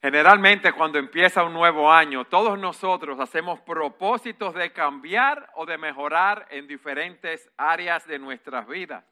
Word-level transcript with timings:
Generalmente 0.00 0.72
cuando 0.72 0.98
empieza 0.98 1.42
un 1.42 1.52
nuevo 1.52 1.90
año, 1.90 2.24
todos 2.24 2.56
nosotros 2.56 3.18
hacemos 3.18 3.60
propósitos 3.60 4.54
de 4.54 4.72
cambiar 4.72 5.50
o 5.56 5.66
de 5.66 5.76
mejorar 5.76 6.46
en 6.50 6.68
diferentes 6.68 7.50
áreas 7.56 8.06
de 8.06 8.20
nuestras 8.20 8.68
vidas. 8.68 9.04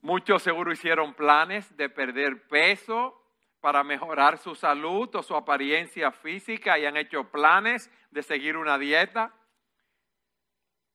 Muchos 0.00 0.42
seguro 0.42 0.72
hicieron 0.72 1.14
planes 1.14 1.76
de 1.76 1.88
perder 1.88 2.48
peso 2.48 3.22
para 3.60 3.84
mejorar 3.84 4.38
su 4.38 4.56
salud 4.56 5.14
o 5.14 5.22
su 5.22 5.36
apariencia 5.36 6.10
física 6.10 6.76
y 6.78 6.86
han 6.86 6.96
hecho 6.96 7.30
planes 7.30 7.90
de 8.10 8.22
seguir 8.24 8.56
una 8.56 8.78
dieta 8.78 9.32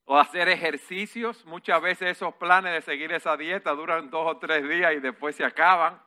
o 0.05 0.17
hacer 0.17 0.49
ejercicios. 0.49 1.45
Muchas 1.45 1.81
veces 1.81 2.11
esos 2.11 2.33
planes 2.35 2.73
de 2.73 2.81
seguir 2.81 3.13
esa 3.13 3.37
dieta 3.37 3.71
duran 3.71 4.09
dos 4.09 4.29
o 4.29 4.37
tres 4.39 4.67
días 4.67 4.93
y 4.93 4.99
después 4.99 5.37
se 5.37 5.45
acaban 5.45 6.01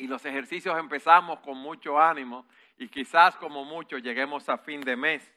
y 0.00 0.06
los 0.06 0.24
ejercicios 0.24 0.78
empezamos 0.78 1.40
con 1.40 1.58
mucho 1.58 2.00
ánimo 2.00 2.46
y 2.78 2.88
quizás 2.88 3.36
como 3.36 3.66
mucho 3.66 3.98
lleguemos 3.98 4.48
a 4.48 4.56
fin 4.56 4.80
de 4.80 4.96
mes. 4.96 5.30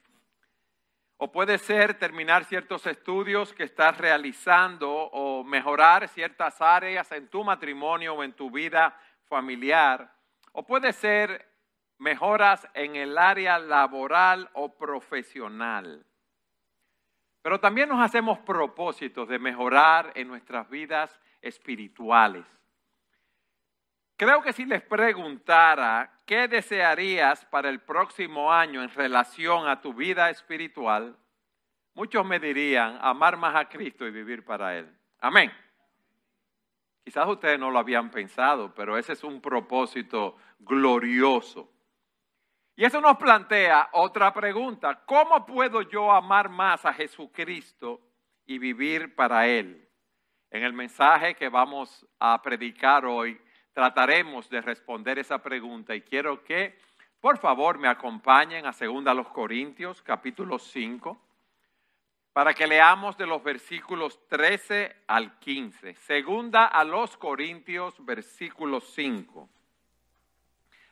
O 1.17 1.31
puede 1.33 1.57
ser 1.57 1.95
terminar 1.95 2.45
ciertos 2.45 2.87
estudios 2.87 3.53
que 3.53 3.63
estás 3.63 3.97
realizando 3.97 4.89
o 4.89 5.43
mejorar 5.43 6.07
ciertas 6.07 6.61
áreas 6.61 7.11
en 7.11 7.27
tu 7.27 7.43
matrimonio 7.43 8.13
o 8.13 8.23
en 8.23 8.31
tu 8.31 8.49
vida 8.49 8.97
familiar. 9.25 10.09
O 10.53 10.65
puede 10.65 10.93
ser 10.93 11.45
mejoras 11.97 12.65
en 12.73 12.95
el 12.95 13.17
área 13.17 13.59
laboral 13.59 14.49
o 14.53 14.77
profesional. 14.77 16.05
Pero 17.41 17.59
también 17.59 17.89
nos 17.89 18.01
hacemos 18.01 18.39
propósitos 18.39 19.27
de 19.27 19.39
mejorar 19.39 20.13
en 20.15 20.29
nuestras 20.29 20.69
vidas 20.69 21.19
espirituales. 21.41 22.45
Creo 24.23 24.41
que 24.41 24.53
si 24.53 24.65
les 24.65 24.81
preguntara 24.81 26.21
qué 26.25 26.47
desearías 26.47 27.43
para 27.43 27.67
el 27.67 27.81
próximo 27.81 28.53
año 28.53 28.81
en 28.81 28.87
relación 28.87 29.67
a 29.67 29.81
tu 29.81 29.93
vida 29.93 30.29
espiritual, 30.29 31.17
muchos 31.93 32.25
me 32.25 32.39
dirían 32.39 32.97
amar 33.01 33.35
más 33.35 33.53
a 33.53 33.67
Cristo 33.67 34.07
y 34.07 34.11
vivir 34.11 34.45
para 34.45 34.77
Él. 34.77 34.89
Amén. 35.19 35.51
Quizás 37.03 37.27
ustedes 37.27 37.59
no 37.59 37.69
lo 37.69 37.79
habían 37.79 38.09
pensado, 38.11 38.73
pero 38.73 38.97
ese 38.97 39.11
es 39.11 39.25
un 39.25 39.41
propósito 39.41 40.37
glorioso. 40.57 41.69
Y 42.77 42.85
eso 42.85 43.01
nos 43.01 43.17
plantea 43.17 43.89
otra 43.91 44.33
pregunta. 44.33 45.03
¿Cómo 45.05 45.45
puedo 45.45 45.81
yo 45.81 46.09
amar 46.09 46.47
más 46.47 46.85
a 46.85 46.93
Jesucristo 46.93 47.99
y 48.45 48.57
vivir 48.57 49.15
para 49.15 49.47
Él? 49.47 49.85
En 50.49 50.63
el 50.63 50.71
mensaje 50.71 51.35
que 51.35 51.49
vamos 51.49 52.07
a 52.19 52.41
predicar 52.41 53.05
hoy, 53.05 53.37
trataremos 53.73 54.49
de 54.49 54.61
responder 54.61 55.19
esa 55.19 55.39
pregunta 55.39 55.95
y 55.95 56.01
quiero 56.01 56.43
que 56.43 56.77
por 57.19 57.37
favor 57.37 57.79
me 57.79 57.87
acompañen 57.87 58.65
a 58.65 58.71
2 58.71 59.03
los 59.15 59.27
Corintios 59.29 60.01
capítulo 60.01 60.59
5 60.59 61.19
para 62.33 62.53
que 62.53 62.67
leamos 62.67 63.17
de 63.17 63.27
los 63.27 63.43
versículos 63.43 64.19
13 64.27 65.03
al 65.07 65.37
15. 65.39 65.93
Segunda 65.95 66.65
a 66.65 66.83
los 66.83 67.15
Corintios 67.17 67.93
versículo 68.05 68.81
5. 68.81 69.49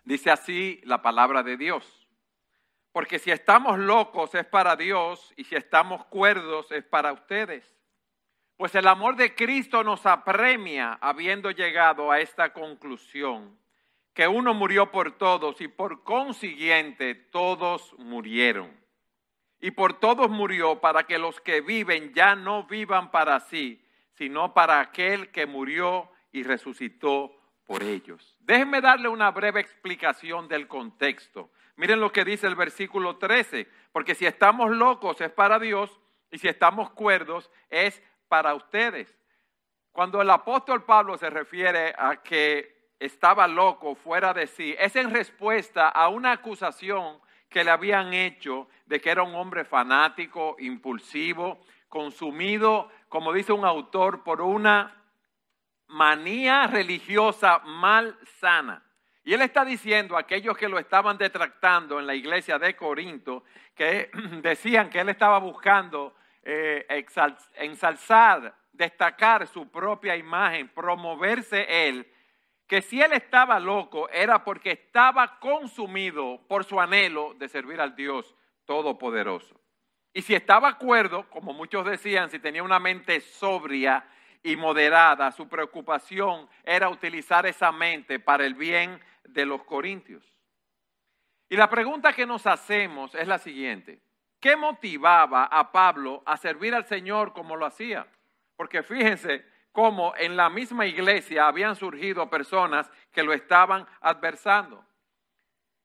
Dice 0.04 0.32
así 0.32 0.80
la 0.84 1.02
palabra 1.02 1.44
de 1.44 1.58
Dios. 1.58 2.08
Porque 2.92 3.20
si 3.20 3.32
estamos 3.32 3.80
locos 3.80 4.36
es 4.36 4.46
para 4.46 4.76
Dios 4.76 5.34
y 5.36 5.44
si 5.46 5.56
estamos 5.56 6.06
cuerdos 6.06 6.72
es 6.72 6.84
para 6.84 7.14
ustedes. 7.14 7.81
Pues 8.58 8.76
el 8.76 8.88
amor 8.88 9.16
de 9.16 9.34
Cristo 9.34 9.84
nos 9.84 10.06
apremia 10.06 10.98
habiendo 11.02 11.52
llegado 11.52 12.12
a 12.12 12.20
esta 12.20 12.54
conclusión, 12.54 13.58
que 14.14 14.28
uno 14.28 14.54
murió 14.54 14.92
por 14.92 15.18
todos 15.18 15.62
y 15.62 15.68
por 15.68 16.04
consiguiente 16.04 17.16
todos 17.16 17.94
murieron. 17.98 18.80
Y 19.60 19.72
por 19.72 19.94
todos 20.00 20.30
murió 20.30 20.80
para 20.82 21.04
que 21.04 21.18
los 21.18 21.40
que 21.40 21.62
viven 21.62 22.14
ya 22.14 22.36
no 22.36 22.64
vivan 22.64 23.12
para 23.12 23.40
sí, 23.40 23.84
sino 24.14 24.54
para 24.54 24.80
aquel 24.80 25.32
que 25.32 25.46
murió 25.46 26.10
y 26.32 26.44
resucitó 26.44 27.36
por 27.66 27.84
ellos. 27.84 28.36
Déjenme 28.40 28.82
darle 28.82 29.08
una 29.08 29.32
breve 29.32 29.62
explicación 29.62 30.48
del 30.48 30.68
contexto. 30.68 31.52
Miren 31.76 32.00
lo 32.00 32.12
que 32.12 32.26
dice 32.26 32.48
el 32.48 32.56
versículo 32.56 33.18
13, 33.18 33.68
porque 33.92 34.16
si 34.16 34.26
estamos 34.26 34.72
locos 34.72 35.22
es 35.22 35.32
para 35.32 35.58
Dios 35.58 36.00
y 36.32 36.38
si 36.38 36.48
estamos 36.48 36.90
cuerdos 36.92 37.50
es 37.70 38.02
para 38.32 38.56
ustedes. 38.56 39.14
Cuando 39.92 40.22
el 40.22 40.30
apóstol 40.30 40.86
Pablo 40.86 41.18
se 41.18 41.30
refiere 41.30 41.94
a 41.98 42.24
que 42.24 42.94
estaba 42.98 43.46
loco, 43.46 43.94
fuera 43.94 44.34
de 44.34 44.48
sí, 44.48 44.74
es 44.80 44.96
en 44.96 45.12
respuesta 45.12 45.90
a 45.90 46.08
una 46.08 46.32
acusación 46.32 47.20
que 47.50 47.66
le 47.66 47.72
habían 47.72 48.14
hecho 48.14 48.70
de 48.86 49.02
que 49.02 49.10
era 49.10 49.24
un 49.24 49.36
hombre 49.36 49.66
fanático, 49.66 50.56
impulsivo, 50.60 51.60
consumido, 51.90 52.90
como 53.10 53.34
dice 53.34 53.52
un 53.52 53.66
autor, 53.66 54.24
por 54.24 54.40
una 54.40 54.96
manía 55.88 56.68
religiosa 56.68 57.60
mal 57.66 58.18
sana. 58.40 58.82
Y 59.26 59.34
él 59.34 59.42
está 59.42 59.66
diciendo 59.66 60.16
a 60.16 60.22
aquellos 60.22 60.58
que 60.58 60.70
lo 60.70 60.80
estaban 60.80 61.18
detractando 61.18 62.00
en 62.00 62.08
la 62.08 62.16
iglesia 62.16 62.58
de 62.58 62.78
Corinto, 62.78 63.44
que 63.76 64.10
decían 64.42 64.90
que 64.90 65.02
él 65.02 65.10
estaba 65.10 65.38
buscando 65.40 66.16
eh, 66.44 66.86
ensalzar, 67.56 68.56
destacar 68.72 69.48
su 69.48 69.70
propia 69.70 70.16
imagen, 70.16 70.70
promoverse 70.70 71.88
él, 71.88 72.12
que 72.68 72.82
si 72.82 73.02
él 73.02 73.14
estaba 73.14 73.60
loco 73.60 74.10
era 74.10 74.44
porque 74.44 74.72
estaba 74.72 75.40
consumido 75.40 76.42
por 76.48 76.64
su 76.64 76.80
anhelo 76.80 77.34
de 77.34 77.50
servir 77.50 77.82
al 77.82 77.96
Dios 77.96 78.34
Todopoderoso. 78.66 79.60
Y 80.14 80.22
si 80.22 80.36
estaba 80.36 80.70
acuerdo, 80.70 81.30
como 81.30 81.54
muchos 81.54 81.86
decían, 81.86 82.30
si 82.30 82.40
tenía 82.40 82.64
una 82.64 82.80
mente 82.80 83.20
sobria 83.20 84.06
y 84.44 84.56
moderada, 84.56 85.32
su 85.32 85.48
preocupación 85.48 86.50
era 86.64 86.90
utilizar 86.90 87.46
esa 87.46 87.72
mente 87.72 88.20
para 88.20 88.46
el 88.46 88.56
bien 88.56 89.00
de 89.26 89.46
los 89.46 89.64
corintios. 89.64 90.24
Y 91.50 91.58
la 91.58 91.70
pregunta 91.70 92.14
que 92.14 92.26
nos 92.26 92.48
hacemos 92.48 93.14
es 93.16 93.28
la 93.28 93.38
siguiente. 93.38 94.02
¿Qué 94.42 94.56
motivaba 94.56 95.46
a 95.46 95.72
Pablo 95.72 96.24
a 96.26 96.36
servir 96.36 96.74
al 96.74 96.86
Señor 96.88 97.32
como 97.32 97.56
lo 97.56 97.68
hacía? 97.68 98.08
Porque 98.58 98.82
fíjense 98.82 99.46
cómo 99.72 100.14
en 100.18 100.36
la 100.36 100.50
misma 100.50 100.88
iglesia 100.88 101.48
habían 101.48 101.76
surgido 101.76 102.28
personas 102.28 102.90
que 103.12 103.22
lo 103.22 103.34
estaban 103.34 103.86
adversando. 104.02 104.84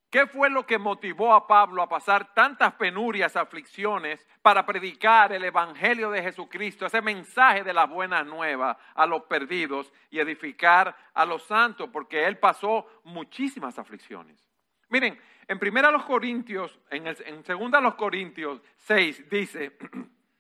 ¿Qué 0.09 0.27
fue 0.27 0.49
lo 0.49 0.65
que 0.67 0.79
motivó 0.79 1.35
a 1.35 1.47
Pablo 1.47 1.83
a 1.83 1.89
pasar 1.89 2.33
tantas 2.33 2.73
penurias, 2.75 3.37
aflicciones 3.37 4.27
para 4.41 4.65
predicar 4.65 5.35
el 5.35 5.45
Evangelio 5.45 6.11
de 6.11 6.23
Jesucristo, 6.23 6.87
ese 6.87 7.03
mensaje 7.03 7.63
de 7.63 7.75
la 7.75 7.85
buena 7.85 8.25
nueva 8.25 8.79
a 8.95 9.05
los 9.05 9.25
perdidos 9.25 9.93
y 10.09 10.19
edificar 10.19 10.97
a 11.13 11.27
los 11.27 11.43
santos? 11.43 11.91
Porque 11.93 12.25
él 12.25 12.39
pasó 12.39 12.87
muchísimas 13.05 13.79
aflicciones. 13.79 14.46
Miren, 14.89 15.19
en 15.49 15.59
primera 15.59 15.91
los 15.91 16.05
Corintios, 16.05 16.79
en, 16.91 17.07
el, 17.07 17.45
segunda 17.45 17.81
los 17.81 17.95
Corintios 17.95 18.61
6 18.77 19.29
dice, 19.31 19.77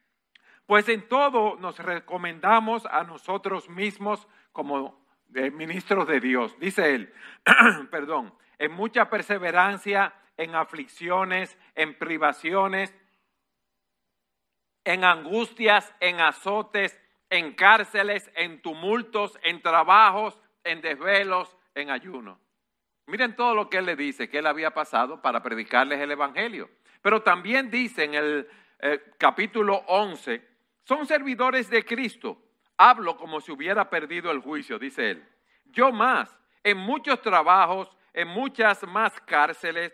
pues 0.66 0.88
en 0.88 1.08
todo 1.08 1.56
nos 1.56 1.78
recomendamos 1.78 2.86
a 2.86 3.04
nosotros 3.04 3.68
mismos 3.68 4.26
como 4.52 5.06
ministros 5.28 6.06
de 6.08 6.20
Dios. 6.20 6.58
Dice 6.58 6.94
él, 6.94 7.12
perdón, 7.90 8.34
en 8.58 8.72
mucha 8.72 9.10
perseverancia, 9.10 10.14
en 10.36 10.54
aflicciones, 10.54 11.56
en 11.74 11.96
privaciones, 11.98 12.94
en 14.84 15.04
angustias, 15.04 15.92
en 16.00 16.20
azotes, 16.20 17.00
en 17.30 17.54
cárceles, 17.54 18.30
en 18.36 18.62
tumultos, 18.62 19.38
en 19.42 19.60
trabajos, 19.60 20.38
en 20.64 20.80
desvelos, 20.80 21.56
en 21.74 21.90
ayuno. 21.90 22.38
Miren 23.06 23.36
todo 23.36 23.54
lo 23.54 23.70
que 23.70 23.78
él 23.78 23.86
le 23.86 23.96
dice 23.96 24.28
que 24.28 24.38
él 24.38 24.46
había 24.46 24.72
pasado 24.72 25.22
para 25.22 25.42
predicarles 25.42 26.00
el 26.00 26.10
Evangelio. 26.10 26.68
Pero 27.02 27.22
también 27.22 27.70
dice 27.70 28.04
en 28.04 28.14
el 28.14 28.48
eh, 28.80 29.00
capítulo 29.16 29.76
11, 29.86 30.42
son 30.82 31.06
servidores 31.06 31.70
de 31.70 31.84
Cristo. 31.84 32.42
Hablo 32.76 33.16
como 33.16 33.40
si 33.40 33.52
hubiera 33.52 33.88
perdido 33.88 34.30
el 34.30 34.40
juicio, 34.40 34.78
dice 34.78 35.10
él. 35.12 35.28
Yo 35.66 35.92
más, 35.92 36.36
en 36.64 36.78
muchos 36.78 37.22
trabajos, 37.22 37.96
en 38.12 38.28
muchas 38.28 38.82
más 38.88 39.20
cárceles, 39.20 39.92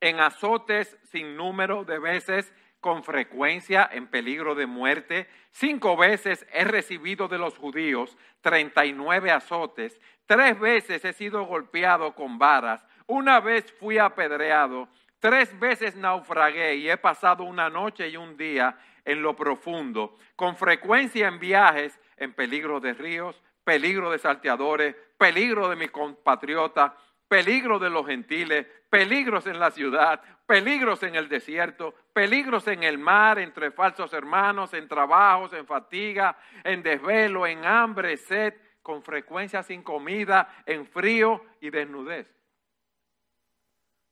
en 0.00 0.20
azotes 0.20 0.98
sin 1.04 1.36
número 1.36 1.84
de 1.84 1.98
veces, 1.98 2.52
con 2.80 3.04
frecuencia 3.04 3.88
en 3.92 4.06
peligro 4.06 4.54
de 4.54 4.66
muerte. 4.66 5.28
Cinco 5.50 5.96
veces 5.96 6.46
he 6.52 6.64
recibido 6.64 7.28
de 7.28 7.38
los 7.38 7.56
judíos 7.56 8.16
39 8.40 9.30
azotes. 9.30 10.00
Tres 10.30 10.60
veces 10.60 11.04
he 11.04 11.12
sido 11.12 11.42
golpeado 11.42 12.14
con 12.14 12.38
varas. 12.38 12.86
Una 13.08 13.40
vez 13.40 13.74
fui 13.80 13.98
apedreado. 13.98 14.86
Tres 15.18 15.58
veces 15.58 15.96
naufragué 15.96 16.76
y 16.76 16.88
he 16.88 16.96
pasado 16.96 17.42
una 17.42 17.68
noche 17.68 18.08
y 18.08 18.16
un 18.16 18.36
día 18.36 18.78
en 19.04 19.22
lo 19.22 19.34
profundo. 19.34 20.16
Con 20.36 20.56
frecuencia 20.56 21.26
en 21.26 21.40
viajes 21.40 21.98
en 22.16 22.32
peligro 22.32 22.78
de 22.78 22.94
ríos, 22.94 23.42
peligro 23.64 24.12
de 24.12 24.20
salteadores, 24.20 24.94
peligro 25.18 25.68
de 25.68 25.74
mis 25.74 25.90
compatriotas, 25.90 26.92
peligros 27.26 27.80
de 27.80 27.90
los 27.90 28.06
gentiles, 28.06 28.68
peligros 28.88 29.48
en 29.48 29.58
la 29.58 29.72
ciudad, 29.72 30.22
peligros 30.46 31.02
en 31.02 31.16
el 31.16 31.28
desierto, 31.28 31.92
peligros 32.12 32.68
en 32.68 32.84
el 32.84 32.98
mar, 32.98 33.40
entre 33.40 33.72
falsos 33.72 34.12
hermanos, 34.12 34.74
en 34.74 34.86
trabajos, 34.86 35.52
en 35.54 35.66
fatiga, 35.66 36.38
en 36.62 36.84
desvelo, 36.84 37.48
en 37.48 37.64
hambre, 37.64 38.16
sed, 38.16 38.54
con 38.82 39.02
frecuencia 39.02 39.62
sin 39.62 39.82
comida, 39.82 40.62
en 40.66 40.86
frío 40.86 41.44
y 41.60 41.70
desnudez. 41.70 42.26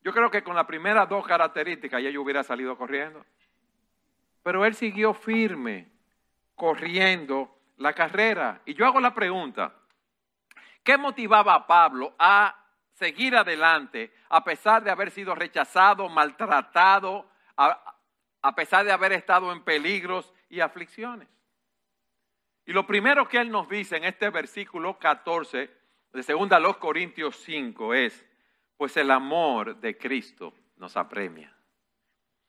Yo 0.02 0.12
creo 0.12 0.30
que 0.30 0.42
con 0.42 0.54
las 0.54 0.66
primeras 0.66 1.08
dos 1.08 1.26
características 1.26 2.02
ya 2.02 2.10
yo 2.10 2.22
hubiera 2.22 2.42
salido 2.42 2.76
corriendo. 2.76 3.24
Pero 4.42 4.64
él 4.64 4.74
siguió 4.74 5.12
firme, 5.12 5.90
corriendo 6.54 7.54
la 7.76 7.92
carrera. 7.92 8.60
Y 8.64 8.74
yo 8.74 8.86
hago 8.86 9.00
la 9.00 9.14
pregunta, 9.14 9.74
¿qué 10.82 10.96
motivaba 10.96 11.54
a 11.54 11.66
Pablo 11.66 12.14
a 12.18 12.54
seguir 12.92 13.36
adelante 13.36 14.12
a 14.28 14.42
pesar 14.42 14.82
de 14.82 14.90
haber 14.90 15.10
sido 15.10 15.34
rechazado, 15.34 16.08
maltratado, 16.08 17.28
a, 17.56 18.54
pesar 18.54 18.84
de 18.84 18.92
haber 18.92 19.12
estado 19.12 19.52
en 19.52 19.62
peligros 19.62 20.32
y 20.48 20.60
aflicciones? 20.60 21.28
Y 22.68 22.74
lo 22.74 22.86
primero 22.86 23.26
que 23.26 23.38
él 23.38 23.50
nos 23.50 23.66
dice 23.66 23.96
en 23.96 24.04
este 24.04 24.28
versículo 24.28 24.98
14 24.98 25.70
de 26.12 26.22
2 26.22 26.60
los 26.60 26.76
Corintios 26.76 27.36
5 27.36 27.94
es, 27.94 28.26
pues 28.76 28.94
el 28.98 29.10
amor 29.10 29.76
de 29.76 29.96
Cristo 29.96 30.52
nos 30.76 30.94
apremia. 30.98 31.56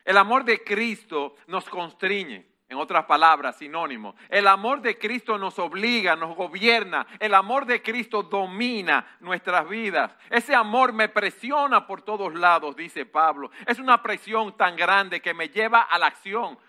El 0.04 0.18
amor 0.18 0.44
de 0.44 0.62
Cristo 0.62 1.36
nos 1.48 1.69
constriñe. 1.69 2.45
En 2.68 2.77
otras 2.77 3.06
palabras, 3.06 3.60
sinónimo. 3.60 4.13
El 4.27 4.48
amor 4.48 4.81
de 4.81 4.98
Cristo 4.98 5.38
nos 5.38 5.57
obliga, 5.57 6.18
nos 6.18 6.36
gobierna. 6.36 7.07
El 7.18 7.33
amor 7.33 7.66
de 7.66 7.81
Cristo 7.81 8.21
domina 8.21 9.16
nuestras 9.21 9.69
vidas. 9.69 10.13
Ese 10.30 10.54
amor 10.54 10.92
me 10.92 11.07
presiona 11.07 11.88
por 11.88 12.01
todos 12.01 12.36
lados, 12.36 12.75
dice 12.75 13.06
Pablo. 13.06 13.51
Es 13.66 13.80
una 13.80 14.04
presión 14.04 14.57
tan 14.57 14.75
grande 14.75 15.21
que 15.21 15.33
me 15.33 15.48
lleva 15.48 15.83
a 15.83 15.98
la 15.98 16.07
acción, 16.07 16.60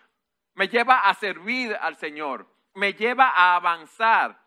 me 0.55 0.69
lleva 0.69 1.01
a 1.01 1.15
servir 1.15 1.77
al 1.81 1.97
Señor, 1.97 2.47
me 2.75 2.93
lleva 2.93 3.29
a 3.29 3.57
avanzar. 3.57 4.39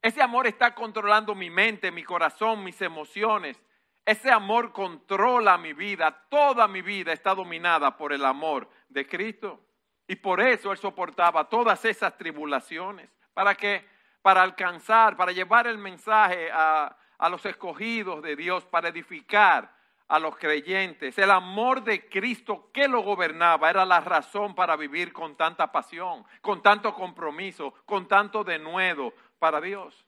Ese 0.00 0.20
amor 0.20 0.46
está 0.46 0.74
controlando 0.74 1.34
mi 1.34 1.50
mente, 1.50 1.90
mi 1.90 2.02
corazón, 2.02 2.64
mis 2.64 2.80
emociones. 2.82 3.62
Ese 4.04 4.30
amor 4.30 4.72
controla 4.72 5.56
mi 5.58 5.72
vida. 5.72 6.26
Toda 6.28 6.66
mi 6.66 6.82
vida 6.82 7.12
está 7.12 7.34
dominada 7.34 7.96
por 7.96 8.12
el 8.12 8.24
amor 8.24 8.68
de 8.88 9.06
Cristo. 9.06 9.60
Y 10.08 10.16
por 10.16 10.40
eso 10.40 10.72
él 10.72 10.78
soportaba 10.78 11.48
todas 11.48 11.84
esas 11.84 12.16
tribulaciones. 12.18 13.10
¿Para 13.32 13.54
que 13.54 13.90
Para 14.22 14.42
alcanzar, 14.42 15.16
para 15.16 15.32
llevar 15.32 15.66
el 15.66 15.78
mensaje 15.78 16.48
a, 16.52 16.96
a 17.18 17.28
los 17.28 17.44
escogidos 17.44 18.22
de 18.22 18.36
Dios, 18.36 18.64
para 18.66 18.88
edificar 18.88 19.72
a 20.12 20.18
los 20.18 20.36
creyentes. 20.36 21.16
El 21.16 21.30
amor 21.30 21.82
de 21.82 22.06
Cristo 22.06 22.68
que 22.70 22.86
lo 22.86 23.00
gobernaba 23.00 23.70
era 23.70 23.86
la 23.86 23.98
razón 24.00 24.54
para 24.54 24.76
vivir 24.76 25.10
con 25.10 25.36
tanta 25.36 25.72
pasión, 25.72 26.26
con 26.42 26.62
tanto 26.62 26.92
compromiso, 26.92 27.72
con 27.86 28.06
tanto 28.06 28.44
denuedo 28.44 29.14
para 29.38 29.58
Dios. 29.58 30.04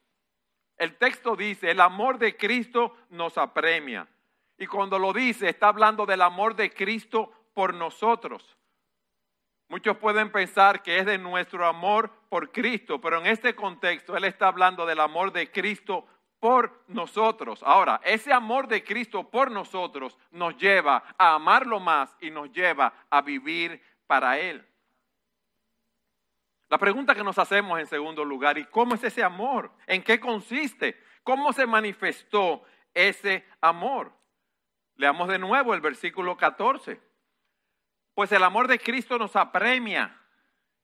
El 0.76 0.98
texto 0.98 1.34
dice, 1.36 1.70
el 1.70 1.80
amor 1.80 2.18
de 2.18 2.36
Cristo 2.36 2.94
nos 3.08 3.38
apremia. 3.38 4.06
Y 4.58 4.66
cuando 4.66 4.98
lo 4.98 5.14
dice, 5.14 5.48
está 5.48 5.68
hablando 5.68 6.04
del 6.04 6.20
amor 6.20 6.54
de 6.54 6.70
Cristo 6.70 7.32
por 7.54 7.72
nosotros. 7.72 8.58
Muchos 9.70 9.96
pueden 9.96 10.30
pensar 10.30 10.82
que 10.82 10.98
es 10.98 11.06
de 11.06 11.16
nuestro 11.16 11.66
amor 11.66 12.10
por 12.28 12.52
Cristo, 12.52 13.00
pero 13.00 13.20
en 13.20 13.26
este 13.26 13.54
contexto 13.54 14.14
Él 14.14 14.24
está 14.24 14.48
hablando 14.48 14.84
del 14.84 15.00
amor 15.00 15.32
de 15.32 15.50
Cristo 15.50 16.06
por 16.44 16.84
nosotros. 16.88 17.62
Ahora, 17.62 18.02
ese 18.04 18.30
amor 18.30 18.68
de 18.68 18.84
Cristo 18.84 19.30
por 19.30 19.50
nosotros 19.50 20.18
nos 20.30 20.54
lleva 20.58 21.02
a 21.16 21.36
amarlo 21.36 21.80
más 21.80 22.14
y 22.20 22.30
nos 22.30 22.52
lleva 22.52 22.92
a 23.08 23.22
vivir 23.22 23.82
para 24.06 24.38
Él. 24.38 24.62
La 26.68 26.76
pregunta 26.76 27.14
que 27.14 27.24
nos 27.24 27.38
hacemos 27.38 27.80
en 27.80 27.86
segundo 27.86 28.26
lugar, 28.26 28.58
¿y 28.58 28.66
cómo 28.66 28.94
es 28.94 29.02
ese 29.04 29.24
amor? 29.24 29.72
¿En 29.86 30.02
qué 30.02 30.20
consiste? 30.20 31.02
¿Cómo 31.22 31.50
se 31.54 31.64
manifestó 31.64 32.62
ese 32.92 33.48
amor? 33.62 34.12
Leamos 34.96 35.28
de 35.28 35.38
nuevo 35.38 35.72
el 35.72 35.80
versículo 35.80 36.36
14. 36.36 37.00
Pues 38.12 38.30
el 38.32 38.44
amor 38.44 38.68
de 38.68 38.78
Cristo 38.78 39.16
nos 39.16 39.34
apremia, 39.34 40.14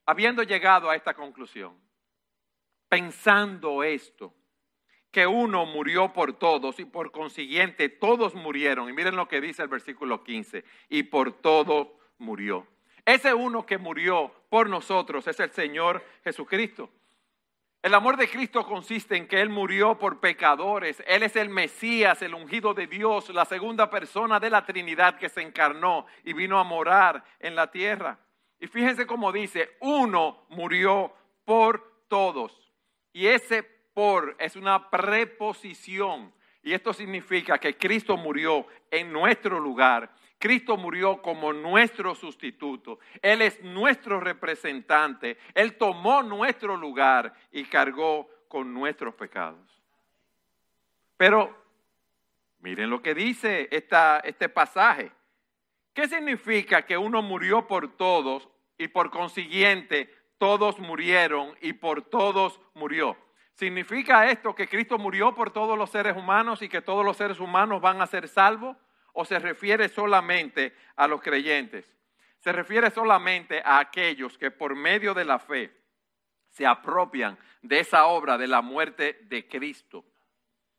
habiendo 0.07 0.43
llegado 0.43 0.89
a 0.89 0.97
esta 0.97 1.13
conclusión, 1.13 1.79
pensando 2.89 3.83
esto, 3.83 4.35
que 5.11 5.27
uno 5.27 5.67
murió 5.67 6.13
por 6.13 6.35
todos 6.35 6.79
y 6.79 6.85
por 6.85 7.11
consiguiente 7.11 7.89
todos 7.89 8.35
murieron. 8.35 8.89
Y 8.89 8.93
miren 8.93 9.17
lo 9.17 9.29
que 9.29 9.41
dice 9.41 9.63
el 9.63 9.69
versículo 9.69 10.23
15, 10.23 10.65
y 10.89 11.03
por 11.05 11.33
todo 11.33 11.99
murió. 12.19 12.67
Ese 13.05 13.35
uno 13.35 13.67
que 13.67 13.79
murió 13.79 14.33
por 14.49 14.69
nosotros 14.69 15.27
es 15.27 15.41
el 15.41 15.51
Señor 15.51 16.05
Jesucristo. 16.23 16.91
El 17.83 17.95
amor 17.95 18.19
de 18.19 18.29
Cristo 18.29 18.67
consiste 18.67 19.17
en 19.17 19.27
que 19.27 19.41
Él 19.41 19.49
murió 19.49 19.99
por 19.99 20.21
pecadores. 20.21 21.03
Él 21.07 21.23
es 21.23 21.35
el 21.35 21.49
Mesías, 21.49 22.21
el 22.21 22.35
ungido 22.35 22.75
de 22.75 22.87
Dios, 22.87 23.31
la 23.31 23.47
segunda 23.47 23.89
persona 23.89 24.39
de 24.39 24.51
la 24.51 24.67
Trinidad 24.67 25.17
que 25.19 25.31
se 25.31 25.41
encarnó 25.41 26.05
y 26.23 26.35
vino 26.35 26.59
a 26.59 26.65
morar 26.65 27.25
en 27.39 27.55
la 27.57 27.71
tierra. 27.71 28.19
Y 28.61 28.67
fíjense 28.67 29.07
cómo 29.07 29.33
dice, 29.33 29.77
uno 29.81 30.45
murió 30.51 31.15
por 31.47 32.05
todos. 32.09 32.71
Y 33.15 33.29
ese 33.29 33.80
es 34.39 34.57
una 34.57 34.91
preposición. 34.91 36.33
Y 36.63 36.73
esto 36.73 36.93
significa 36.93 37.59
que 37.59 37.77
Cristo 37.77 38.17
murió 38.17 38.67
en 38.91 39.13
nuestro 39.13 39.59
lugar 39.59 40.11
Cristo 40.41 40.79
murió 40.79 41.21
como 41.21 41.53
nuestro 41.53 42.15
sustituto. 42.15 42.99
Él 43.21 43.43
es 43.43 43.63
nuestro 43.63 44.21
representante. 44.21 45.37
Él 45.55 45.77
tomó 45.77 46.23
nuestro 46.23 46.79
lugar 46.79 47.35
y 47.53 47.65
cargó 47.65 48.27
con 48.49 48.73
nuestros 48.73 49.15
pecados. 49.15 49.61
Pero 51.19 51.55
miren 52.61 52.89
lo 52.89 53.03
que 53.03 53.15
dice 53.15 53.69
esta, 53.71 54.21
este 54.21 54.49
pasaje. 54.49 55.13
¿Qué 55.93 56.09
significa 56.09 56.87
que 56.87 56.97
uno 56.97 57.21
murió 57.21 57.67
por 57.67 57.95
todos 57.99 58.49
y 58.79 58.89
por 58.89 59.11
consiguiente 59.11 60.11
todos 60.39 60.79
murieron 60.79 61.55
y 61.61 61.75
por 61.75 62.01
todos 62.01 62.59
murió? 62.73 63.15
¿Significa 63.61 64.31
esto 64.31 64.55
que 64.55 64.67
Cristo 64.67 64.97
murió 64.97 65.35
por 65.35 65.51
todos 65.51 65.77
los 65.77 65.91
seres 65.91 66.17
humanos 66.17 66.63
y 66.63 66.69
que 66.71 66.81
todos 66.81 67.05
los 67.05 67.19
seres 67.19 67.39
humanos 67.41 67.83
van 67.83 68.01
a 68.01 68.07
ser 68.07 68.27
salvos? 68.27 68.75
o 69.13 69.25
se 69.27 69.39
refiere 69.39 69.91
solamente 69.91 70.75
a 70.97 71.07
los 71.07 71.21
creyentes? 71.21 71.95
Se 72.39 72.53
refiere 72.53 72.91
solamente 72.91 73.61
a 73.63 73.79
aquellos 73.79 74.39
que 74.39 74.51
por 74.51 74.75
medio 74.75 75.13
de 75.13 75.27
la 75.27 75.39
fe 75.39 75.71
se 76.49 76.67
apropian 76.67 77.39
de 77.61 77.81
esa 77.81 78.07
obra 78.07 78.39
de 78.39 78.47
la 78.47 78.63
muerte 78.63 79.19
de 79.25 79.47
Cristo. 79.47 80.07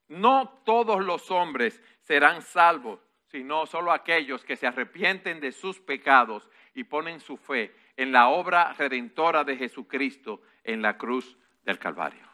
No 0.08 0.64
todos 0.66 1.06
los 1.06 1.30
hombres 1.30 1.80
serán 2.00 2.42
salvos, 2.42 3.00
sino 3.28 3.68
solo 3.68 3.92
aquellos 3.92 4.44
que 4.44 4.56
se 4.56 4.66
arrepienten 4.66 5.40
de 5.40 5.52
sus 5.52 5.80
pecados 5.80 6.50
y 6.74 6.86
ponen 6.86 7.20
su 7.20 7.38
fe 7.38 7.76
en 7.96 8.12
la 8.12 8.30
obra 8.30 8.74
redentora 8.74 9.44
de 9.44 9.56
Jesucristo 9.56 10.42
en 10.64 10.82
la 10.82 10.98
cruz 10.98 11.38
del 11.64 11.78
Calvario. 11.78 12.31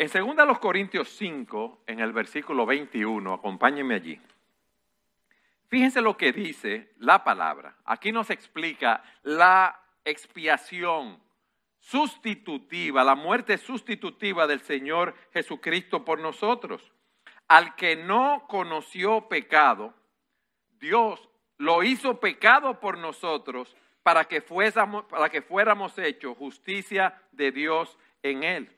En 0.00 0.36
2 0.36 0.58
Corintios 0.60 1.08
5, 1.08 1.82
en 1.88 1.98
el 1.98 2.12
versículo 2.12 2.64
21, 2.64 3.34
acompáñenme 3.34 3.96
allí. 3.96 4.20
Fíjense 5.66 6.00
lo 6.00 6.16
que 6.16 6.32
dice 6.32 6.92
la 6.98 7.24
palabra. 7.24 7.76
Aquí 7.84 8.12
nos 8.12 8.30
explica 8.30 9.02
la 9.24 9.82
expiación 10.04 11.20
sustitutiva, 11.80 13.02
la 13.02 13.16
muerte 13.16 13.58
sustitutiva 13.58 14.46
del 14.46 14.60
Señor 14.60 15.16
Jesucristo 15.32 16.04
por 16.04 16.20
nosotros. 16.20 16.92
Al 17.48 17.74
que 17.74 17.96
no 17.96 18.46
conoció 18.48 19.28
pecado, 19.28 19.94
Dios 20.78 21.28
lo 21.56 21.82
hizo 21.82 22.20
pecado 22.20 22.78
por 22.78 22.98
nosotros 22.98 23.76
para 24.04 24.26
que, 24.26 24.42
fuésemos, 24.42 25.06
para 25.06 25.28
que 25.28 25.42
fuéramos 25.42 25.98
hechos 25.98 26.36
justicia 26.38 27.20
de 27.32 27.50
Dios 27.50 27.98
en 28.22 28.44
él. 28.44 28.77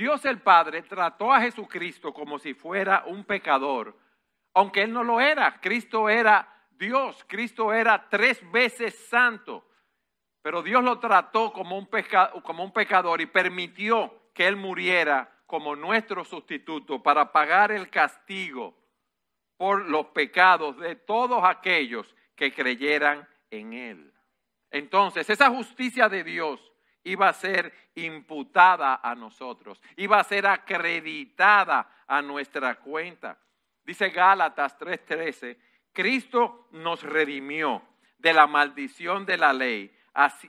Dios 0.00 0.24
el 0.24 0.40
Padre 0.40 0.80
trató 0.80 1.30
a 1.30 1.42
Jesucristo 1.42 2.14
como 2.14 2.38
si 2.38 2.54
fuera 2.54 3.04
un 3.06 3.22
pecador, 3.22 3.94
aunque 4.54 4.80
Él 4.80 4.94
no 4.94 5.04
lo 5.04 5.20
era. 5.20 5.60
Cristo 5.60 6.08
era 6.08 6.48
Dios, 6.70 7.22
Cristo 7.28 7.70
era 7.70 8.08
tres 8.08 8.40
veces 8.50 8.96
santo, 9.10 9.62
pero 10.40 10.62
Dios 10.62 10.82
lo 10.82 10.98
trató 10.98 11.52
como 11.52 11.76
un, 11.76 11.86
como 12.42 12.64
un 12.64 12.72
pecador 12.72 13.20
y 13.20 13.26
permitió 13.26 14.30
que 14.32 14.46
Él 14.46 14.56
muriera 14.56 15.30
como 15.44 15.76
nuestro 15.76 16.24
sustituto 16.24 17.02
para 17.02 17.30
pagar 17.30 17.70
el 17.70 17.90
castigo 17.90 18.74
por 19.58 19.84
los 19.84 20.06
pecados 20.06 20.78
de 20.78 20.96
todos 20.96 21.44
aquellos 21.44 22.16
que 22.34 22.54
creyeran 22.54 23.28
en 23.50 23.74
Él. 23.74 24.14
Entonces, 24.70 25.28
esa 25.28 25.50
justicia 25.50 26.08
de 26.08 26.24
Dios 26.24 26.69
iba 27.04 27.28
a 27.28 27.32
ser 27.32 27.72
imputada 27.94 29.00
a 29.02 29.14
nosotros, 29.14 29.80
iba 29.96 30.18
a 30.18 30.24
ser 30.24 30.46
acreditada 30.46 31.88
a 32.06 32.22
nuestra 32.22 32.76
cuenta. 32.76 33.38
Dice 33.84 34.10
Gálatas 34.10 34.76
3:13, 34.78 35.58
Cristo 35.92 36.68
nos 36.72 37.02
redimió 37.02 37.82
de 38.18 38.32
la 38.32 38.46
maldición 38.46 39.24
de 39.26 39.38
la 39.38 39.52
ley, 39.52 39.94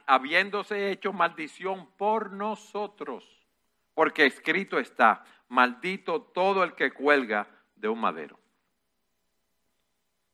habiéndose 0.05 0.91
hecho 0.91 1.13
maldición 1.13 1.91
por 1.97 2.31
nosotros, 2.31 3.47
porque 3.93 4.25
escrito 4.25 4.79
está, 4.79 5.23
maldito 5.47 6.21
todo 6.21 6.63
el 6.63 6.73
que 6.75 6.91
cuelga 6.91 7.47
de 7.75 7.87
un 7.87 7.99
madero. 7.99 8.39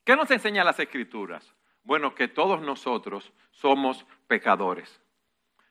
¿Qué 0.03 0.15
nos 0.15 0.31
enseña 0.31 0.63
las 0.63 0.79
escrituras? 0.79 1.53
Bueno, 1.83 2.15
que 2.15 2.27
todos 2.27 2.61
nosotros 2.61 3.31
somos 3.51 4.05
pecadores. 4.27 5.01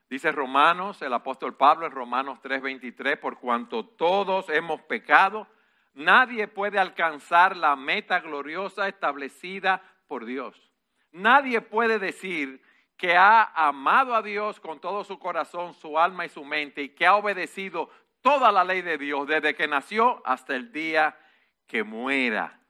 Dice 0.08 0.30
Romanos, 0.30 1.02
el 1.02 1.12
apóstol 1.12 1.56
Pablo 1.56 1.86
en 1.86 1.92
Romanos 1.92 2.38
3:23, 2.40 3.18
por 3.18 3.38
cuanto 3.38 3.84
todos 3.84 4.48
hemos 4.50 4.80
pecado, 4.82 5.48
nadie 5.94 6.46
puede 6.46 6.78
alcanzar 6.78 7.56
la 7.56 7.74
meta 7.74 8.20
gloriosa 8.20 8.86
establecida 8.86 9.82
por 10.06 10.24
Dios. 10.24 10.70
Nadie 11.10 11.60
puede 11.60 11.98
decir 11.98 12.62
que 12.96 13.16
ha 13.16 13.42
amado 13.54 14.14
a 14.14 14.22
Dios 14.22 14.60
con 14.60 14.80
todo 14.80 15.02
su 15.02 15.18
corazón, 15.18 15.74
su 15.74 15.98
alma 15.98 16.24
y 16.24 16.28
su 16.28 16.44
mente 16.44 16.82
y 16.82 16.88
que 16.90 17.06
ha 17.06 17.16
obedecido 17.16 17.90
toda 18.20 18.52
la 18.52 18.64
ley 18.64 18.82
de 18.82 18.98
Dios 18.98 19.26
desde 19.26 19.54
que 19.54 19.66
nació 19.66 20.22
hasta 20.24 20.54
el 20.54 20.72
día 20.72 21.18
que 21.66 21.82
muera. 21.82 22.60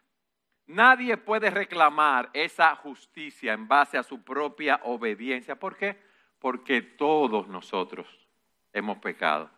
Nadie 0.66 1.16
puede 1.16 1.50
reclamar 1.50 2.30
esa 2.32 2.74
justicia 2.76 3.52
en 3.52 3.68
base 3.68 3.98
a 3.98 4.02
su 4.02 4.24
propia 4.24 4.80
obediencia. 4.84 5.56
¿Por 5.56 5.76
qué? 5.76 6.05
Porque 6.38 6.82
todos 6.82 7.48
nosotros 7.48 8.06
hemos 8.72 8.98
pecado. 8.98 9.50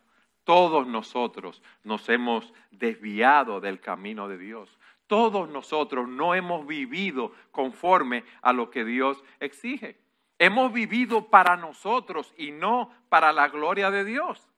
Todos 0.44 0.87
nosotros 0.87 1.62
nos 1.85 2.08
hemos 2.08 2.52
desviado 2.70 3.61
del 3.61 3.80
camino 3.80 4.28
de 4.28 4.38
Dios. 4.38 4.78
Todos 5.06 5.49
nosotros 5.49 6.08
no 6.08 6.35
hemos 6.35 6.66
vivido 6.66 7.32
conforme 7.50 8.25
a 8.42 8.52
lo 8.52 8.70
que 8.70 8.85
Dios 8.85 9.23
exige. 9.40 9.99
Hemos 10.38 10.73
vivido 10.73 11.28
para 11.28 11.56
nosotros 11.56 12.32
y 12.37 12.52
no 12.52 12.92
para 13.08 13.32
la 13.32 13.49
gloria 13.49 13.90
de 13.90 14.04
Dios. 14.04 14.49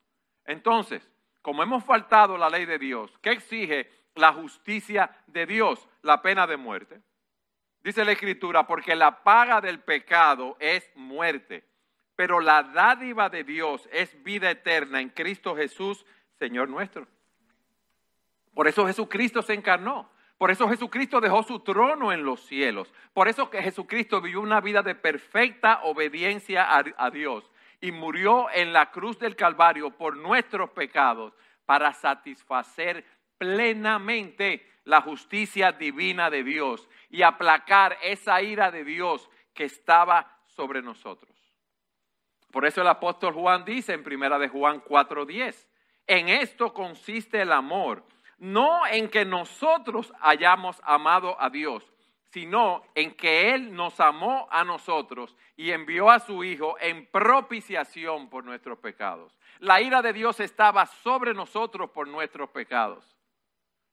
Entonces, 0.45 1.09
como 1.43 1.63
hemos 1.63 1.85
faltado 1.85 2.37
la 2.37 2.51
ley 2.51 2.67
de 2.67 2.79
Dios, 2.79 3.17
¿qué 3.23 3.31
exige 3.31 3.91
la 4.15 4.33
justicia 4.33 5.11
de 5.27 5.47
Dios? 5.47 5.89
La 6.03 6.21
pena 6.21 6.47
de 6.47 6.57
muerte. 6.57 7.01
Dice 7.83 8.05
la 8.05 8.13
Escritura, 8.13 8.67
porque 8.67 8.95
la 8.95 9.23
paga 9.23 9.61
del 9.61 9.81
pecado 9.81 10.57
es 10.61 10.91
muerte, 10.97 11.65
pero 12.21 12.39
la 12.39 12.63
dádiva 12.63 13.31
de 13.31 13.45
Dios 13.45 13.89
es 13.91 14.23
vida 14.23 14.51
eterna 14.51 15.01
en 15.01 15.09
Cristo 15.09 15.57
Jesús, 15.57 16.05
Señor 16.39 16.69
nuestro. 16.69 17.07
Por 18.53 18.69
eso 18.69 18.87
Jesucristo 18.87 19.41
se 19.41 19.55
encarnó. 19.55 20.11
Por 20.37 20.51
eso 20.51 20.69
Jesucristo 20.69 21.19
dejó 21.23 21.43
su 21.43 21.61
trono 21.61 22.13
en 22.13 22.23
los 22.23 22.43
cielos. 22.43 22.93
Por 23.15 23.29
eso 23.29 23.49
que 23.49 23.63
Jesucristo 23.63 24.21
vivió 24.21 24.43
una 24.43 24.61
vida 24.61 24.83
de 24.83 24.95
perfecta 24.95 25.81
obediencia 25.85 26.67
a, 26.69 27.11
Dios 27.11 27.51
y 27.81 27.91
murió 27.91 28.51
en 28.51 28.75
la 28.75 28.91
cruz 28.91 29.19
del 29.19 29.35
Calvario 29.35 29.89
por 29.89 30.15
nuestros 30.19 30.69
pecados 30.73 31.33
para 31.65 31.95
satisfacer 31.95 33.03
plenamente 33.39 34.71
la 34.85 35.01
justicia 35.01 35.73
divina 35.73 36.29
de 36.29 36.45
Dios 36.45 36.87
y 37.09 37.23
aplacar 37.23 37.97
esa 38.03 38.43
ira 38.43 38.71
de 38.71 38.85
Dios 38.85 39.31
que 39.55 39.65
estaba 39.65 40.37
sobre 40.49 40.83
nosotros. 40.83 41.40
Por 42.51 42.67
eso 42.67 42.81
el 42.81 42.89
apóstol 42.89 43.35
Juan 43.35 43.65
dice 43.65 43.93
en 43.93 44.03
primera 44.03 44.39
de 44.39 44.49
Juan 44.49 44.83
4:10, 44.83 45.67
en 46.07 46.29
esto 46.29 46.73
consiste 46.73 47.41
el 47.43 47.53
amor 47.53 48.05
no 48.41 48.87
en 48.87 49.09
que 49.09 49.25
nosotros 49.25 50.13
hayamos 50.21 50.81
amado 50.85 51.37
a 51.41 51.51
Dios, 51.51 51.85
sino 52.33 52.83
en 52.95 53.15
que 53.15 53.55
Él 53.55 53.75
nos 53.75 54.01
amó 54.01 54.49
a 54.51 54.65
nosotros 54.65 55.37
y 55.57 55.71
envió 55.71 56.11
a 56.11 56.21
su 56.21 56.43
Hijo 56.43 56.77
en 56.81 57.07
propiciación 57.07 58.31
por 58.31 58.45
nuestros 58.45 58.79
pecados. 58.79 59.37
La 59.59 59.83
ira 59.83 60.01
de 60.01 60.15
Dios 60.15 60.41
estaba 60.41 60.87
sobre 60.87 61.35
nosotros 61.35 61.91
por 61.91 62.09
nuestros 62.09 62.49
pecados. 62.49 63.15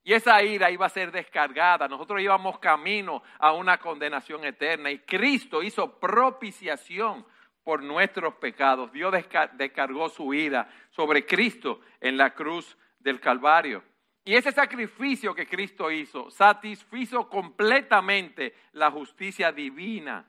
Y 0.02 0.14
esa 0.14 0.42
ira 0.42 0.70
iba 0.70 0.86
a 0.86 0.90
ser 0.90 1.12
descargada. 1.12 1.86
Nosotros 1.86 2.22
íbamos 2.22 2.58
camino 2.58 3.22
a 3.38 3.52
una 3.52 3.76
condenación 3.76 4.42
eterna. 4.46 4.90
Y 4.90 5.00
Cristo 5.00 5.62
hizo 5.62 5.98
propiciación 5.98 7.26
por 7.68 7.82
nuestros 7.82 8.32
pecados. 8.36 8.90
Dios 8.92 9.12
descargó 9.52 10.08
su 10.08 10.32
ira 10.32 10.70
sobre 10.88 11.26
Cristo 11.26 11.80
en 12.00 12.16
la 12.16 12.32
cruz 12.32 12.78
del 12.98 13.20
Calvario. 13.20 13.84
Y 14.24 14.34
ese 14.34 14.52
sacrificio 14.52 15.34
que 15.34 15.46
Cristo 15.46 15.90
hizo 15.90 16.30
satisfizo 16.30 17.28
completamente 17.28 18.54
la 18.72 18.90
justicia 18.90 19.52
divina. 19.52 20.26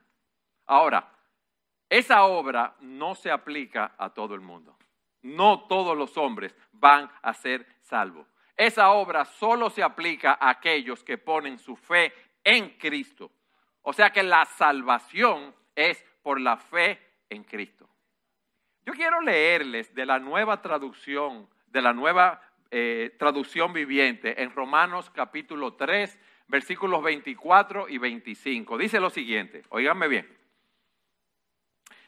Ahora, 0.65 1.09
esa 1.87 2.25
obra 2.25 2.75
no 2.81 3.15
se 3.15 3.31
aplica 3.31 3.95
a 3.97 4.09
todo 4.09 4.35
el 4.35 4.41
mundo. 4.41 4.77
No 5.21 5.65
todos 5.65 5.97
los 5.97 6.17
hombres 6.17 6.53
van 6.73 7.09
a 7.21 7.33
ser 7.33 7.65
salvos. 7.79 8.27
Esa 8.57 8.91
obra 8.91 9.23
solo 9.23 9.69
se 9.69 9.81
aplica 9.81 10.37
a 10.41 10.49
aquellos 10.49 11.05
que 11.05 11.17
ponen 11.17 11.57
su 11.57 11.77
fe 11.77 12.11
en 12.43 12.77
Cristo. 12.77 13.31
O 13.83 13.93
sea 13.93 14.09
que 14.09 14.23
la 14.23 14.43
salvación 14.43 15.55
es 15.73 16.03
por 16.21 16.41
la 16.41 16.57
fe 16.57 17.08
en 17.29 17.43
Cristo. 17.43 17.89
Yo 18.85 18.93
quiero 18.93 19.21
leerles 19.21 19.93
de 19.93 20.05
la 20.05 20.19
nueva 20.19 20.61
traducción, 20.61 21.47
de 21.67 21.81
la 21.81 21.93
nueva 21.93 22.41
eh, 22.71 23.15
traducción 23.19 23.73
viviente 23.73 24.41
en 24.41 24.51
Romanos 24.51 25.09
capítulo 25.09 25.73
3, 25.73 26.17
versículos 26.47 27.03
24 27.03 27.89
y 27.89 27.97
25. 27.97 28.77
Dice 28.77 28.99
lo 28.99 29.09
siguiente, 29.09 29.63
oíganme 29.69 30.07
bien. 30.07 30.37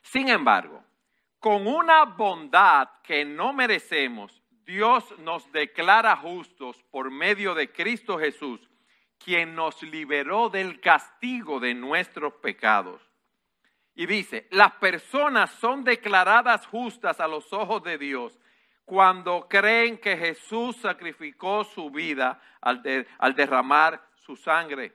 Sin 0.01 0.29
embargo, 0.29 0.83
con 1.39 1.67
una 1.67 2.05
bondad 2.05 2.89
que 3.03 3.25
no 3.25 3.53
merecemos, 3.53 4.41
Dios 4.65 5.17
nos 5.19 5.51
declara 5.51 6.15
justos 6.15 6.81
por 6.91 7.11
medio 7.11 7.53
de 7.53 7.71
Cristo 7.71 8.17
Jesús, 8.17 8.69
quien 9.17 9.55
nos 9.55 9.81
liberó 9.83 10.49
del 10.49 10.79
castigo 10.79 11.59
de 11.59 11.73
nuestros 11.73 12.33
pecados. 12.35 13.10
Y 13.95 14.05
dice, 14.05 14.47
las 14.51 14.71
personas 14.73 15.51
son 15.51 15.83
declaradas 15.83 16.65
justas 16.67 17.19
a 17.19 17.27
los 17.27 17.51
ojos 17.51 17.83
de 17.83 17.97
Dios 17.97 18.39
cuando 18.85 19.47
creen 19.47 19.97
que 19.97 20.17
Jesús 20.17 20.77
sacrificó 20.77 21.63
su 21.63 21.89
vida 21.89 22.41
al, 22.61 22.83
derramar 23.35 24.05
su 24.15 24.35
sangre. 24.35 24.93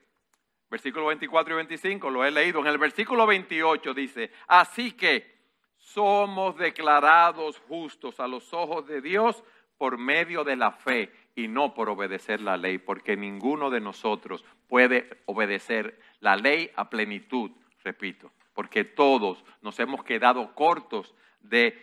Versículo 0.68 1.06
24 1.06 1.54
y 1.54 1.56
25 1.56 2.10
lo 2.10 2.24
he 2.24 2.30
leído. 2.30 2.60
En 2.60 2.66
el 2.66 2.78
versículo 2.78 3.26
28 3.26 3.94
dice, 3.94 4.32
así 4.48 4.92
que 4.92 5.36
somos 5.76 6.56
declarados 6.56 7.58
justos 7.68 8.18
a 8.18 8.26
los 8.26 8.52
ojos 8.52 8.86
de 8.86 9.00
Dios 9.00 9.42
por 9.78 9.98
medio 9.98 10.42
de 10.42 10.56
la 10.56 10.72
fe 10.72 11.12
y 11.34 11.48
no 11.48 11.74
por 11.74 11.88
obedecer 11.88 12.40
la 12.40 12.56
ley, 12.56 12.78
porque 12.78 13.16
ninguno 13.16 13.70
de 13.70 13.80
nosotros 13.80 14.44
puede 14.68 15.22
obedecer 15.26 16.00
la 16.20 16.36
ley 16.36 16.70
a 16.76 16.90
plenitud, 16.90 17.50
repito, 17.84 18.32
porque 18.56 18.84
todos 18.84 19.44
nos 19.60 19.78
hemos 19.80 20.02
quedado 20.02 20.54
cortos 20.54 21.14
de 21.40 21.78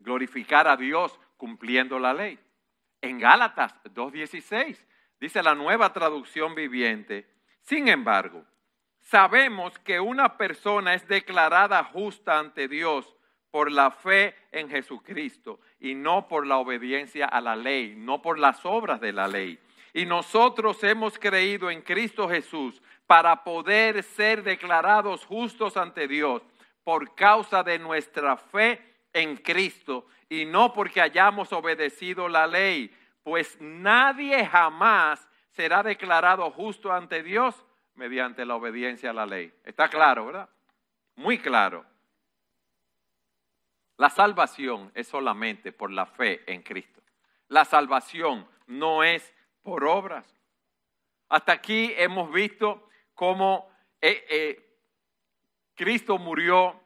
glorificar 0.00 0.66
a 0.66 0.76
Dios 0.76 1.18
cumpliendo 1.36 2.00
la 2.00 2.12
ley. 2.12 2.36
En 3.00 3.20
Gálatas 3.20 3.80
2.16 3.84 4.76
dice 5.20 5.40
la 5.40 5.54
nueva 5.54 5.92
traducción 5.92 6.56
viviente, 6.56 7.30
sin 7.60 7.86
embargo, 7.86 8.44
sabemos 9.02 9.78
que 9.78 10.00
una 10.00 10.36
persona 10.36 10.94
es 10.94 11.06
declarada 11.06 11.84
justa 11.84 12.40
ante 12.40 12.66
Dios 12.66 13.16
por 13.52 13.70
la 13.70 13.92
fe 13.92 14.34
en 14.50 14.68
Jesucristo 14.68 15.60
y 15.78 15.94
no 15.94 16.26
por 16.26 16.44
la 16.44 16.56
obediencia 16.56 17.26
a 17.26 17.40
la 17.40 17.54
ley, 17.54 17.94
no 17.96 18.20
por 18.20 18.40
las 18.40 18.66
obras 18.66 19.00
de 19.00 19.12
la 19.12 19.28
ley. 19.28 19.60
Y 19.94 20.04
nosotros 20.04 20.82
hemos 20.82 21.18
creído 21.18 21.70
en 21.70 21.80
Cristo 21.80 22.28
Jesús 22.28 22.82
para 23.06 23.44
poder 23.44 24.02
ser 24.02 24.42
declarados 24.42 25.24
justos 25.24 25.76
ante 25.76 26.08
Dios 26.08 26.42
por 26.82 27.14
causa 27.14 27.62
de 27.62 27.78
nuestra 27.78 28.36
fe 28.36 28.82
en 29.12 29.36
Cristo 29.36 30.06
y 30.28 30.44
no 30.44 30.72
porque 30.72 31.00
hayamos 31.00 31.52
obedecido 31.52 32.28
la 32.28 32.48
ley, 32.48 32.94
pues 33.22 33.56
nadie 33.60 34.44
jamás 34.44 35.26
será 35.50 35.84
declarado 35.84 36.50
justo 36.50 36.92
ante 36.92 37.22
Dios 37.22 37.54
mediante 37.94 38.44
la 38.44 38.56
obediencia 38.56 39.10
a 39.10 39.14
la 39.14 39.26
ley. 39.26 39.54
Está 39.64 39.88
claro, 39.88 40.26
¿verdad? 40.26 40.48
Muy 41.14 41.38
claro. 41.38 41.84
La 43.96 44.10
salvación 44.10 44.90
es 44.96 45.06
solamente 45.06 45.70
por 45.70 45.92
la 45.92 46.04
fe 46.04 46.42
en 46.52 46.62
Cristo. 46.62 47.00
La 47.46 47.64
salvación 47.64 48.48
no 48.66 49.04
es 49.04 49.32
por 49.64 49.82
obras. 49.84 50.24
Hasta 51.28 51.52
aquí 51.52 51.92
hemos 51.96 52.32
visto 52.32 52.88
cómo 53.14 53.68
eh, 54.00 54.24
eh, 54.28 54.76
Cristo 55.74 56.18
murió 56.18 56.80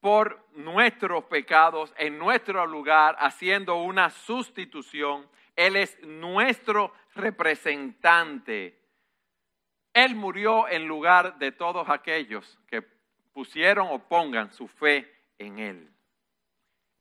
por 0.00 0.46
nuestros 0.54 1.24
pecados 1.24 1.92
en 1.98 2.18
nuestro 2.18 2.66
lugar, 2.66 3.16
haciendo 3.18 3.82
una 3.82 4.10
sustitución. 4.10 5.28
Él 5.54 5.76
es 5.76 6.00
nuestro 6.02 6.94
representante. 7.14 8.80
Él 9.92 10.14
murió 10.14 10.68
en 10.68 10.88
lugar 10.88 11.38
de 11.38 11.52
todos 11.52 11.88
aquellos 11.88 12.58
que 12.66 12.82
pusieron 13.32 13.88
o 13.90 13.98
pongan 14.08 14.52
su 14.52 14.66
fe 14.66 15.12
en 15.38 15.58
Él. 15.58 15.90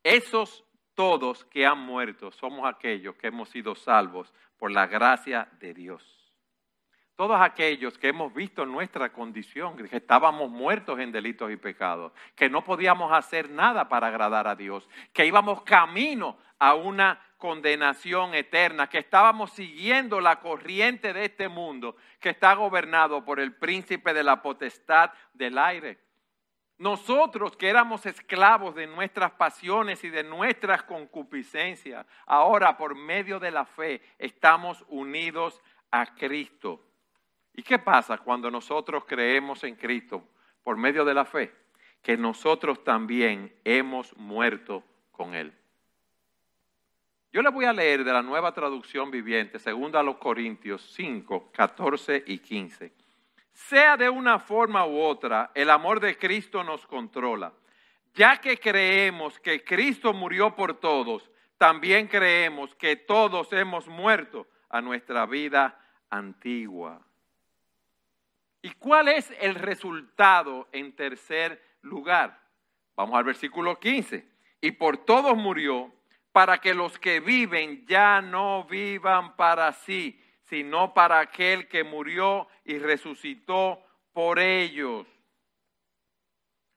Esos 0.03 0.65
todos 0.93 1.45
que 1.45 1.65
han 1.65 1.79
muerto 1.79 2.31
somos 2.31 2.67
aquellos 2.67 3.15
que 3.15 3.27
hemos 3.27 3.49
sido 3.49 3.75
salvos 3.75 4.33
por 4.61 4.69
la 4.69 4.85
gracia 4.85 5.47
de 5.59 5.73
Dios. 5.73 6.03
Todos 7.15 7.41
aquellos 7.41 7.97
que 7.97 8.09
hemos 8.09 8.31
visto 8.31 8.63
nuestra 8.63 9.11
condición, 9.11 9.75
que 9.75 9.97
estábamos 9.97 10.51
muertos 10.51 10.99
en 10.99 11.11
delitos 11.11 11.51
y 11.51 11.57
pecados, 11.57 12.11
que 12.35 12.47
no 12.47 12.63
podíamos 12.63 13.11
hacer 13.11 13.49
nada 13.49 13.89
para 13.89 14.05
agradar 14.05 14.47
a 14.47 14.55
Dios, 14.55 14.87
que 15.13 15.25
íbamos 15.25 15.63
camino 15.63 16.37
a 16.59 16.75
una 16.75 17.19
condenación 17.37 18.35
eterna, 18.35 18.87
que 18.87 18.99
estábamos 18.99 19.51
siguiendo 19.53 20.21
la 20.21 20.39
corriente 20.41 21.11
de 21.11 21.25
este 21.25 21.49
mundo 21.49 21.95
que 22.19 22.29
está 22.29 22.53
gobernado 22.53 23.25
por 23.25 23.39
el 23.39 23.55
príncipe 23.55 24.13
de 24.13 24.23
la 24.23 24.43
potestad 24.43 25.09
del 25.33 25.57
aire 25.57 26.10
nosotros 26.81 27.55
que 27.55 27.69
éramos 27.69 28.07
esclavos 28.07 28.73
de 28.73 28.87
nuestras 28.87 29.29
pasiones 29.33 30.03
y 30.03 30.09
de 30.09 30.23
nuestras 30.23 30.81
concupiscencias, 30.81 32.07
ahora 32.25 32.75
por 32.75 32.95
medio 32.95 33.39
de 33.39 33.51
la 33.51 33.65
fe 33.65 34.01
estamos 34.17 34.83
unidos 34.87 35.61
a 35.91 36.15
Cristo. 36.15 36.83
¿Y 37.53 37.61
qué 37.61 37.77
pasa 37.77 38.17
cuando 38.17 38.49
nosotros 38.49 39.05
creemos 39.05 39.63
en 39.63 39.75
Cristo 39.75 40.23
por 40.63 40.75
medio 40.75 41.05
de 41.05 41.13
la 41.13 41.23
fe? 41.23 41.53
Que 42.01 42.17
nosotros 42.17 42.83
también 42.83 43.55
hemos 43.63 44.17
muerto 44.17 44.83
con 45.11 45.35
Él. 45.35 45.53
Yo 47.31 47.43
le 47.43 47.51
voy 47.51 47.65
a 47.65 47.73
leer 47.73 48.03
de 48.03 48.11
la 48.11 48.23
nueva 48.23 48.55
traducción 48.55 49.11
viviente, 49.11 49.59
segundo 49.59 49.99
a 49.99 50.03
los 50.03 50.17
Corintios 50.17 50.81
5, 50.95 51.51
14 51.51 52.23
y 52.25 52.39
15. 52.39 53.00
Sea 53.53 53.97
de 53.97 54.09
una 54.09 54.39
forma 54.39 54.85
u 54.85 54.99
otra, 54.99 55.51
el 55.53 55.69
amor 55.69 55.99
de 55.99 56.17
Cristo 56.17 56.63
nos 56.63 56.85
controla. 56.87 57.53
Ya 58.13 58.37
que 58.37 58.57
creemos 58.57 59.39
que 59.39 59.63
Cristo 59.63 60.13
murió 60.13 60.55
por 60.55 60.79
todos, 60.79 61.29
también 61.57 62.07
creemos 62.07 62.75
que 62.75 62.95
todos 62.95 63.53
hemos 63.53 63.87
muerto 63.87 64.47
a 64.69 64.81
nuestra 64.81 65.25
vida 65.25 65.79
antigua. 66.09 67.05
¿Y 68.61 68.71
cuál 68.71 69.07
es 69.07 69.31
el 69.39 69.55
resultado 69.55 70.67
en 70.71 70.95
tercer 70.95 71.61
lugar? 71.81 72.39
Vamos 72.95 73.17
al 73.17 73.23
versículo 73.23 73.79
15. 73.79 74.27
Y 74.61 74.71
por 74.71 74.97
todos 74.97 75.35
murió 75.35 75.91
para 76.31 76.59
que 76.59 76.73
los 76.73 76.99
que 76.99 77.19
viven 77.19 77.85
ya 77.87 78.21
no 78.21 78.63
vivan 78.65 79.35
para 79.35 79.73
sí, 79.73 80.19
sino 80.51 80.93
para 80.93 81.21
aquel 81.21 81.69
que 81.69 81.85
murió 81.85 82.45
y 82.65 82.77
resucitó 82.77 83.81
por 84.11 84.37
ellos. 84.37 85.07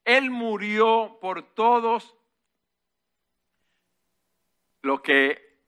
Él 0.05 0.31
murió 0.31 1.19
por 1.21 1.43
todos 1.43 2.15
los 4.81 5.01
que 5.01 5.59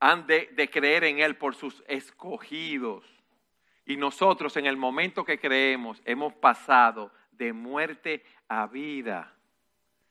han 0.00 0.26
de, 0.26 0.48
de, 0.56 0.70
creer 0.70 1.04
en 1.04 1.20
Él, 1.20 1.36
por 1.36 1.54
sus 1.54 1.84
escogidos. 1.86 3.04
Y 3.86 3.96
nosotros 3.96 4.56
en 4.56 4.66
el 4.66 4.76
momento 4.76 5.24
que 5.24 5.38
creemos 5.38 6.02
hemos 6.04 6.32
pasado 6.32 7.12
de 7.30 7.52
muerte 7.52 8.24
a 8.48 8.66
vida. 8.66 9.36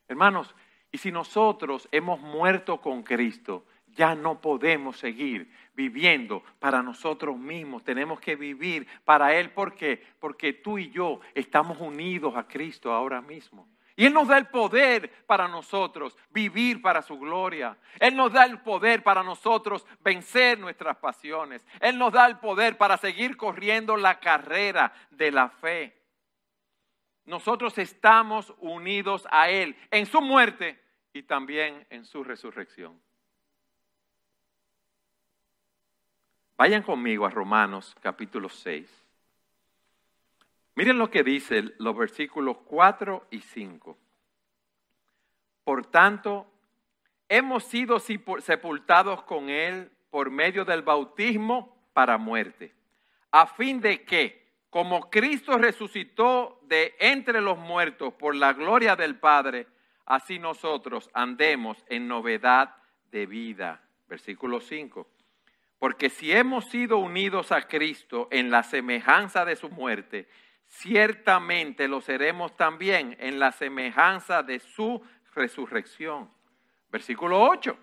Hermanos, 0.08 0.54
y 0.90 0.96
si 0.96 1.12
nosotros 1.12 1.86
hemos 1.92 2.18
muerto 2.18 2.80
con 2.80 3.02
Cristo, 3.02 3.66
ya 3.92 4.14
no 4.14 4.40
podemos 4.40 4.96
seguir 4.96 5.50
viviendo 5.74 6.42
para 6.58 6.82
nosotros 6.82 7.38
mismos. 7.38 7.84
Tenemos 7.84 8.20
que 8.20 8.36
vivir 8.36 8.86
para 9.04 9.34
Él. 9.34 9.50
¿Por 9.50 9.74
qué? 9.74 10.02
Porque 10.18 10.52
tú 10.52 10.78
y 10.78 10.90
yo 10.90 11.20
estamos 11.34 11.78
unidos 11.80 12.34
a 12.36 12.46
Cristo 12.46 12.92
ahora 12.92 13.20
mismo. 13.20 13.68
Y 13.94 14.06
Él 14.06 14.14
nos 14.14 14.28
da 14.28 14.38
el 14.38 14.46
poder 14.46 15.10
para 15.26 15.48
nosotros 15.48 16.16
vivir 16.30 16.80
para 16.80 17.02
su 17.02 17.18
gloria. 17.18 17.76
Él 18.00 18.16
nos 18.16 18.32
da 18.32 18.44
el 18.44 18.60
poder 18.60 19.02
para 19.02 19.22
nosotros 19.22 19.86
vencer 20.00 20.58
nuestras 20.58 20.96
pasiones. 20.96 21.66
Él 21.80 21.98
nos 21.98 22.12
da 22.12 22.26
el 22.26 22.38
poder 22.38 22.78
para 22.78 22.96
seguir 22.96 23.36
corriendo 23.36 23.96
la 23.96 24.18
carrera 24.18 24.92
de 25.10 25.30
la 25.30 25.50
fe. 25.50 26.02
Nosotros 27.24 27.76
estamos 27.78 28.52
unidos 28.58 29.28
a 29.30 29.50
Él 29.50 29.76
en 29.90 30.06
su 30.06 30.20
muerte 30.20 30.82
y 31.12 31.22
también 31.22 31.86
en 31.90 32.04
su 32.04 32.24
resurrección. 32.24 33.00
Vayan 36.62 36.84
conmigo 36.84 37.26
a 37.26 37.30
Romanos 37.30 37.92
capítulo 38.00 38.48
6. 38.48 38.88
Miren 40.76 40.96
lo 40.96 41.10
que 41.10 41.24
dicen 41.24 41.74
los 41.78 41.96
versículos 41.96 42.58
4 42.66 43.26
y 43.32 43.40
5. 43.40 43.98
Por 45.64 45.86
tanto, 45.86 46.46
hemos 47.28 47.64
sido 47.64 47.98
sepultados 47.98 49.24
con 49.24 49.48
Él 49.48 49.90
por 50.08 50.30
medio 50.30 50.64
del 50.64 50.82
bautismo 50.82 51.76
para 51.94 52.16
muerte, 52.16 52.72
a 53.32 53.48
fin 53.48 53.80
de 53.80 54.04
que, 54.04 54.46
como 54.70 55.10
Cristo 55.10 55.58
resucitó 55.58 56.60
de 56.62 56.94
entre 57.00 57.40
los 57.40 57.58
muertos 57.58 58.14
por 58.14 58.36
la 58.36 58.52
gloria 58.52 58.94
del 58.94 59.18
Padre, 59.18 59.66
así 60.06 60.38
nosotros 60.38 61.10
andemos 61.12 61.84
en 61.88 62.06
novedad 62.06 62.76
de 63.10 63.26
vida. 63.26 63.82
Versículo 64.06 64.60
5. 64.60 65.08
Porque 65.82 66.10
si 66.10 66.30
hemos 66.30 66.66
sido 66.66 66.98
unidos 66.98 67.50
a 67.50 67.62
Cristo 67.62 68.28
en 68.30 68.52
la 68.52 68.62
semejanza 68.62 69.44
de 69.44 69.56
su 69.56 69.68
muerte, 69.68 70.28
ciertamente 70.68 71.88
lo 71.88 72.00
seremos 72.00 72.56
también 72.56 73.16
en 73.18 73.40
la 73.40 73.50
semejanza 73.50 74.44
de 74.44 74.60
su 74.60 75.02
resurrección. 75.34 76.30
Versículo 76.88 77.42
8. 77.42 77.76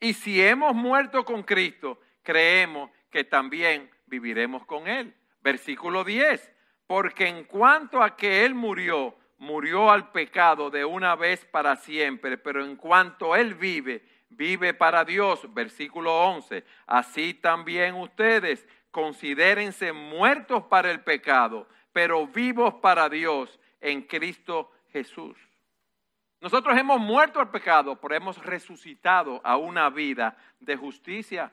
Y 0.00 0.14
si 0.14 0.42
hemos 0.42 0.74
muerto 0.74 1.26
con 1.26 1.42
Cristo, 1.42 2.00
creemos 2.22 2.90
que 3.10 3.24
también 3.24 3.90
viviremos 4.06 4.64
con 4.64 4.88
Él. 4.88 5.14
Versículo 5.42 6.04
10. 6.04 6.50
Porque 6.86 7.28
en 7.28 7.44
cuanto 7.44 8.02
a 8.02 8.16
que 8.16 8.46
Él 8.46 8.54
murió, 8.54 9.14
murió 9.36 9.90
al 9.90 10.10
pecado 10.10 10.70
de 10.70 10.86
una 10.86 11.14
vez 11.16 11.44
para 11.44 11.76
siempre, 11.76 12.38
pero 12.38 12.64
en 12.64 12.76
cuanto 12.76 13.36
Él 13.36 13.52
vive, 13.56 14.02
vive 14.36 14.74
para 14.74 15.04
Dios. 15.04 15.52
Versículo 15.52 16.14
11. 16.28 16.64
Así 16.86 17.34
también 17.34 17.94
ustedes 17.94 18.66
considérense 18.90 19.92
muertos 19.92 20.64
para 20.64 20.90
el 20.90 21.00
pecado, 21.00 21.68
pero 21.92 22.26
vivos 22.26 22.74
para 22.74 23.08
Dios 23.08 23.58
en 23.80 24.02
Cristo 24.02 24.70
Jesús. 24.90 25.36
Nosotros 26.40 26.78
hemos 26.78 27.00
muerto 27.00 27.40
al 27.40 27.50
pecado, 27.50 28.00
pero 28.00 28.14
hemos 28.14 28.42
resucitado 28.42 29.40
a 29.44 29.56
una 29.56 29.90
vida 29.90 30.36
de 30.60 30.76
justicia. 30.76 31.52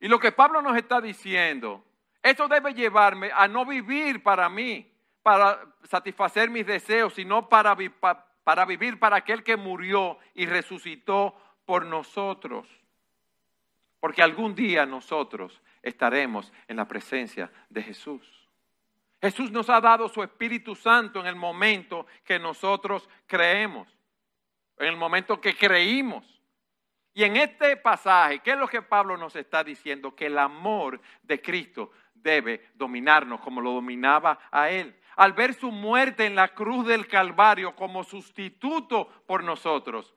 Y 0.00 0.08
lo 0.08 0.18
que 0.18 0.32
Pablo 0.32 0.62
nos 0.62 0.76
está 0.76 1.00
diciendo, 1.00 1.84
eso 2.22 2.48
debe 2.48 2.74
llevarme 2.74 3.30
a 3.34 3.48
no 3.48 3.66
vivir 3.66 4.22
para 4.22 4.48
mí, 4.48 4.90
para 5.22 5.60
satisfacer 5.84 6.50
mis 6.50 6.66
deseos, 6.66 7.14
sino 7.14 7.48
para, 7.48 7.76
para 8.44 8.64
vivir 8.64 8.98
para 8.98 9.16
aquel 9.16 9.42
que 9.42 9.56
murió 9.56 10.18
y 10.34 10.46
resucitó 10.46 11.34
por 11.64 11.86
nosotros. 11.86 12.68
Porque 14.00 14.22
algún 14.22 14.54
día 14.54 14.86
nosotros 14.86 15.60
estaremos 15.82 16.52
en 16.68 16.76
la 16.76 16.86
presencia 16.86 17.50
de 17.68 17.82
Jesús. 17.82 18.22
Jesús 19.20 19.50
nos 19.50 19.70
ha 19.70 19.80
dado 19.80 20.08
su 20.08 20.22
Espíritu 20.22 20.74
Santo 20.74 21.20
en 21.20 21.26
el 21.26 21.36
momento 21.36 22.06
que 22.24 22.38
nosotros 22.38 23.08
creemos, 23.26 23.88
en 24.78 24.88
el 24.88 24.96
momento 24.96 25.40
que 25.40 25.56
creímos. 25.56 26.24
Y 27.14 27.24
en 27.24 27.36
este 27.36 27.76
pasaje, 27.78 28.40
¿qué 28.40 28.50
es 28.50 28.58
lo 28.58 28.68
que 28.68 28.82
Pablo 28.82 29.16
nos 29.16 29.36
está 29.36 29.64
diciendo? 29.64 30.14
Que 30.14 30.26
el 30.26 30.36
amor 30.36 31.00
de 31.22 31.40
Cristo 31.40 31.92
debe 32.12 32.70
dominarnos 32.74 33.40
como 33.40 33.60
lo 33.60 33.72
dominaba 33.72 34.38
a 34.50 34.68
Él. 34.68 34.94
Al 35.16 35.32
ver 35.32 35.54
su 35.54 35.70
muerte 35.70 36.26
en 36.26 36.34
la 36.34 36.48
cruz 36.48 36.86
del 36.86 37.06
Calvario 37.06 37.76
como 37.76 38.02
sustituto 38.02 39.08
por 39.26 39.44
nosotros, 39.44 40.12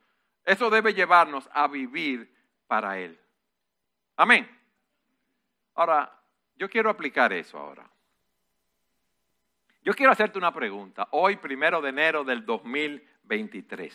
eso 0.48 0.70
debe 0.70 0.94
llevarnos 0.94 1.46
a 1.52 1.68
vivir 1.68 2.34
para 2.66 2.98
Él. 2.98 3.20
Amén. 4.16 4.48
Ahora, 5.74 6.10
yo 6.56 6.70
quiero 6.70 6.88
aplicar 6.88 7.34
eso 7.34 7.58
ahora. 7.58 7.86
Yo 9.82 9.92
quiero 9.92 10.10
hacerte 10.10 10.38
una 10.38 10.50
pregunta. 10.50 11.06
Hoy, 11.10 11.36
primero 11.36 11.82
de 11.82 11.90
enero 11.90 12.24
del 12.24 12.46
2023. 12.46 13.94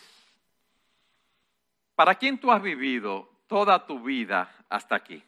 ¿Para 1.96 2.14
quién 2.14 2.38
tú 2.38 2.52
has 2.52 2.62
vivido 2.62 3.28
toda 3.48 3.84
tu 3.84 4.00
vida 4.00 4.48
hasta 4.68 4.94
aquí? 4.94 5.24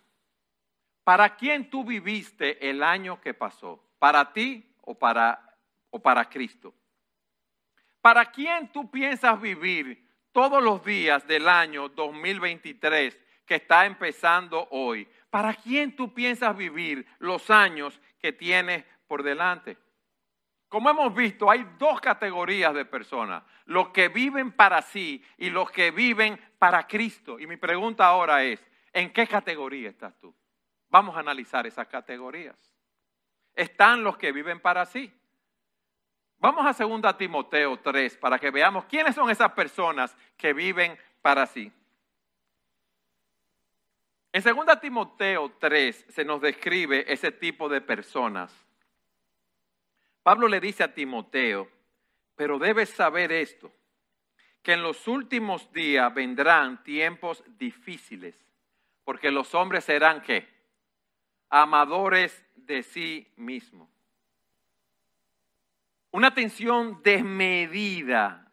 ¿Para 1.02 1.34
quién 1.34 1.68
tú 1.68 1.84
viviste 1.84 2.70
el 2.70 2.84
año 2.84 3.20
que 3.20 3.34
pasó? 3.34 3.82
¿Para 3.98 4.32
ti 4.32 4.64
o 4.82 4.94
para, 4.94 5.56
o 5.90 5.98
para 5.98 6.28
Cristo? 6.28 6.72
¿Para 8.00 8.30
quién 8.30 8.70
tú 8.70 8.88
piensas 8.88 9.40
vivir 9.40 10.06
todos 10.37 10.62
los 10.62 10.85
días 10.85 11.27
del 11.27 11.49
año 11.49 11.88
2023 11.88 13.18
que 13.46 13.55
está 13.55 13.87
empezando 13.87 14.68
hoy? 14.70 15.09
¿Para 15.31 15.55
quién 15.55 15.96
tú 15.96 16.12
piensas 16.12 16.55
vivir 16.55 17.07
los 17.20 17.49
años 17.49 17.99
que 18.18 18.35
tienes 18.35 18.85
por 19.09 19.22
delante? 19.22 19.79
Como 20.68 20.90
hemos 20.90 21.14
visto, 21.14 21.51
hay 21.51 21.66
dos 21.79 22.03
categorías 22.03 22.75
de 22.75 22.85
personas, 22.85 23.44
los 23.64 23.88
que 23.88 24.09
viven 24.11 24.53
para 24.53 24.83
sí 24.83 25.25
y 25.38 25.49
los 25.49 25.70
que 25.70 25.90
viven 25.90 26.38
para 26.59 26.87
Cristo. 26.87 27.40
Y 27.40 27.46
mi 27.46 27.57
pregunta 27.57 28.05
ahora 28.05 28.44
es, 28.44 28.62
¿en 28.92 29.14
qué 29.14 29.27
categoría 29.27 29.88
estás 29.88 30.20
tú? 30.20 30.35
Vamos 30.90 31.16
a 31.16 31.20
analizar 31.20 31.66
esas 31.66 31.88
categorías. 31.88 32.59
Están 33.55 34.05
los 34.05 34.18
que 34.18 34.33
viven 34.33 34.61
para 34.61 34.85
sí. 34.85 35.11
Vamos 36.38 36.66
a 36.66 36.85
2 36.85 37.16
Timoteo 37.16 37.79
3 37.79 38.16
para 38.18 38.38
que 38.38 38.51
veamos 38.51 38.85
quiénes 38.85 39.14
son 39.14 39.31
esas 39.31 39.53
personas 39.53 40.16
que 40.37 40.53
viven 40.53 40.99
para 41.22 41.46
sí. 41.46 41.72
En 44.33 44.42
2 44.42 44.81
Timoteo 44.81 45.53
3 45.59 46.07
se 46.11 46.25
nos 46.25 46.42
describe 46.42 47.11
ese 47.11 47.33
tipo 47.33 47.68
de 47.68 47.81
personas. 47.81 48.53
Pablo 50.22 50.46
le 50.46 50.61
dice 50.61 50.85
a 50.85 50.92
Timoteo, 50.92 51.70
pero 52.35 52.59
debes 52.59 52.90
saber 52.90 53.33
esto, 53.33 53.72
que 54.62 54.75
en 54.75 54.83
los 54.83 55.09
últimos 55.09 55.72
días 55.72 56.12
vendrán 56.12 56.83
tiempos 56.83 57.42
difíciles, 57.57 58.37
porque 59.05 59.31
los 59.31 59.55
hombres 59.55 59.85
serán 59.85 60.20
qué? 60.20 60.46
Amadores 61.49 62.44
de 62.57 62.83
sí 62.83 63.33
mismos. 63.37 63.95
Una 66.11 66.29
atención 66.29 67.01
desmedida 67.03 68.53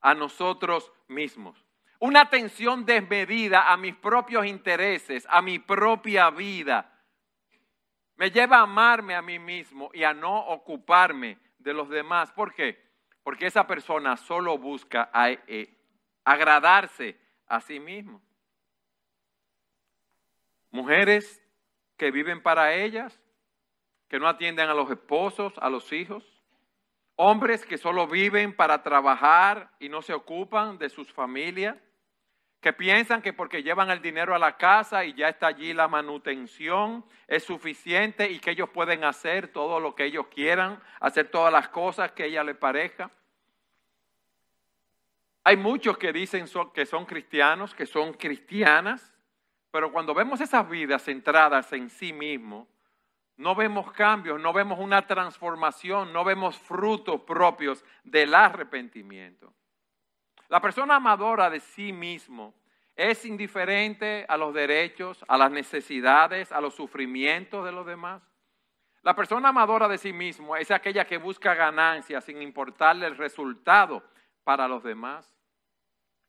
a 0.00 0.14
nosotros 0.14 0.92
mismos. 1.08 1.64
Una 1.98 2.22
atención 2.22 2.84
desmedida 2.84 3.70
a 3.70 3.76
mis 3.76 3.94
propios 3.94 4.46
intereses, 4.46 5.26
a 5.28 5.42
mi 5.42 5.58
propia 5.58 6.30
vida 6.30 6.90
me 8.20 8.30
lleva 8.30 8.58
a 8.58 8.64
amarme 8.64 9.14
a 9.14 9.22
mí 9.22 9.38
mismo 9.38 9.90
y 9.94 10.04
a 10.04 10.12
no 10.12 10.40
ocuparme 10.48 11.38
de 11.56 11.72
los 11.72 11.88
demás. 11.88 12.30
¿Por 12.32 12.52
qué? 12.52 12.78
Porque 13.22 13.46
esa 13.46 13.66
persona 13.66 14.18
solo 14.18 14.58
busca 14.58 15.10
eh, 15.46 15.74
agradarse 16.22 17.18
a 17.46 17.62
sí 17.62 17.80
mismo. 17.80 18.20
Mujeres 20.70 21.42
que 21.96 22.10
viven 22.10 22.42
para 22.42 22.74
ellas, 22.74 23.18
que 24.06 24.20
no 24.20 24.28
atienden 24.28 24.68
a 24.68 24.74
los 24.74 24.90
esposos, 24.90 25.54
a 25.56 25.70
los 25.70 25.90
hijos. 25.90 26.39
Hombres 27.22 27.66
que 27.66 27.76
solo 27.76 28.06
viven 28.06 28.56
para 28.56 28.82
trabajar 28.82 29.70
y 29.78 29.90
no 29.90 30.00
se 30.00 30.14
ocupan 30.14 30.78
de 30.78 30.88
sus 30.88 31.12
familias 31.12 31.76
que 32.62 32.72
piensan 32.72 33.20
que 33.20 33.34
porque 33.34 33.62
llevan 33.62 33.90
el 33.90 34.00
dinero 34.00 34.34
a 34.34 34.38
la 34.38 34.56
casa 34.56 35.04
y 35.04 35.12
ya 35.12 35.28
está 35.28 35.48
allí 35.48 35.74
la 35.74 35.86
manutención 35.86 37.04
es 37.28 37.44
suficiente 37.44 38.30
y 38.30 38.38
que 38.38 38.52
ellos 38.52 38.70
pueden 38.70 39.04
hacer 39.04 39.48
todo 39.48 39.80
lo 39.80 39.94
que 39.94 40.06
ellos 40.06 40.28
quieran, 40.28 40.82
hacer 40.98 41.28
todas 41.28 41.52
las 41.52 41.68
cosas 41.68 42.12
que 42.12 42.24
ella 42.24 42.42
le 42.42 42.54
parezca. 42.54 43.10
Hay 45.44 45.58
muchos 45.58 45.98
que 45.98 46.14
dicen 46.14 46.46
que 46.72 46.86
son 46.86 47.04
cristianos, 47.04 47.74
que 47.74 47.84
son 47.84 48.14
cristianas, 48.14 49.14
pero 49.70 49.92
cuando 49.92 50.14
vemos 50.14 50.40
esas 50.40 50.66
vidas 50.70 51.04
centradas 51.04 51.70
en 51.74 51.90
sí 51.90 52.14
mismos, 52.14 52.66
no 53.40 53.54
vemos 53.54 53.90
cambios, 53.92 54.38
no 54.38 54.52
vemos 54.52 54.78
una 54.78 55.06
transformación, 55.06 56.12
no 56.12 56.24
vemos 56.24 56.58
frutos 56.58 57.22
propios 57.22 57.82
del 58.04 58.34
arrepentimiento. 58.34 59.50
La 60.48 60.60
persona 60.60 60.96
amadora 60.96 61.48
de 61.48 61.58
sí 61.58 61.90
mismo 61.90 62.52
es 62.94 63.24
indiferente 63.24 64.26
a 64.28 64.36
los 64.36 64.52
derechos, 64.52 65.24
a 65.26 65.38
las 65.38 65.50
necesidades, 65.50 66.52
a 66.52 66.60
los 66.60 66.74
sufrimientos 66.74 67.64
de 67.64 67.72
los 67.72 67.86
demás. 67.86 68.22
La 69.00 69.16
persona 69.16 69.48
amadora 69.48 69.88
de 69.88 69.96
sí 69.96 70.12
mismo 70.12 70.54
es 70.54 70.70
aquella 70.70 71.06
que 71.06 71.16
busca 71.16 71.54
ganancias 71.54 72.24
sin 72.24 72.42
importarle 72.42 73.06
el 73.06 73.16
resultado 73.16 74.02
para 74.44 74.68
los 74.68 74.82
demás. 74.82 75.34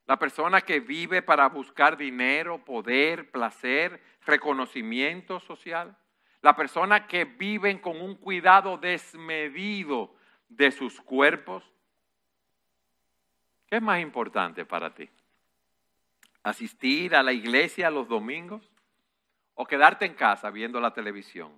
La 0.06 0.18
persona 0.18 0.62
que 0.62 0.80
vive 0.80 1.22
para 1.22 1.50
buscar 1.50 1.98
dinero, 1.98 2.64
poder, 2.64 3.32
placer, 3.32 4.02
reconocimiento 4.26 5.42
social. 5.42 5.98
La 6.42 6.56
persona 6.56 7.08
que 7.08 7.26
vive 7.26 7.80
con 7.82 8.02
un 8.02 8.16
cuidado 8.16 8.78
desmedido 8.78 10.16
de 10.50 10.72
sus 10.72 11.00
cuerpos, 11.02 11.64
¿Qué 13.72 13.78
es 13.78 13.82
más 13.82 14.02
importante 14.02 14.66
para 14.66 14.94
ti? 14.94 15.10
¿Asistir 16.44 17.16
a 17.16 17.24
la 17.24 17.32
iglesia 17.32 17.90
los 17.90 18.06
domingos? 18.06 18.70
¿O 19.54 19.66
quedarte 19.66 20.06
en 20.06 20.14
casa 20.14 20.50
viendo 20.50 20.82
la 20.82 20.92
televisión? 20.92 21.54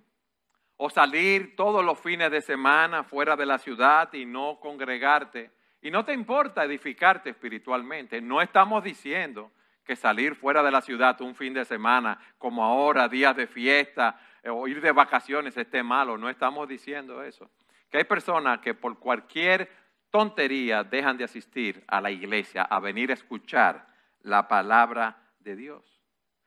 ¿O 0.76 0.88
salir 0.90 1.56
todos 1.56 1.84
los 1.84 1.98
fines 1.98 2.30
de 2.30 2.40
semana 2.40 3.02
fuera 3.02 3.34
de 3.34 3.46
la 3.46 3.58
ciudad 3.58 4.12
y 4.12 4.26
no 4.26 4.60
congregarte? 4.60 5.50
Y 5.82 5.90
no 5.90 6.04
te 6.04 6.12
importa 6.12 6.62
edificarte 6.62 7.30
espiritualmente. 7.30 8.20
No 8.20 8.40
estamos 8.40 8.84
diciendo 8.84 9.50
que 9.84 9.96
salir 9.96 10.36
fuera 10.36 10.62
de 10.62 10.70
la 10.70 10.82
ciudad 10.82 11.20
un 11.20 11.34
fin 11.34 11.52
de 11.52 11.64
semana, 11.64 12.16
como 12.38 12.62
ahora, 12.62 13.08
días 13.08 13.34
de 13.34 13.48
fiesta 13.48 14.20
o 14.50 14.68
ir 14.68 14.80
de 14.80 14.92
vacaciones 14.92 15.56
esté 15.56 15.82
malo. 15.82 16.18
No 16.18 16.28
estamos 16.28 16.68
diciendo 16.68 17.22
eso. 17.22 17.50
Que 17.90 17.98
hay 17.98 18.04
personas 18.04 18.60
que 18.60 18.74
por 18.74 18.98
cualquier 18.98 19.70
tontería 20.10 20.84
dejan 20.84 21.16
de 21.16 21.24
asistir 21.24 21.82
a 21.88 22.00
la 22.00 22.10
iglesia, 22.10 22.62
a 22.62 22.78
venir 22.80 23.10
a 23.10 23.14
escuchar 23.14 23.86
la 24.20 24.46
palabra 24.46 25.16
de 25.40 25.56
Dios. 25.56 26.00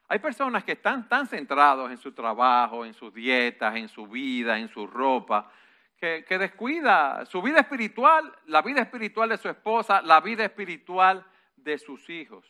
Hay 0.09 0.19
personas 0.19 0.63
que 0.63 0.73
están 0.73 1.09
tan 1.09 1.27
centrados 1.27 1.91
en 1.91 1.97
su 1.97 2.13
trabajo, 2.13 2.85
en 2.85 2.93
sus 2.93 3.13
dietas, 3.13 3.75
en 3.75 3.89
su 3.89 4.07
vida, 4.07 4.57
en 4.57 4.69
su 4.69 4.87
ropa, 4.87 5.51
que, 5.97 6.23
que, 6.25 6.37
descuida 6.37 7.25
su 7.25 7.41
vida 7.41 7.59
espiritual, 7.59 8.33
la 8.45 8.61
vida 8.61 8.81
espiritual 8.81 9.29
de 9.29 9.37
su 9.37 9.49
esposa, 9.49 10.01
la 10.01 10.21
vida 10.21 10.45
espiritual 10.45 11.25
de 11.55 11.77
sus 11.77 12.09
hijos. 12.09 12.45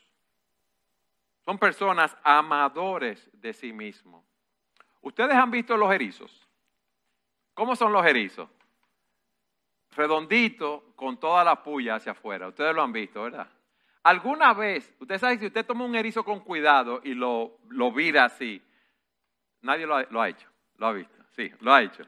Son 1.45 1.57
personas 1.57 2.15
amadores 2.23 3.29
de 3.33 3.53
sí 3.53 3.71
mismos. 3.71 4.26
¿Ustedes 5.01 5.33
han 5.33 5.51
visto 5.51 5.77
los 5.77 5.91
erizos? 5.91 6.47
¿Cómo 7.53 7.75
son 7.75 7.91
los 7.91 8.05
erizos? 8.05 8.49
redondito 9.97 10.93
con 10.95 11.19
toda 11.19 11.43
la 11.43 11.61
puya 11.61 11.95
hacia 11.95 12.13
afuera. 12.13 12.47
Ustedes 12.47 12.73
lo 12.73 12.83
han 12.83 12.93
visto, 12.93 13.23
¿verdad? 13.23 13.49
Alguna 14.03 14.53
vez, 14.53 14.95
usted 14.99 15.17
sabe, 15.17 15.37
si 15.39 15.47
usted 15.47 15.65
toma 15.65 15.83
un 15.83 15.95
erizo 15.95 16.23
con 16.23 16.39
cuidado 16.39 17.01
y 17.03 17.13
lo, 17.13 17.57
lo 17.69 17.91
vira 17.91 18.25
así, 18.25 18.61
nadie 19.61 19.85
lo 19.85 19.95
ha, 19.95 20.29
hecho, 20.29 20.47
lo 20.77 20.87
ha 20.87 20.93
visto, 20.93 21.17
sí, 21.35 21.51
lo 21.59 21.73
ha 21.73 21.81
hecho. 21.81 22.03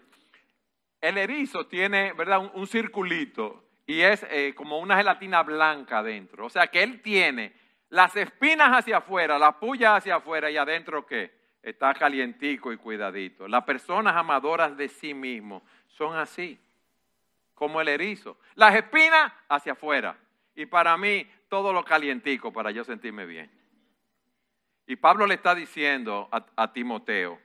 El 1.01 1.17
erizo 1.17 1.65
tiene, 1.65 2.13
¿verdad? 2.13 2.51
Un, 2.53 2.67
circulito 2.67 3.65
y 3.85 4.01
es 4.01 4.25
eh, 4.29 4.53
como 4.55 4.79
una 4.79 4.95
gelatina 4.95 5.43
blanca 5.43 5.99
adentro. 5.99 6.45
O 6.45 6.49
sea 6.49 6.67
que 6.67 6.83
él 6.83 7.01
tiene 7.01 7.53
las 7.89 8.15
espinas 8.15 8.69
hacia 8.69 8.97
afuera, 8.97 9.39
la 9.39 9.59
puya 9.59 9.95
hacia 9.95 10.15
afuera 10.15 10.51
y 10.51 10.57
adentro 10.57 11.05
qué? 11.05 11.38
Está 11.69 11.93
calientico 11.93 12.73
y 12.73 12.77
cuidadito. 12.77 13.47
Las 13.47 13.63
personas 13.63 14.15
amadoras 14.15 14.75
de 14.75 14.89
sí 14.89 15.13
mismos 15.13 15.61
son 15.87 16.17
así 16.17 16.59
como 17.53 17.79
el 17.79 17.89
erizo. 17.89 18.39
Las 18.55 18.75
espinas 18.75 19.31
hacia 19.47 19.73
afuera. 19.73 20.17
Y 20.55 20.65
para 20.65 20.97
mí, 20.97 21.29
todo 21.47 21.71
lo 21.71 21.85
calientico 21.85 22.51
para 22.51 22.71
yo 22.71 22.83
sentirme 22.83 23.27
bien. 23.27 23.51
Y 24.87 24.95
Pablo 24.95 25.27
le 25.27 25.35
está 25.35 25.53
diciendo 25.53 26.27
a, 26.31 26.43
a 26.55 26.73
Timoteo, 26.73 27.39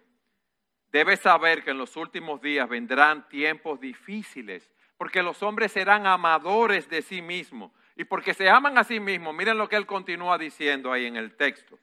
debes 0.90 1.20
saber 1.20 1.62
que 1.62 1.72
en 1.72 1.78
los 1.78 1.94
últimos 1.94 2.40
días 2.40 2.66
vendrán 2.66 3.28
tiempos 3.28 3.78
difíciles, 3.78 4.72
porque 4.96 5.22
los 5.22 5.42
hombres 5.42 5.70
serán 5.72 6.06
amadores 6.06 6.88
de 6.88 7.02
sí 7.02 7.20
mismos. 7.20 7.72
Y 7.94 8.04
porque 8.04 8.32
se 8.32 8.48
aman 8.48 8.78
a 8.78 8.84
sí 8.84 9.00
mismos, 9.00 9.34
miren 9.34 9.58
lo 9.58 9.68
que 9.68 9.76
él 9.76 9.84
continúa 9.84 10.38
diciendo 10.38 10.90
ahí 10.90 11.04
en 11.04 11.16
el 11.16 11.36
texto. 11.36 11.78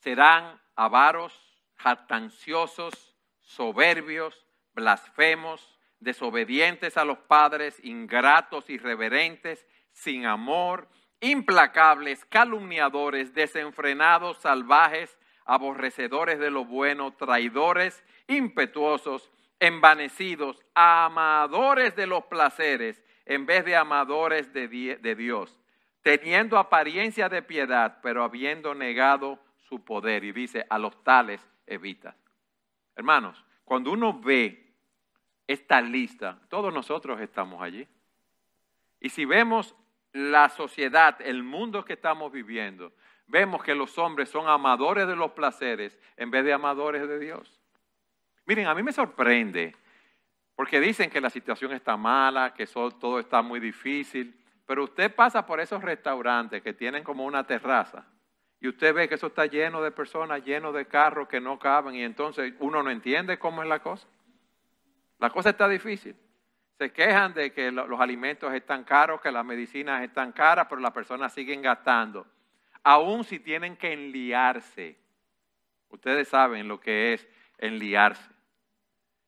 Serán 0.00 0.58
avaros, 0.80 1.38
jactanciosos, 1.76 3.14
soberbios, 3.42 4.46
blasfemos, 4.72 5.78
desobedientes 5.98 6.96
a 6.96 7.04
los 7.04 7.18
padres, 7.18 7.78
ingratos, 7.84 8.70
irreverentes, 8.70 9.66
sin 9.92 10.24
amor, 10.24 10.88
implacables, 11.20 12.24
calumniadores, 12.24 13.34
desenfrenados, 13.34 14.38
salvajes, 14.38 15.18
aborrecedores 15.44 16.38
de 16.38 16.50
lo 16.50 16.64
bueno, 16.64 17.12
traidores, 17.12 18.02
impetuosos, 18.26 19.30
envanecidos, 19.58 20.64
amadores 20.74 21.94
de 21.94 22.06
los 22.06 22.24
placeres 22.24 23.04
en 23.26 23.44
vez 23.44 23.66
de 23.66 23.76
amadores 23.76 24.50
de, 24.54 24.66
de 24.66 25.14
Dios, 25.14 25.60
teniendo 26.00 26.56
apariencia 26.56 27.28
de 27.28 27.42
piedad, 27.42 27.98
pero 28.02 28.24
habiendo 28.24 28.74
negado 28.74 29.38
su 29.70 29.82
poder. 29.84 30.24
Y 30.24 30.32
dice, 30.32 30.66
a 30.68 30.78
los 30.78 31.02
tales 31.02 31.40
evita. 31.66 32.14
Hermanos, 32.96 33.42
cuando 33.64 33.92
uno 33.92 34.20
ve 34.20 34.74
esta 35.46 35.80
lista, 35.80 36.38
todos 36.48 36.74
nosotros 36.74 37.20
estamos 37.20 37.62
allí. 37.62 37.86
Y 38.98 39.08
si 39.08 39.24
vemos 39.24 39.74
la 40.12 40.48
sociedad, 40.48 41.16
el 41.20 41.42
mundo 41.44 41.84
que 41.84 41.94
estamos 41.94 42.32
viviendo, 42.32 42.92
vemos 43.28 43.62
que 43.62 43.74
los 43.74 43.96
hombres 43.96 44.28
son 44.28 44.48
amadores 44.48 45.06
de 45.06 45.16
los 45.16 45.30
placeres 45.30 45.96
en 46.16 46.30
vez 46.30 46.44
de 46.44 46.52
amadores 46.52 47.08
de 47.08 47.18
Dios. 47.20 47.60
Miren, 48.44 48.66
a 48.66 48.74
mí 48.74 48.82
me 48.82 48.92
sorprende, 48.92 49.76
porque 50.56 50.80
dicen 50.80 51.08
que 51.08 51.20
la 51.20 51.30
situación 51.30 51.72
está 51.72 51.96
mala, 51.96 52.52
que 52.52 52.66
todo 52.66 53.20
está 53.20 53.40
muy 53.40 53.60
difícil, 53.60 54.36
pero 54.66 54.84
usted 54.84 55.14
pasa 55.14 55.46
por 55.46 55.60
esos 55.60 55.80
restaurantes 55.80 56.60
que 56.60 56.72
tienen 56.72 57.04
como 57.04 57.24
una 57.24 57.46
terraza 57.46 58.04
y 58.60 58.68
usted 58.68 58.94
ve 58.94 59.08
que 59.08 59.14
eso 59.14 59.28
está 59.28 59.46
lleno 59.46 59.82
de 59.82 59.90
personas, 59.90 60.44
lleno 60.44 60.70
de 60.70 60.86
carros 60.86 61.28
que 61.28 61.40
no 61.40 61.58
caben 61.58 61.94
y 61.94 62.02
entonces 62.02 62.52
uno 62.60 62.82
no 62.82 62.90
entiende 62.90 63.38
cómo 63.38 63.62
es 63.62 63.68
la 63.68 63.78
cosa. 63.78 64.06
La 65.18 65.30
cosa 65.30 65.50
está 65.50 65.66
difícil. 65.66 66.14
Se 66.76 66.92
quejan 66.92 67.32
de 67.32 67.52
que 67.52 67.72
los 67.72 68.00
alimentos 68.00 68.52
están 68.52 68.84
caros, 68.84 69.20
que 69.20 69.32
las 69.32 69.44
medicinas 69.44 70.02
están 70.02 70.32
caras, 70.32 70.66
pero 70.68 70.80
las 70.80 70.92
personas 70.92 71.32
siguen 71.32 71.62
gastando. 71.62 72.26
Aún 72.82 73.24
si 73.24 73.38
tienen 73.38 73.76
que 73.76 73.92
enliarse. 73.92 74.96
Ustedes 75.88 76.28
saben 76.28 76.68
lo 76.68 76.80
que 76.80 77.14
es 77.14 77.28
enliarse. 77.58 78.30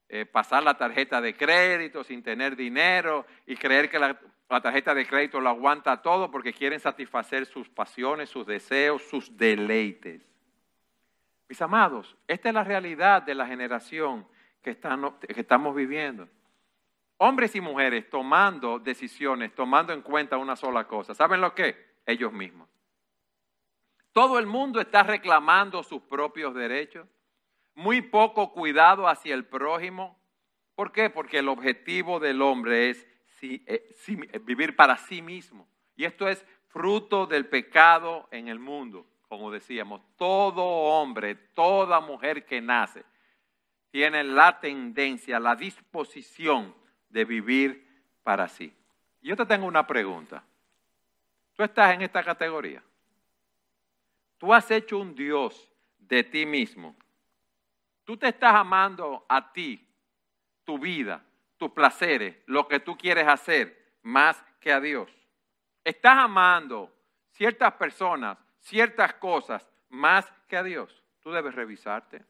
Eh, 0.09 0.27
pasar 0.27 0.62
la 0.62 0.77
tarjeta 0.77 1.23
de 1.23 1.35
crédito 1.35 2.05
sin 2.05 2.23
tener 2.23 2.55
dinero 2.55 3.27
y 3.47 3.57
creer 3.57 3.88
que 3.88 3.99
la, 3.99 4.18
la 4.53 4.61
tarjeta 4.61 4.95
de 4.95 5.07
crédito 5.07 5.41
lo 5.41 5.49
aguanta 5.49 6.03
todo 6.03 6.31
porque 6.31 6.53
quieren 6.53 6.79
satisfacer 6.79 7.47
sus 7.47 7.71
pasiones, 7.71 8.29
sus 8.29 8.47
deseos, 8.47 9.03
sus 9.09 9.35
deleites. 9.35 10.23
Mis 11.49 11.62
amados, 11.62 12.15
esta 12.27 12.51
es 12.51 12.55
la 12.55 12.62
realidad 12.62 13.23
de 13.23 13.35
la 13.35 13.47
generación 13.47 14.29
que, 14.61 14.77
que 14.77 15.41
estamos 15.41 15.75
viviendo. 15.75 16.29
Hombres 17.17 17.57
y 17.57 17.62
mujeres 17.62 18.11
tomando 18.11 18.79
decisiones, 18.79 19.55
tomando 19.55 19.95
en 19.95 20.03
cuenta 20.03 20.37
una 20.37 20.55
sola 20.55 20.87
cosa. 20.87 21.15
¿Saben 21.15 21.41
lo 21.41 21.55
que? 21.55 21.95
Ellos 22.05 22.31
mismos. 22.31 22.69
Todo 24.12 24.38
el 24.38 24.47
mundo 24.47 24.83
está 24.83 25.03
reclamando 25.03 25.83
sus 25.83 26.03
propios 26.03 26.55
derechos 26.55 27.09
muy 27.75 28.03
poco 28.03 28.53
cuidado 28.53 29.09
hacia 29.09 29.33
el 29.35 29.47
prójimo. 29.47 30.19
¿Por 30.75 30.93
qué? 30.93 31.09
Porque 31.09 31.38
el 31.38 31.49
objetivo 31.49 32.21
del 32.21 32.43
hombre 32.43 32.91
es 32.91 33.07
eh, 33.42 33.94
eh, 34.07 34.38
vivir 34.40 34.76
para 34.76 34.96
sí 34.96 35.22
mismo. 35.22 35.66
Y 35.96 36.05
esto 36.05 36.28
es 36.28 36.44
fruto 36.68 37.26
del 37.26 37.46
pecado 37.46 38.28
en 38.31 38.48
el 38.48 38.59
mundo. 38.59 39.07
Como 39.28 39.50
decíamos, 39.50 40.02
todo 40.16 40.62
hombre, 40.62 41.35
toda 41.35 42.00
mujer 42.00 42.44
que 42.44 42.61
nace 42.61 43.05
tiene 43.90 44.24
la 44.24 44.59
tendencia, 44.59 45.38
la 45.38 45.55
disposición 45.55 46.74
de 47.09 47.24
vivir 47.24 48.05
para 48.22 48.48
sí. 48.48 48.74
Yo 49.20 49.37
te 49.37 49.44
tengo 49.44 49.66
una 49.66 49.87
pregunta. 49.87 50.42
Tú 51.55 51.62
estás 51.62 51.94
en 51.94 52.02
esta 52.02 52.24
categoría. 52.24 52.83
Tú 54.38 54.52
has 54.52 54.70
hecho 54.70 54.98
un 54.98 55.14
Dios 55.14 55.68
de 55.98 56.24
ti 56.24 56.46
mismo 56.46 56.96
Tú 58.05 58.16
te 58.16 58.28
estás 58.28 58.55
amando 58.55 59.24
a 59.28 59.52
ti, 59.52 59.87
tu 60.64 60.78
vida, 60.78 61.24
tus 61.62 61.70
placeres, 61.70 62.35
lo 62.46 62.66
que 62.66 62.81
tú 62.81 62.98
quieres 62.98 63.29
hacer, 63.29 63.94
más 64.03 64.42
que 64.59 64.72
a 64.72 64.81
Dios. 64.81 65.09
Estás 65.85 66.18
amando 66.18 66.92
ciertas 67.31 67.75
personas, 67.75 68.37
ciertas 68.59 69.14
cosas, 69.14 69.70
más 69.88 70.27
que 70.48 70.57
a 70.57 70.64
Dios. 70.64 71.05
Tú 71.20 71.31
debes 71.31 71.55
revisarte. 71.55 72.25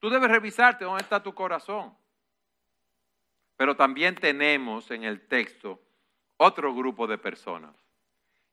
Tú 0.00 0.10
debes 0.10 0.28
revisarte 0.28 0.84
dónde 0.84 1.04
está 1.04 1.22
tu 1.22 1.32
corazón. 1.32 1.96
Pero 3.56 3.76
también 3.76 4.16
tenemos 4.16 4.90
en 4.90 5.04
el 5.04 5.28
texto 5.28 5.80
otro 6.36 6.74
grupo 6.74 7.06
de 7.06 7.18
personas 7.18 7.76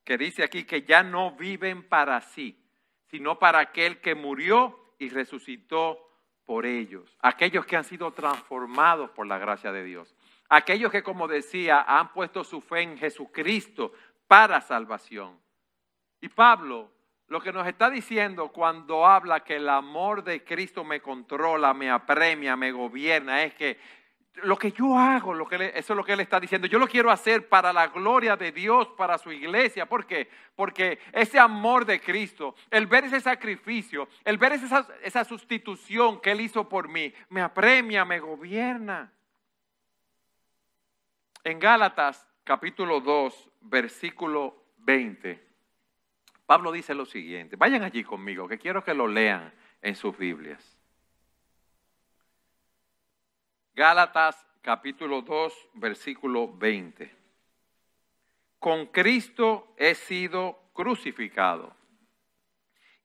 que 0.03 0.15
dice 0.15 0.43
aquí 0.43 0.63
que 0.63 0.83
ya 0.83 1.01
no 1.01 1.31
viven 1.31 1.89
para 1.89 2.21
sí, 2.21 2.63
sino 3.07 3.39
para 3.39 3.57
aquel 3.57 3.99
que 3.99 4.13
murió 4.13 4.93
y 4.99 5.09
resucitó 5.09 6.07
por 6.51 6.65
ellos, 6.65 7.17
aquellos 7.21 7.65
que 7.65 7.77
han 7.77 7.85
sido 7.85 8.11
transformados 8.11 9.09
por 9.11 9.25
la 9.25 9.37
gracia 9.37 9.71
de 9.71 9.85
Dios, 9.85 10.13
aquellos 10.49 10.91
que, 10.91 11.01
como 11.01 11.29
decía, 11.29 11.85
han 11.87 12.11
puesto 12.11 12.43
su 12.43 12.59
fe 12.59 12.81
en 12.81 12.97
Jesucristo 12.97 13.93
para 14.27 14.59
salvación. 14.59 15.39
Y 16.19 16.27
Pablo 16.27 16.91
lo 17.27 17.39
que 17.39 17.53
nos 17.53 17.65
está 17.65 17.89
diciendo 17.89 18.49
cuando 18.49 19.07
habla 19.07 19.45
que 19.45 19.55
el 19.55 19.69
amor 19.69 20.25
de 20.25 20.43
Cristo 20.43 20.83
me 20.83 20.99
controla, 20.99 21.73
me 21.73 21.89
apremia, 21.89 22.57
me 22.57 22.73
gobierna, 22.73 23.43
es 23.43 23.53
que 23.53 23.79
lo 24.35 24.57
que 24.57 24.71
yo 24.71 24.97
hago, 24.97 25.33
lo 25.33 25.47
que 25.47 25.71
eso 25.75 25.93
es 25.93 25.97
lo 25.97 26.03
que 26.03 26.13
él 26.13 26.21
está 26.21 26.39
diciendo. 26.39 26.67
Yo 26.67 26.79
lo 26.79 26.87
quiero 26.87 27.11
hacer 27.11 27.49
para 27.49 27.73
la 27.73 27.87
gloria 27.87 28.35
de 28.35 28.51
Dios, 28.51 28.87
para 28.97 29.17
su 29.17 29.31
iglesia. 29.31 29.85
¿Por 29.85 30.05
qué? 30.05 30.29
Porque 30.55 30.99
ese 31.11 31.37
amor 31.37 31.85
de 31.85 31.99
Cristo, 31.99 32.55
el 32.69 32.87
ver 32.87 33.05
ese 33.05 33.19
sacrificio, 33.19 34.07
el 34.23 34.37
ver 34.37 34.53
esa, 34.53 34.87
esa 35.03 35.23
sustitución 35.25 36.21
que 36.21 36.31
él 36.31 36.41
hizo 36.41 36.67
por 36.67 36.87
mí, 36.87 37.13
me 37.29 37.41
apremia, 37.41 38.05
me 38.05 38.19
gobierna. 38.19 39.11
En 41.43 41.59
Gálatas 41.59 42.25
capítulo 42.43 43.01
2, 43.01 43.49
versículo 43.61 44.63
20, 44.77 45.43
Pablo 46.45 46.71
dice 46.71 46.93
lo 46.93 47.05
siguiente. 47.05 47.55
Vayan 47.55 47.83
allí 47.83 48.03
conmigo, 48.03 48.47
que 48.47 48.57
quiero 48.57 48.83
que 48.83 48.93
lo 48.93 49.07
lean 49.07 49.53
en 49.81 49.95
sus 49.95 50.17
Biblias. 50.17 50.80
Gálatas 53.81 54.37
capítulo 54.61 55.23
2, 55.23 55.69
versículo 55.73 56.53
20. 56.55 57.11
Con 58.59 58.85
Cristo 58.85 59.73
he 59.75 59.95
sido 59.95 60.69
crucificado. 60.71 61.75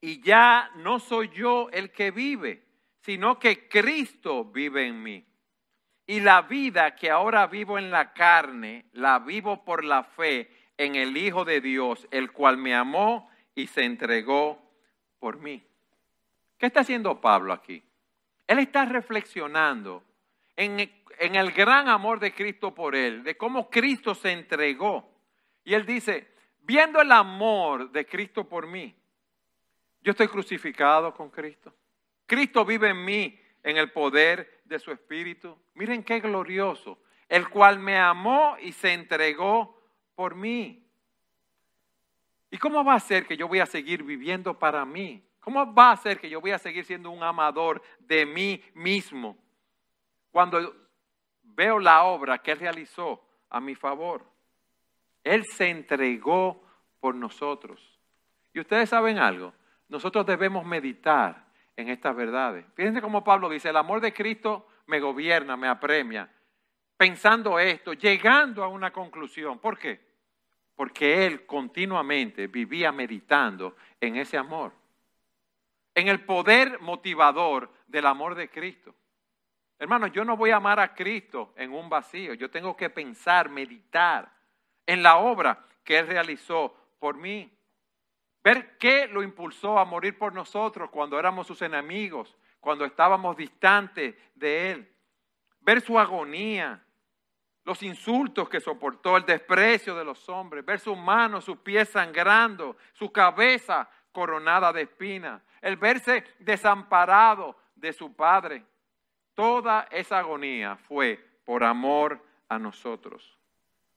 Y 0.03 0.21
ya 0.21 0.71
no 0.75 0.99
soy 0.99 1.31
yo 1.31 1.71
el 1.71 1.91
que 1.93 2.11
vive, 2.11 2.63
sino 3.01 3.39
que 3.39 3.71
Cristo 3.71 4.45
vive 4.45 4.87
en 4.87 5.03
mí. 5.03 5.27
Y 6.07 6.21
la 6.21 6.43
vida 6.43 6.95
que 6.95 7.11
ahora 7.11 7.47
vivo 7.47 7.79
en 7.79 7.91
la 7.91 8.13
carne, 8.13 8.85
la 8.93 9.19
vivo 9.21 9.65
por 9.65 9.83
la 9.83 10.05
fe 10.05 10.51
en 10.77 10.95
el 10.95 11.17
Hijo 11.17 11.47
de 11.47 11.63
Dios, 11.63 12.07
el 12.11 12.33
cual 12.33 12.59
me 12.59 12.75
amó 12.75 13.31
y 13.55 13.67
se 13.69 13.83
entregó 13.83 14.61
por 15.21 15.39
mí. 15.39 15.67
¿Qué 16.59 16.67
está 16.67 16.81
haciendo 16.81 17.19
Pablo 17.19 17.55
aquí? 17.55 17.83
Él 18.47 18.59
está 18.59 18.85
reflexionando 18.85 20.05
en, 20.57 20.91
el 21.19 21.53
gran 21.53 21.89
amor 21.89 22.19
de 22.19 22.33
Cristo 22.33 22.75
por 22.75 22.95
él, 22.95 23.23
de 23.23 23.37
cómo 23.37 23.71
Cristo 23.71 24.15
se 24.15 24.33
entregó. 24.33 25.11
Y 25.65 25.75
él 25.75 25.85
dice, 25.85 26.29
viendo 26.61 27.01
el 27.01 27.13
amor 27.13 27.91
de 27.91 28.07
Cristo 28.07 28.49
por 28.49 28.67
mí, 28.67 28.95
yo 30.01 30.13
estoy 30.13 30.29
crucificado 30.29 31.13
con 31.13 31.31
Cristo. 31.31 31.75
Cristo 32.27 32.65
vive 32.65 32.91
en 32.91 33.05
mí 33.05 33.39
en 33.63 33.77
el 33.77 33.91
poder 33.91 34.61
de 34.65 34.79
su 34.79 34.91
Espíritu. 34.93 35.57
Miren 35.75 36.03
qué 36.03 36.21
glorioso, 36.21 36.99
el 37.29 37.49
cual 37.49 37.79
me 37.79 37.99
amó 37.99 38.57
y 38.61 38.73
se 38.73 38.93
entregó 38.93 39.81
por 40.15 40.35
mí. 40.35 40.83
¿Y 42.51 42.59
cómo 42.59 42.85
va 42.85 42.95
a 42.95 43.01
ser 43.01 43.27
que 43.27 43.37
yo 43.37 43.49
voy 43.49 43.59
a 43.59 43.67
seguir 43.67 44.03
viviendo 44.03 44.59
para 44.59 44.85
mí? 44.85 45.23
¿Cómo 45.41 45.73
va 45.75 45.93
a 45.93 45.97
ser 45.97 46.19
que 46.19 46.31
yo 46.31 46.41
voy 46.41 46.53
a 46.53 46.59
seguir 46.59 46.85
siendo 46.85 47.11
un 47.11 47.23
amador 47.23 47.83
de 48.01 48.25
mí 48.25 48.63
mismo? 48.75 49.37
Cuando 50.37 50.77
veo 51.45 51.79
la 51.79 52.05
obra 52.05 52.37
que 52.43 52.53
Él 52.53 52.59
realizó 52.59 53.27
a 53.49 53.59
mi 53.59 53.75
favor. 53.75 54.23
Él 55.25 55.47
se 55.47 55.71
entregó 55.71 56.63
por 57.01 57.15
nosotros. 57.15 57.99
Y 58.53 58.61
ustedes 58.61 58.91
saben 58.91 59.17
algo, 59.17 59.55
nosotros 59.89 60.27
debemos 60.27 60.67
meditar 60.67 61.47
en 61.75 61.89
estas 61.89 62.15
verdades. 62.15 62.67
Fíjense 62.75 63.01
cómo 63.01 63.25
Pablo 63.25 63.49
dice, 63.49 63.71
el 63.71 63.79
amor 63.79 64.03
de 64.03 64.13
Cristo 64.13 64.69
me 64.85 65.01
gobierna, 65.01 65.57
me 65.57 65.69
apremia. 65.69 66.31
Pensando 66.99 67.59
esto, 67.59 67.95
llegando 67.95 68.63
a 68.63 68.69
una 68.69 68.93
conclusión. 68.93 69.59
¿Por 69.59 69.79
qué? 69.79 70.07
Porque 70.75 71.27
él 71.27 71.47
continuamente 71.47 72.47
vivía 72.47 72.93
meditando 72.93 73.75
en 73.99 74.17
ese 74.17 74.37
amor, 74.37 74.75
en 75.95 76.09
el 76.09 76.27
poder 76.27 76.79
motivador 76.83 77.73
del 77.87 78.05
amor 78.05 78.35
de 78.35 78.51
Cristo. 78.51 78.95
Hermano, 79.79 80.07
yo 80.07 80.25
no 80.25 80.37
voy 80.37 80.51
a 80.51 80.57
amar 80.57 80.81
a 80.81 80.95
Cristo 80.95 81.53
en 81.57 81.73
un 81.73 81.89
vacío. 81.89 82.35
Yo 82.35 82.51
tengo 82.51 82.77
que 82.77 82.89
pensar, 82.89 83.51
meditar 83.51 84.33
en 84.87 85.03
la 85.03 85.19
obra 85.19 85.65
que 85.85 85.99
Él 85.99 86.07
realizó 86.07 86.75
por 86.99 87.17
mí. 87.17 87.53
Ver 88.43 88.79
qué 88.79 89.07
lo 89.07 89.23
impulsó 89.23 89.79
a 89.79 89.85
morir 89.85 90.17
por 90.17 90.33
nosotros 90.33 90.89
cuando 90.91 91.19
éramos 91.19 91.47
sus 91.47 91.61
enemigos, 91.63 92.37
cuando 92.61 92.85
estábamos 92.85 93.37
distantes 93.37 94.15
de 94.35 94.71
Él. 94.71 94.93
Ver 95.61 95.81
su 95.81 95.99
agonía, 95.99 96.83
los 97.65 97.83
insultos 97.83 98.49
que 98.49 98.61
soportó, 98.61 99.17
el 99.17 99.27
desprecio 99.27 99.95
de 99.95 100.05
los 100.05 100.27
hombres. 100.29 100.65
Ver 100.65 100.81
sus 100.81 100.97
manos, 100.97 101.45
sus 101.45 101.59
pies 101.59 101.91
sangrando, 101.91 102.77
su 102.95 103.13
cabeza 103.13 103.91
coronada 104.11 104.73
de 104.73 104.83
espinas. 104.83 105.43
El 105.61 105.77
verse 105.77 106.25
desamparado 106.39 107.59
de 107.75 107.93
su 107.93 108.15
Padre 108.15 108.65
Toda 109.37 109.87
esa 109.91 110.19
agonía 110.19 110.77
fue 110.77 111.23
por 111.45 111.63
amor 111.63 112.21
a 112.49 112.59
nosotros. 112.59 113.39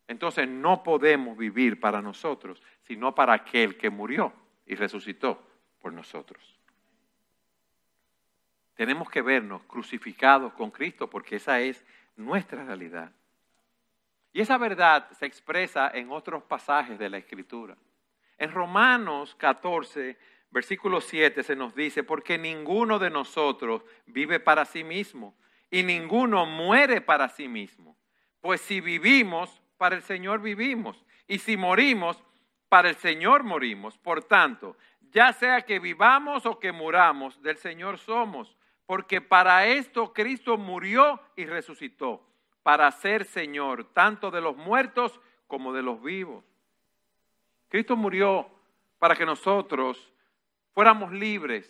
entonces 0.08 0.48
no 0.48 0.82
podemos 0.82 1.38
vivir 1.38 1.80
para 1.80 2.02
nosotros, 2.02 2.62
sino 2.84 3.14
para 3.14 3.34
aquel 3.34 3.78
que 3.78 3.92
murió 3.92 4.34
y 4.66 4.74
resucitó 4.76 5.40
por 5.80 5.94
nosotros. 5.94 6.60
Tenemos 8.74 9.10
que 9.10 9.22
vernos 9.22 9.64
crucificados 9.64 10.52
con 10.54 10.72
Cristo 10.72 11.10
porque 11.10 11.36
esa 11.36 11.60
es 11.60 11.86
nuestra 12.16 12.64
realidad. 12.64 13.12
Y 14.34 14.42
esa 14.42 14.58
verdad 14.58 15.10
se 15.12 15.26
expresa 15.26 15.92
en 15.94 16.12
otros 16.12 16.44
pasajes 16.44 16.98
de 16.98 17.10
la 17.10 17.18
Escritura. 17.18 17.78
En 18.38 18.52
Romanos 18.52 19.36
14, 19.36 20.18
versículo 20.52 21.02
7 21.02 21.44
se 21.44 21.56
nos 21.56 21.76
dice, 21.76 22.04
porque 22.04 22.38
ninguno 22.38 23.00
de 23.00 23.10
nosotros 23.10 23.84
vive 24.06 24.40
para 24.40 24.66
sí 24.66 24.84
mismo 24.84 25.36
y 25.70 25.84
ninguno 25.84 26.46
muere 26.46 27.02
para 27.02 27.30
sí 27.30 27.48
mismo. 27.48 27.98
Pues 28.42 28.62
si 28.62 28.82
vivimos, 28.82 29.62
para 29.78 29.96
el 29.96 30.02
Señor 30.02 30.42
vivimos. 30.42 31.06
Y 31.28 31.40
si 31.40 31.58
morimos, 31.58 32.24
para 32.70 32.90
el 32.90 32.96
Señor 32.96 33.44
morimos. 33.44 33.98
Por 33.98 34.24
tanto, 34.24 34.78
ya 35.12 35.34
sea 35.34 35.62
que 35.62 35.80
vivamos 35.80 36.46
o 36.46 36.60
que 36.60 36.72
muramos, 36.72 37.42
del 37.42 37.58
Señor 37.58 37.98
somos 37.98 38.56
porque 38.90 39.22
para 39.22 39.68
esto 39.68 40.14
Cristo 40.14 40.58
murió 40.58 41.22
y 41.36 41.46
resucitó, 41.46 42.26
para 42.64 42.90
ser 42.90 43.24
Señor 43.24 43.84
tanto 43.94 44.32
de 44.32 44.42
los 44.42 44.58
muertos 44.58 45.22
como 45.46 45.74
de 45.74 45.84
los 45.84 46.02
vivos. 46.02 46.44
Cristo 47.68 47.96
murió 47.96 48.50
para 48.98 49.16
que 49.16 49.28
nosotros 49.28 50.12
fuéramos 50.80 51.12
libres 51.12 51.70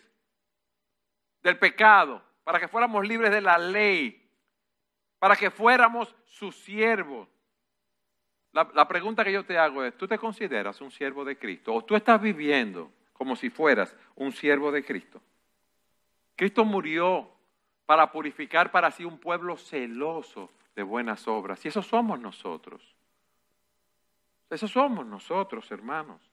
del 1.41 1.57
pecado, 1.57 2.21
para 2.43 2.59
que 2.59 2.67
fuéramos 2.67 3.07
libres 3.07 3.31
de 3.31 3.41
la 3.41 3.57
ley, 3.57 4.29
para 5.17 5.35
que 5.35 5.49
fuéramos 5.49 6.15
sus 6.25 6.55
siervos. 6.55 7.27
La, 8.51 8.69
la, 8.75 8.87
pregunta 8.87 9.23
que 9.23 9.31
yo 9.31 9.43
te 9.43 9.57
hago 9.57 9.83
es, 9.83 9.97
¿tú 9.97 10.07
te 10.07 10.19
consideras 10.19 10.79
un 10.79 10.91
siervo 10.91 11.25
de 11.25 11.39
Cristo? 11.39 11.73
¿O 11.73 11.83
tú 11.83 11.95
estás 11.95 12.21
viviendo 12.21 12.91
como 13.11 13.35
si 13.35 13.49
fueras 13.49 13.95
un 14.13 14.31
siervo 14.31 14.71
de 14.71 14.85
Cristo? 14.85 15.19
Cristo 16.35 16.63
murió 16.63 17.31
para 17.87 18.11
purificar 18.11 18.69
para 18.69 18.91
sí 18.91 19.05
un 19.05 19.17
pueblo 19.17 19.57
celoso 19.57 20.51
de 20.75 20.83
buenas 20.83 21.27
obras. 21.27 21.65
Y 21.65 21.69
eso 21.69 21.81
somos 21.81 22.19
nosotros. 22.19 22.95
Eso 24.51 24.67
somos 24.67 25.03
nosotros, 25.03 25.71
hermanos. 25.71 26.28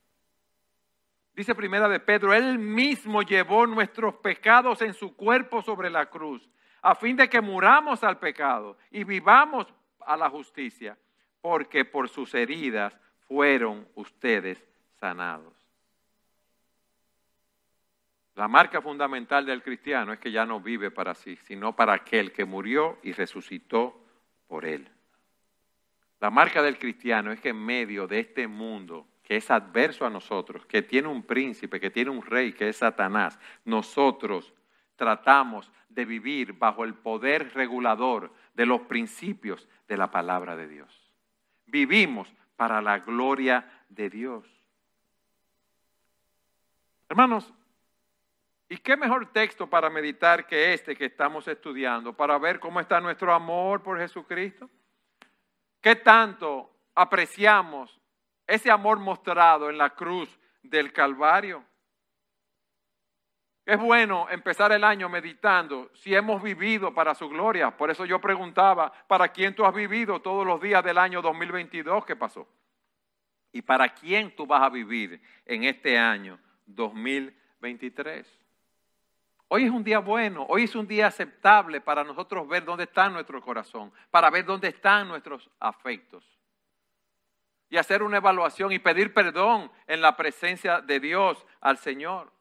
Dice 1.36 1.54
primera 1.54 1.86
de 1.86 2.00
Pedro, 2.00 2.32
Él 2.32 2.58
mismo 2.58 3.20
llevó 3.20 3.66
nuestros 3.66 4.14
pecados 4.14 4.80
en 4.80 4.94
su 4.94 5.14
cuerpo 5.14 5.60
sobre 5.60 5.90
la 5.90 6.06
cruz, 6.06 6.48
a 6.80 6.94
fin 6.94 7.14
de 7.14 7.28
que 7.28 7.42
muramos 7.42 8.02
al 8.02 8.18
pecado 8.18 8.78
y 8.90 9.04
vivamos 9.04 9.66
a 10.00 10.16
la 10.16 10.30
justicia, 10.30 10.96
porque 11.42 11.84
por 11.84 12.08
sus 12.08 12.34
heridas 12.34 12.98
fueron 13.28 13.86
ustedes 13.96 14.64
sanados. 14.98 15.52
La 18.34 18.48
marca 18.48 18.80
fundamental 18.80 19.44
del 19.44 19.62
cristiano 19.62 20.14
es 20.14 20.18
que 20.18 20.32
ya 20.32 20.46
no 20.46 20.60
vive 20.60 20.90
para 20.90 21.14
sí, 21.14 21.36
sino 21.44 21.76
para 21.76 21.92
aquel 21.92 22.32
que 22.32 22.46
murió 22.46 22.98
y 23.02 23.12
resucitó 23.12 24.02
por 24.46 24.64
él. 24.64 24.88
La 26.18 26.30
marca 26.30 26.62
del 26.62 26.78
cristiano 26.78 27.30
es 27.30 27.40
que 27.40 27.50
en 27.50 27.62
medio 27.62 28.06
de 28.06 28.20
este 28.20 28.46
mundo 28.46 29.06
que 29.26 29.36
es 29.38 29.50
adverso 29.50 30.06
a 30.06 30.10
nosotros, 30.10 30.64
que 30.66 30.82
tiene 30.82 31.08
un 31.08 31.24
príncipe, 31.24 31.80
que 31.80 31.90
tiene 31.90 32.12
un 32.12 32.22
rey, 32.22 32.52
que 32.52 32.68
es 32.68 32.76
Satanás, 32.76 33.40
nosotros 33.64 34.54
tratamos 34.94 35.72
de 35.88 36.04
vivir 36.04 36.52
bajo 36.52 36.84
el 36.84 36.94
poder 36.94 37.52
regulador 37.52 38.32
de 38.54 38.66
los 38.66 38.82
principios 38.82 39.66
de 39.88 39.96
la 39.96 40.12
palabra 40.12 40.54
de 40.54 40.68
Dios. 40.68 41.12
Vivimos 41.66 42.32
para 42.54 42.80
la 42.80 43.00
gloria 43.00 43.68
de 43.88 44.08
Dios. 44.08 44.46
Hermanos, 47.08 47.52
¿Y 48.68 48.78
qué 48.78 48.96
mejor 48.96 49.30
texto 49.30 49.70
para 49.70 49.88
meditar 49.88 50.44
que 50.44 50.74
este 50.74 50.96
que 50.96 51.04
estamos 51.04 51.46
estudiando, 51.46 52.12
para 52.12 52.36
ver 52.36 52.58
cómo 52.58 52.80
está 52.80 53.00
nuestro 53.00 53.32
amor 53.32 53.80
por 53.80 53.96
Jesucristo? 53.96 54.68
¿Qué 55.80 55.94
tanto 55.94 56.68
apreciamos 56.92 57.96
ese 58.46 58.70
amor 58.70 58.98
mostrado 58.98 59.70
en 59.70 59.78
la 59.78 59.90
cruz 59.90 60.38
del 60.62 60.92
Calvario? 60.92 61.64
Es 63.66 63.80
bueno 63.80 64.28
empezar 64.30 64.70
el 64.70 64.84
año 64.84 65.08
meditando 65.08 65.90
si 65.94 66.14
hemos 66.14 66.40
vivido 66.40 66.94
para 66.94 67.16
su 67.16 67.28
gloria. 67.28 67.76
Por 67.76 67.90
eso 67.90 68.04
yo 68.04 68.20
preguntaba, 68.20 68.92
¿para 69.08 69.28
quién 69.28 69.56
tú 69.56 69.66
has 69.66 69.74
vivido 69.74 70.20
todos 70.20 70.46
los 70.46 70.60
días 70.60 70.84
del 70.84 70.98
año 70.98 71.20
2022 71.20 72.04
que 72.04 72.14
pasó? 72.14 72.46
¿Y 73.50 73.62
para 73.62 73.88
quién 73.88 74.36
tú 74.36 74.46
vas 74.46 74.62
a 74.62 74.68
vivir 74.68 75.20
en 75.44 75.64
este 75.64 75.98
año 75.98 76.38
2023? 76.66 78.46
Hoy 79.48 79.64
es 79.64 79.70
un 79.70 79.82
día 79.82 79.98
bueno, 79.98 80.46
hoy 80.48 80.64
es 80.64 80.76
un 80.76 80.86
día 80.86 81.08
aceptable 81.08 81.80
para 81.80 82.04
nosotros 82.04 82.46
ver 82.46 82.64
dónde 82.64 82.84
está 82.84 83.08
nuestro 83.08 83.40
corazón, 83.40 83.92
para 84.12 84.30
ver 84.30 84.44
dónde 84.44 84.68
están 84.68 85.08
nuestros 85.08 85.50
afectos. 85.58 86.35
Y 87.68 87.78
hacer 87.78 88.02
una 88.02 88.18
evaluación 88.18 88.72
y 88.72 88.78
pedir 88.78 89.12
perdón 89.12 89.70
en 89.86 90.00
la 90.00 90.16
presencia 90.16 90.80
de 90.80 91.00
Dios 91.00 91.44
al 91.60 91.78
Señor, 91.78 92.32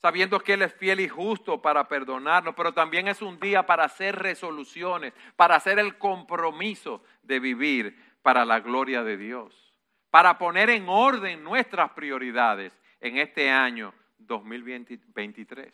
sabiendo 0.00 0.40
que 0.40 0.54
Él 0.54 0.62
es 0.62 0.74
fiel 0.74 1.00
y 1.00 1.08
justo 1.08 1.60
para 1.60 1.88
perdonarnos, 1.88 2.54
pero 2.54 2.72
también 2.72 3.08
es 3.08 3.20
un 3.22 3.38
día 3.38 3.66
para 3.66 3.84
hacer 3.84 4.16
resoluciones, 4.16 5.12
para 5.36 5.56
hacer 5.56 5.78
el 5.78 5.98
compromiso 5.98 7.02
de 7.22 7.38
vivir 7.38 8.16
para 8.22 8.44
la 8.44 8.60
gloria 8.60 9.02
de 9.02 9.16
Dios, 9.16 9.74
para 10.10 10.38
poner 10.38 10.70
en 10.70 10.88
orden 10.88 11.44
nuestras 11.44 11.90
prioridades 11.90 12.72
en 13.00 13.18
este 13.18 13.50
año 13.50 13.92
2023. 14.18 15.72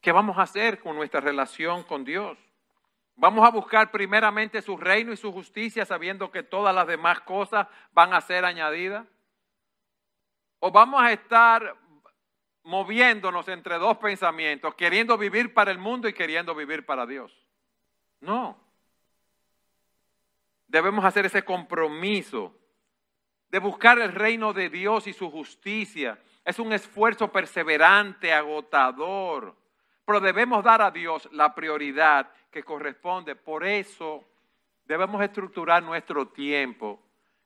¿Qué 0.00 0.12
vamos 0.12 0.36
a 0.36 0.42
hacer 0.42 0.80
con 0.80 0.96
nuestra 0.96 1.20
relación 1.20 1.82
con 1.84 2.04
Dios? 2.04 2.36
Vamos 3.16 3.46
a 3.46 3.50
buscar 3.50 3.90
primeramente 3.90 4.60
su 4.60 4.76
reino 4.76 5.12
y 5.12 5.16
su 5.16 5.32
justicia 5.32 5.84
sabiendo 5.84 6.30
que 6.30 6.42
todas 6.42 6.74
las 6.74 6.86
demás 6.86 7.20
cosas 7.20 7.68
van 7.92 8.12
a 8.12 8.20
ser 8.20 8.44
añadidas. 8.44 9.06
O 10.58 10.70
vamos 10.70 11.00
a 11.02 11.12
estar 11.12 11.76
moviéndonos 12.64 13.46
entre 13.48 13.78
dos 13.78 13.98
pensamientos, 13.98 14.74
queriendo 14.74 15.16
vivir 15.16 15.54
para 15.54 15.70
el 15.70 15.78
mundo 15.78 16.08
y 16.08 16.12
queriendo 16.12 16.54
vivir 16.54 16.84
para 16.84 17.06
Dios. 17.06 17.32
No. 18.20 18.58
Debemos 20.66 21.04
hacer 21.04 21.26
ese 21.26 21.44
compromiso 21.44 22.52
de 23.48 23.58
buscar 23.60 23.98
el 24.00 24.12
reino 24.12 24.52
de 24.52 24.70
Dios 24.70 25.06
y 25.06 25.12
su 25.12 25.30
justicia. 25.30 26.18
Es 26.44 26.58
un 26.58 26.72
esfuerzo 26.72 27.30
perseverante, 27.30 28.32
agotador 28.32 29.54
pero 30.04 30.20
debemos 30.20 30.62
dar 30.62 30.82
a 30.82 30.90
Dios 30.90 31.28
la 31.32 31.54
prioridad 31.54 32.30
que 32.50 32.62
corresponde. 32.62 33.34
Por 33.34 33.64
eso 33.64 34.24
debemos 34.84 35.22
estructurar 35.22 35.82
nuestro 35.82 36.28
tiempo 36.28 37.00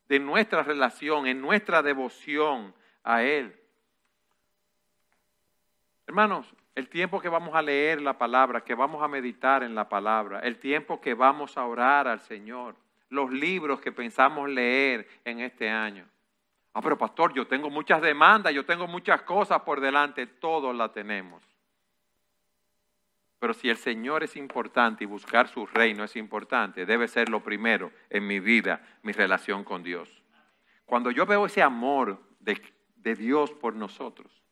de 0.09 0.18
nuestra 0.18 0.62
relación, 0.62 1.27
en 1.27 1.40
nuestra 1.40 1.83
devoción 1.83 2.75
a 3.05 3.23
Él. 3.23 3.55
Hermanos, 6.07 6.53
el 6.75 6.88
tiempo 6.88 7.21
que 7.21 7.29
vamos 7.29 7.55
a 7.55 7.62
leer 7.62 8.01
la 8.01 8.16
palabra, 8.16 8.62
que 8.62 8.75
vamos 8.75 9.03
a 9.03 9.09
meditar 9.09 9.62
en 9.62 9.75
la 9.75 9.88
palabra, 9.88 10.40
el 10.40 10.59
tiempo 10.59 11.01
que 11.01 11.14
vamos 11.14 11.59
a 11.59 11.66
orar 11.66 12.09
al 12.09 12.21
Señor, 12.21 12.77
los 13.11 13.31
libros 13.31 13.81
que 13.81 13.92
pensamos 13.92 14.49
leer 14.49 15.07
en 15.25 15.40
este 15.40 15.68
año. 15.68 16.07
Ah, 16.73 16.81
pero 16.81 16.97
pastor, 16.97 17.35
yo 17.35 17.47
tengo 17.47 17.71
muchas 17.71 18.01
demandas, 18.01 18.53
yo 18.55 18.64
tengo 18.64 18.87
muchas 18.87 19.23
cosas 19.23 19.61
por 19.62 19.81
delante, 19.81 20.27
todos 20.27 20.75
la 20.75 20.92
tenemos. 20.92 21.42
Pero 23.38 23.55
si 23.55 23.70
el 23.70 23.77
Señor 23.77 24.24
es 24.24 24.37
importante 24.37 25.05
y 25.05 25.07
buscar 25.07 25.48
su 25.48 25.66
reino 25.66 26.05
es 26.05 26.16
importante, 26.16 26.85
debe 26.85 27.07
ser 27.07 27.29
lo 27.29 27.42
primero 27.42 27.92
en 28.11 28.27
mi 28.27 28.40
vida, 28.40 28.85
mi 29.03 29.12
relación 29.12 29.62
con 29.62 29.83
Dios. 29.83 30.22
Cuando 30.84 31.11
yo 31.11 31.24
veo 31.24 31.47
ese 31.47 31.62
amor 31.62 32.20
de, 32.41 32.61
Dios 33.14 33.53
por 33.53 33.74
nosotros, 33.74 34.43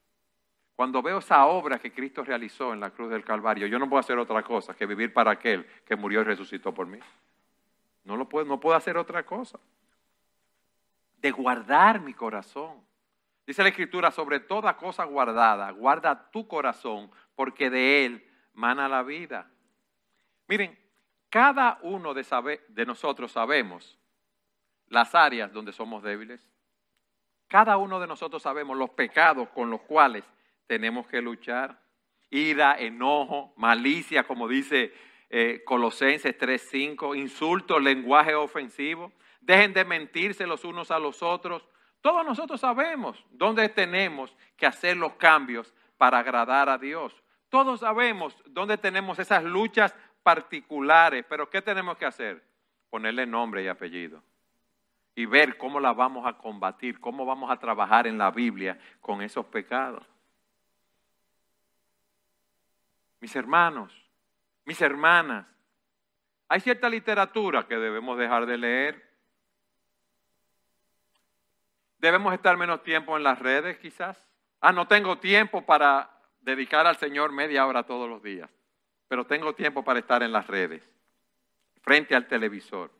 cuando 0.76 1.03
veo 1.03 1.18
esa 1.18 1.47
obra 1.47 1.78
que 1.78 1.93
Cristo 1.93 2.22
realizó 2.22 2.72
en 2.72 2.80
la 2.80 2.91
cruz 2.91 3.11
del 3.11 3.24
Calvario, 3.24 3.66
yo 3.66 3.78
no 3.78 3.89
puedo 3.89 4.01
hacer 4.01 4.18
otra 4.18 4.43
cosa 4.43 4.74
que 4.74 4.87
vivir 4.87 5.12
para 5.12 5.32
aquel 5.32 5.66
que 5.84 5.97
murió 5.97 6.20
y 6.20 6.24
resucitó 6.24 6.72
por 6.72 6.87
mí. 6.87 6.99
No 8.05 8.16
lo 8.16 8.28
puedo, 8.28 8.47
no 8.47 8.61
puedo 8.61 8.76
hacer 8.76 8.97
otra 8.97 9.24
cosa. 9.24 9.59
De 11.18 11.30
guardar 11.32 12.01
mi 12.01 12.14
corazón. 12.14 12.80
Dice 13.47 13.62
la 13.62 13.70
Escritura, 13.70 14.11
sobre 14.11 14.41
toda 14.41 14.76
cosa 14.76 15.05
guardada, 15.05 15.70
guarda 15.70 16.30
tu 16.30 16.47
corazón, 16.47 17.11
porque 17.34 17.68
de 17.70 18.07
él 18.07 18.26
mana 18.57 18.88
la 18.88 19.02
vida. 19.02 19.48
Miren, 20.48 20.76
cada 21.30 21.78
uno 21.82 22.14
de, 22.14 22.24
nosotros 22.86 23.30
sabemos 23.30 23.98
las 24.88 25.14
áreas 25.14 25.52
donde 25.52 25.72
somos 25.72 26.02
débiles. 26.02 26.46
Cada 27.48 27.76
uno 27.76 28.00
de 28.00 28.07
nosotros 28.07 28.42
sabemos 28.42 28.76
los 28.76 28.90
pecados 28.90 29.50
con 29.50 29.70
los 29.70 29.82
cuales 29.82 30.24
tenemos 30.66 31.07
que 31.07 31.20
luchar. 31.20 31.80
Ira, 32.30 32.78
enojo, 32.78 33.52
malicia, 33.57 34.24
como 34.24 34.48
dice 34.48 34.92
eh, 35.28 35.62
Colosenses 35.64 36.36
3.5, 36.38 37.16
insultos, 37.16 37.82
lenguaje 37.82 38.34
ofensivo, 38.34 39.12
dejen 39.40 39.74
de 39.74 39.84
mentirse 39.84 40.46
los 40.46 40.64
unos 40.64 40.90
a 40.90 40.98
los 40.98 41.22
otros. 41.22 41.68
Todos 42.00 42.24
nosotros 42.24 42.61
sabemos 42.61 43.22
dónde 43.30 43.68
tenemos 43.68 44.34
que 44.57 44.66
hacer 44.66 44.96
los 44.96 45.14
cambios 45.14 45.74
para 45.98 46.18
agradar 46.18 46.68
a 46.68 46.78
Dios. 46.78 47.14
Todos 47.57 47.80
sabemos 47.80 48.36
dónde 48.44 48.76
tenemos 48.76 49.18
esas 49.18 49.42
luchas 49.42 49.94
particulares, 50.22 51.24
pero 51.26 51.48
¿qué 51.48 51.62
tenemos 51.62 51.96
que 51.96 52.04
hacer? 52.04 52.44
Ponerle 52.90 53.24
nombre 53.24 53.62
y 53.62 53.68
apellido 53.68 54.22
y 55.14 55.24
ver 55.24 55.57
cómo 55.57 55.80
la 55.80 55.94
vamos 55.94 56.26
a 56.26 56.34
combatir, 56.34 57.00
cómo 57.00 57.24
vamos 57.24 57.50
a 57.50 57.57
trabajar 57.57 58.07
en 58.07 58.18
la 58.18 58.30
Biblia 58.30 58.78
con 59.00 59.22
esos 59.22 59.46
pecados. 59.46 60.07
Mis 63.20 63.34
hermanos, 63.34 63.90
mis 64.66 64.82
hermanas, 64.82 65.46
hay 66.48 66.61
cierta 66.61 66.90
literatura 66.90 67.66
que 67.66 67.78
debemos 67.78 68.18
dejar 68.18 68.44
de 68.44 68.59
leer. 68.59 69.11
Debemos 71.96 72.34
estar 72.34 72.54
menos 72.59 72.82
tiempo 72.82 73.16
en 73.16 73.22
las 73.22 73.38
redes 73.38 73.78
quizás. 73.78 74.22
Ah, 74.61 74.72
no 74.72 74.86
tengo 74.86 75.16
tiempo 75.16 75.64
para 75.64 76.16
dedicar 76.47 76.86
al 76.86 76.97
Señor 76.97 77.32
media 77.32 77.66
hora 77.66 77.82
todos 77.82 78.09
los 78.09 78.22
días, 78.22 78.49
pero 79.07 79.26
tengo 79.26 79.55
tiempo 79.55 79.84
para 79.84 79.99
estar 79.99 80.22
en 80.22 80.32
las 80.32 80.47
redes, 80.47 80.82
frente 81.82 82.14
al 82.14 82.26
televisor 82.26 82.90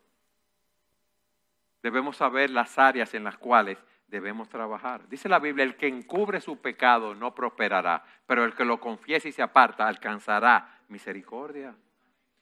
debemos 1.87 2.17
saber 2.17 2.49
las 2.49 2.77
áreas 2.77 3.13
en 3.13 3.23
las 3.23 3.37
cuales 3.37 3.77
debemos 4.07 4.49
trabajar. 4.49 5.07
Dice 5.07 5.29
la 5.29 5.39
Biblia, 5.39 5.63
el 5.63 5.77
que 5.77 5.87
encubre 5.87 6.41
su 6.41 6.59
pecado 6.59 7.15
no 7.15 7.33
prosperará, 7.33 8.03
pero 8.25 8.43
el 8.43 8.53
que 8.53 8.65
lo 8.65 8.79
confiese 8.79 9.29
y 9.29 9.31
se 9.31 9.41
aparta 9.41 9.87
alcanzará 9.87 10.81
misericordia. 10.89 11.73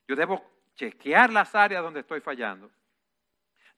Yo 0.08 0.16
debo 0.16 0.44
chequear 0.76 1.32
las 1.32 1.54
áreas 1.54 1.84
donde 1.84 2.00
estoy 2.00 2.22
fallando. 2.22 2.72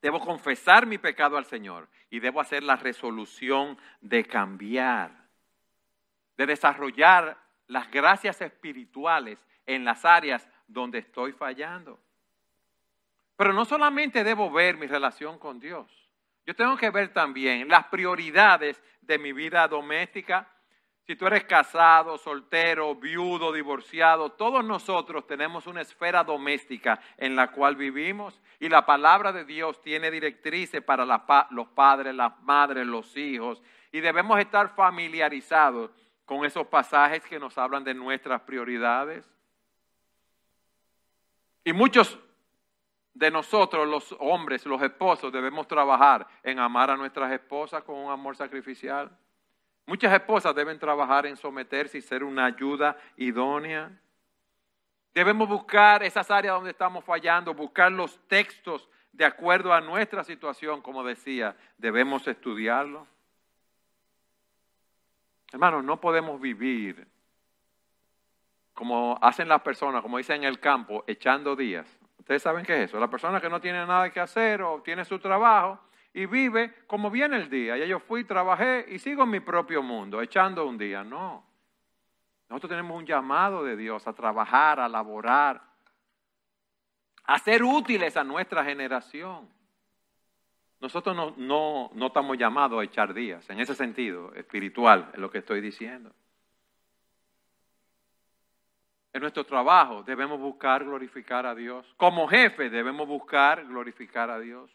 Debo 0.01 0.21
confesar 0.21 0.85
mi 0.85 0.97
pecado 0.97 1.37
al 1.37 1.45
Señor 1.45 1.89
y 2.09 2.21
debo 2.21 2.39
hacer 2.39 2.63
la 2.63 2.77
resolución 2.77 3.77
de 3.99 4.23
cambiar, 4.23 5.26
de 6.37 6.45
desarrollar 6.45 7.37
las 7.67 7.89
gracias 7.91 8.41
espirituales 8.41 9.39
en 9.65 9.83
las 9.83 10.05
áreas 10.05 10.47
donde 10.67 10.99
estoy 10.99 11.33
fallando. 11.33 11.99
Pero 13.35 13.53
no 13.53 13.65
solamente 13.65 14.23
debo 14.23 14.49
ver 14.49 14.77
mi 14.77 14.87
relación 14.87 15.37
con 15.37 15.59
Dios, 15.59 16.07
yo 16.47 16.55
tengo 16.55 16.77
que 16.77 16.89
ver 16.89 17.09
también 17.09 17.67
las 17.67 17.87
prioridades 17.87 18.81
de 19.01 19.19
mi 19.19 19.33
vida 19.33 19.67
doméstica. 19.67 20.47
Si 21.05 21.15
tú 21.17 21.27
eres 21.27 21.43
casado, 21.43 22.17
soltero, 22.17 22.95
viudo, 22.95 23.51
divorciado, 23.51 24.31
todos 24.31 24.63
nosotros 24.63 25.27
tenemos 25.27 25.67
una 25.67 25.81
esfera 25.81 26.23
doméstica 26.23 27.01
en 27.17 27.35
la 27.35 27.51
cual 27.51 27.75
vivimos 27.75 28.39
y 28.61 28.69
la 28.69 28.85
palabra 28.85 29.33
de 29.33 29.43
Dios 29.43 29.81
tiene 29.81 30.09
directrices 30.09 30.81
para 30.81 31.05
los 31.49 31.67
padres, 31.69 32.15
las 32.15 32.39
madres, 32.43 32.87
los 32.87 33.15
hijos 33.17 33.61
y 33.91 33.99
debemos 33.99 34.39
estar 34.39 34.73
familiarizados 34.73 35.91
con 36.27 36.43
esos 36.43 36.67
pasajes 36.67 37.23
que 37.23 37.39
nos 37.39 37.57
hablan 37.57 37.85
de 37.85 37.93
nuestras 37.93 38.41
prioridades. 38.41 39.25
Y 41.63 41.71
muchos 41.71 42.19
de 43.13 43.31
nosotros 43.31 43.87
los 43.87 44.13
hombres, 44.19 44.65
los 44.65 44.81
esposos, 44.81 45.31
debemos 45.31 45.69
trabajar 45.69 46.27
en 46.43 46.59
amar 46.59 46.91
a 46.91 46.97
nuestras 46.97 47.31
esposas 47.31 47.81
con 47.83 47.95
un 47.95 48.11
amor 48.11 48.35
sacrificial. 48.35 49.09
Muchas 49.85 50.13
esposas 50.13 50.53
deben 50.53 50.77
trabajar 50.77 51.25
en 51.25 51.37
someterse 51.37 51.97
y 51.97 52.01
ser 52.01 52.25
una 52.25 52.45
ayuda 52.45 52.97
idónea. 53.15 53.89
Debemos 55.13 55.47
buscar 55.47 56.03
esas 56.03 56.29
áreas 56.29 56.55
donde 56.55 56.71
estamos 56.71 57.05
fallando, 57.05 57.53
buscar 57.53 57.89
los 57.89 58.19
textos 58.27 58.89
de 59.13 59.23
acuerdo 59.23 59.73
a 59.73 59.79
nuestra 59.79 60.25
situación, 60.25 60.81
como 60.81 61.05
decía, 61.05 61.55
debemos 61.77 62.27
estudiarlo. 62.27 63.07
Hermanos, 65.51 65.83
no 65.83 65.99
podemos 65.99 66.39
vivir 66.39 67.07
como 68.73 69.17
hacen 69.21 69.47
las 69.47 69.61
personas, 69.61 70.01
como 70.01 70.17
dicen 70.17 70.43
en 70.43 70.49
el 70.49 70.59
campo, 70.59 71.03
echando 71.07 71.55
días. 71.55 71.87
Ustedes 72.19 72.43
saben 72.43 72.65
qué 72.65 72.83
es 72.83 72.89
eso. 72.89 72.99
La 72.99 73.09
persona 73.09 73.41
que 73.41 73.49
no 73.49 73.59
tiene 73.59 73.79
nada 73.85 74.11
que 74.11 74.19
hacer 74.19 74.61
o 74.61 74.81
tiene 74.81 75.03
su 75.03 75.17
trabajo 75.17 75.79
y 76.13 76.25
vive 76.25 76.73
como 76.85 77.09
viene 77.09 77.37
el 77.37 77.49
día. 77.49 77.77
Y 77.77 77.87
yo 77.87 77.99
fui, 77.99 78.23
trabajé 78.23 78.85
y 78.89 78.99
sigo 78.99 79.23
en 79.23 79.29
mi 79.31 79.39
propio 79.39 79.81
mundo, 79.81 80.21
echando 80.21 80.67
un 80.67 80.77
día. 80.77 81.03
No. 81.03 81.43
Nosotros 82.49 82.69
tenemos 82.69 82.97
un 82.97 83.05
llamado 83.05 83.63
de 83.63 83.75
Dios 83.75 84.07
a 84.07 84.13
trabajar, 84.13 84.79
a 84.79 84.87
laborar, 84.87 85.61
a 87.23 87.39
ser 87.39 87.63
útiles 87.63 88.15
a 88.15 88.23
nuestra 88.23 88.63
generación. 88.63 89.49
Nosotros 90.79 91.15
no, 91.15 91.33
no, 91.37 91.91
no 91.93 92.07
estamos 92.07 92.37
llamados 92.37 92.79
a 92.79 92.83
echar 92.83 93.13
días, 93.13 93.49
en 93.49 93.59
ese 93.59 93.73
sentido 93.73 94.33
espiritual, 94.35 95.09
es 95.13 95.19
lo 95.19 95.31
que 95.31 95.39
estoy 95.39 95.59
diciendo. 95.61 96.11
En 99.17 99.21
nuestro 99.21 99.45
trabajo 99.45 100.03
debemos 100.03 100.39
buscar 100.39 100.83
glorificar 100.83 101.47
a 101.47 101.55
Dios. 101.55 101.91
Como 101.97 102.27
jefe 102.27 102.69
debemos 102.69 103.07
buscar 103.07 103.65
glorificar 103.65 104.29
a 104.29 104.39
Dios. 104.39 104.69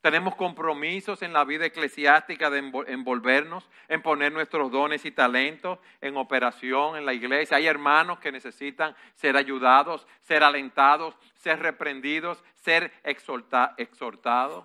Tenemos 0.00 0.34
compromisos 0.34 1.22
en 1.22 1.32
la 1.32 1.44
vida 1.44 1.66
eclesiástica 1.66 2.48
de 2.48 2.58
envolvernos, 2.88 3.68
en 3.86 4.02
poner 4.02 4.32
nuestros 4.32 4.72
dones 4.72 5.04
y 5.04 5.12
talentos 5.12 5.78
en 6.00 6.16
operación 6.16 6.96
en 6.96 7.04
la 7.04 7.12
iglesia. 7.12 7.58
Hay 7.58 7.66
hermanos 7.66 8.18
que 8.18 8.32
necesitan 8.32 8.96
ser 9.14 9.36
ayudados, 9.36 10.06
ser 10.22 10.42
alentados, 10.42 11.14
ser 11.34 11.60
reprendidos, 11.60 12.42
ser 12.56 12.92
exhortados. 13.04 14.64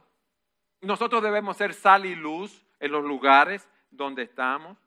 Nosotros 0.86 1.24
debemos 1.24 1.58
ser 1.58 1.74
sal 1.74 2.06
y 2.06 2.16
luz 2.16 2.64
en 2.80 2.92
los 2.92 3.04
lugares 3.04 3.68
donde 3.90 4.22
estamos. 4.22 4.78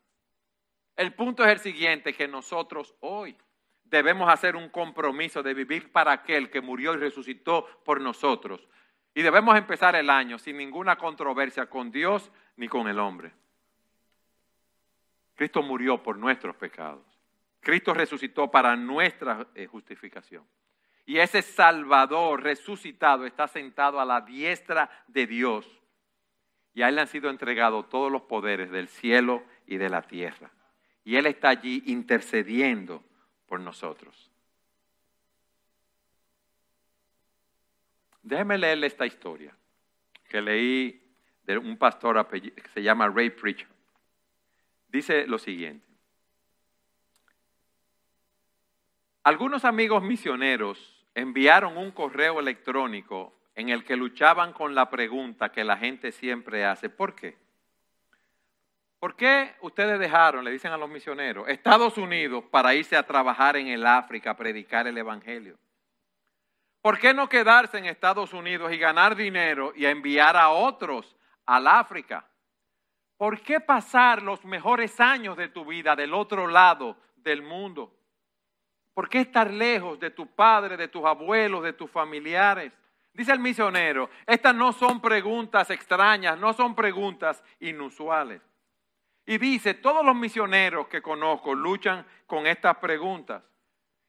El 0.97 1.13
punto 1.13 1.45
es 1.45 1.51
el 1.51 1.59
siguiente, 1.59 2.15
que 2.15 2.29
nosotros 2.29 2.95
hoy 3.01 3.37
debemos 3.85 4.33
hacer 4.33 4.55
un 4.55 4.69
compromiso 4.69 5.43
de 5.43 5.55
vivir 5.55 5.91
para 5.91 6.13
aquel 6.13 6.51
que 6.51 6.61
murió 6.61 6.95
y 6.95 6.99
resucitó 6.99 7.67
por 7.85 8.01
nosotros. 8.01 8.69
Y 9.13 9.23
debemos 9.23 9.57
empezar 9.59 9.97
el 9.97 10.09
año 10.09 10.39
sin 10.39 10.57
ninguna 10.57 10.97
controversia 10.97 11.67
con 11.67 11.91
Dios 11.91 12.31
ni 12.57 12.69
con 12.69 12.87
el 12.87 13.01
hombre. 13.01 13.33
Cristo 15.35 15.63
murió 15.63 16.01
por 16.01 16.17
nuestros 16.17 16.55
pecados. 16.55 17.05
Cristo 17.61 17.93
resucitó 17.93 18.49
para 18.51 18.77
nuestra 18.77 19.49
eh, 19.55 19.67
justificación. 19.67 20.45
Y 21.07 21.19
ese 21.19 21.43
Salvador 21.43 22.43
resucitado 22.43 23.25
está 23.25 23.49
sentado 23.49 23.99
a 23.99 24.05
la 24.05 24.21
diestra 24.21 24.91
de 25.09 25.27
Dios. 25.27 25.78
Y 26.75 26.83
a 26.83 26.89
Él 26.89 26.97
le 26.97 27.01
han 27.03 27.09
sido 27.09 27.31
entregados 27.31 27.89
todos 27.89 28.11
los 28.11 28.23
poderes 28.23 28.71
del 28.71 28.89
cielo 28.89 29.43
y 29.67 29.77
de 29.77 29.89
la 29.89 30.03
tierra. 30.03 30.51
Y 31.05 31.17
Él 31.17 31.27
está 31.27 31.49
allí 31.49 31.83
intercediendo 31.87 33.03
por 33.47 33.61
nosotros. 33.61 34.31
Déjeme 38.23 38.59
leerle 38.59 38.87
esta 38.87 39.07
historia 39.07 39.57
que 40.29 40.41
leí 40.43 41.03
de 41.45 41.57
un 41.57 41.79
pastor 41.79 42.29
que 42.29 42.53
se 42.75 42.83
llama 42.83 43.09
Ray 43.09 43.31
Preacher. 43.31 43.69
Dice 44.89 45.27
lo 45.27 45.39
siguiente. 45.39 45.87
Algunos 49.23 49.65
amigos 49.65 50.03
misioneros 50.03 51.07
enviaron 51.15 51.77
un 51.77 51.91
correo 51.91 52.41
electrónico 52.41 53.38
en 53.59 53.71
el 53.71 53.85
que 53.85 53.97
luchaban 53.97 54.53
con 54.53 54.77
la 54.77 54.89
pregunta 54.89 55.51
que 55.51 55.65
la 55.65 55.77
gente 55.77 56.13
siempre 56.13 56.65
hace, 56.65 56.89
¿por 56.89 57.17
qué? 57.17 57.37
¿Por 59.01 59.17
qué 59.17 59.57
ustedes 59.63 59.99
dejaron, 59.99 60.45
le 60.45 60.53
dicen 60.53 60.71
a 60.71 60.77
los 60.77 60.89
misioneros, 60.89 61.49
Estados 61.49 61.99
Unidos 61.99 62.45
para 62.53 62.73
irse 62.73 62.97
a 62.97 63.03
trabajar 63.03 63.57
en 63.57 63.67
el 63.67 63.85
África 63.85 64.31
a 64.31 64.37
predicar 64.37 64.87
el 64.87 64.97
Evangelio? 64.97 65.59
¿Por 66.81 67.01
qué 67.01 67.13
no 67.13 67.29
quedarse 67.29 67.79
en 67.79 67.87
Estados 67.87 68.33
Unidos 68.33 68.73
y 68.73 68.79
ganar 68.79 69.17
dinero 69.17 69.73
y 69.75 69.87
enviar 69.87 70.37
a 70.37 70.51
otros 70.51 71.17
al 71.45 71.67
África? 71.67 72.25
¿Por 73.17 73.41
qué 73.41 73.59
pasar 73.59 74.23
los 74.23 74.45
mejores 74.45 75.01
años 75.01 75.37
de 75.37 75.49
tu 75.49 75.65
vida 75.65 75.97
del 75.97 76.15
otro 76.15 76.47
lado 76.47 76.97
del 77.17 77.43
mundo? 77.43 77.93
¿Por 78.95 79.09
qué 79.09 79.19
estar 79.19 79.53
lejos 79.53 79.99
de 79.99 80.11
tu 80.11 80.29
padre, 80.29 80.77
de 80.77 80.87
tus 80.87 81.05
abuelos, 81.05 81.65
de 81.65 81.73
tus 81.73 81.91
familiares? 81.91 82.73
Dice 83.19 83.33
el 83.33 83.41
misionero, 83.41 84.11
estas 84.29 84.55
no 84.55 84.73
son 84.73 85.01
preguntas 85.01 85.71
extrañas, 85.71 86.39
no 86.39 86.53
son 86.53 86.77
preguntas 86.77 87.43
inusuales. 87.59 88.41
Y 89.27 89.39
dice, 89.39 89.75
todos 89.75 90.07
los 90.07 90.15
misioneros 90.15 90.87
que 90.87 91.03
conozco 91.03 91.53
luchan 91.53 92.07
con 92.29 92.47
estas 92.47 92.77
preguntas. 92.77 93.43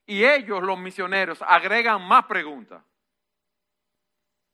Y 0.06 0.24
ellos, 0.24 0.62
los 0.62 0.78
misioneros, 0.78 1.42
agregan 1.42 2.08
más 2.08 2.26
preguntas. 2.26 2.84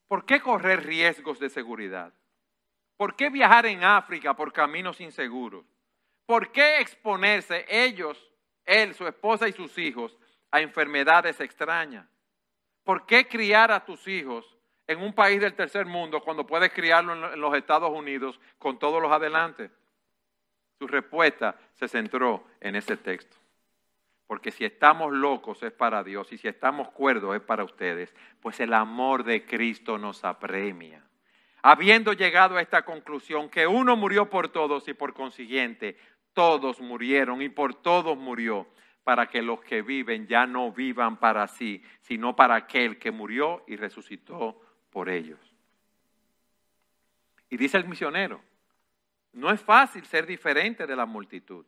¿Por 0.07 0.25
qué 0.25 0.39
correr 0.39 0.85
riesgos 0.85 1.37
de 1.37 1.49
seguridad? 1.49 2.13
¿Por 2.95 3.17
qué 3.17 3.29
viajar 3.29 3.65
en 3.65 3.83
África 3.83 4.37
por 4.37 4.53
caminos 4.53 5.01
inseguros? 5.01 5.65
¿Por 6.25 6.53
qué 6.53 6.79
exponerse 6.79 7.65
ellos, 7.67 8.17
él, 8.63 8.95
su 8.95 9.05
esposa 9.05 9.49
y 9.49 9.51
sus 9.51 9.77
hijos 9.77 10.17
a 10.49 10.61
enfermedades 10.61 11.41
extrañas? 11.41 12.07
¿Por 12.85 13.07
qué 13.07 13.27
criar 13.27 13.71
a 13.71 13.83
tus 13.83 14.07
hijos 14.07 14.45
en 14.87 15.01
un 15.01 15.11
país 15.11 15.41
del 15.41 15.55
tercer 15.55 15.87
mundo 15.87 16.21
cuando 16.21 16.45
puedes 16.45 16.71
criarlo 16.71 17.33
en 17.33 17.41
los 17.41 17.57
Estados 17.57 17.89
Unidos 17.89 18.39
con 18.59 18.77
todos 18.77 19.01
los 19.01 19.11
adelantes? 19.11 19.71
Su 20.77 20.87
respuesta 20.87 21.59
se 21.73 21.87
centró 21.87 22.45
en 22.61 22.75
ese 22.75 22.95
texto. 22.95 23.35
Porque 24.27 24.51
si 24.51 24.65
estamos 24.65 25.11
locos 25.11 25.63
es 25.63 25.71
para 25.71 26.03
Dios 26.03 26.31
y 26.31 26.37
si 26.37 26.47
estamos 26.47 26.91
cuerdos 26.91 27.35
es 27.35 27.41
para 27.41 27.63
ustedes, 27.63 28.13
pues 28.39 28.59
el 28.59 28.73
amor 28.73 29.23
de 29.23 29.45
Cristo 29.45 29.97
nos 29.97 30.23
apremia. 30.23 31.03
Habiendo 31.63 32.13
llegado 32.13 32.57
a 32.57 32.61
esta 32.61 32.85
conclusión 32.85 33.49
que 33.49 33.65
uno 33.65 33.95
murió 33.95 34.29
por 34.29 34.49
todos 34.49 34.87
y 34.87 34.93
por 34.93 35.15
consiguiente 35.15 35.97
todos 36.33 36.81
murieron 36.81 37.41
y 37.41 37.49
por 37.49 37.73
todos 37.73 38.15
murió, 38.15 38.67
para 39.05 39.27
que 39.27 39.43
los 39.43 39.61
que 39.61 39.83
viven 39.83 40.25
ya 40.25 40.47
no 40.47 40.71
vivan 40.71 41.17
para 41.17 41.47
sí, 41.47 41.81
sino 42.01 42.35
para 42.35 42.55
aquel 42.55 42.97
que 42.97 43.11
murió 43.11 43.63
y 43.67 43.75
resucitó 43.75 44.59
por 44.89 45.09
ellos. 45.09 45.39
Y 47.47 47.55
dice 47.55 47.77
el 47.77 47.87
misionero, 47.87 48.41
no 49.33 49.51
es 49.51 49.61
fácil 49.61 50.03
ser 50.05 50.25
diferente 50.25 50.87
de 50.87 50.95
la 50.95 51.05
multitud. 51.05 51.63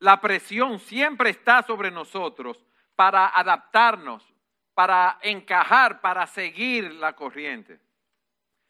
La 0.00 0.20
presión 0.20 0.80
siempre 0.80 1.30
está 1.30 1.62
sobre 1.62 1.92
nosotros 1.92 2.66
para 2.96 3.28
adaptarnos, 3.28 4.26
para 4.74 5.20
encajar, 5.22 6.00
para 6.00 6.26
seguir 6.26 6.92
la 6.94 7.14
corriente. 7.14 7.78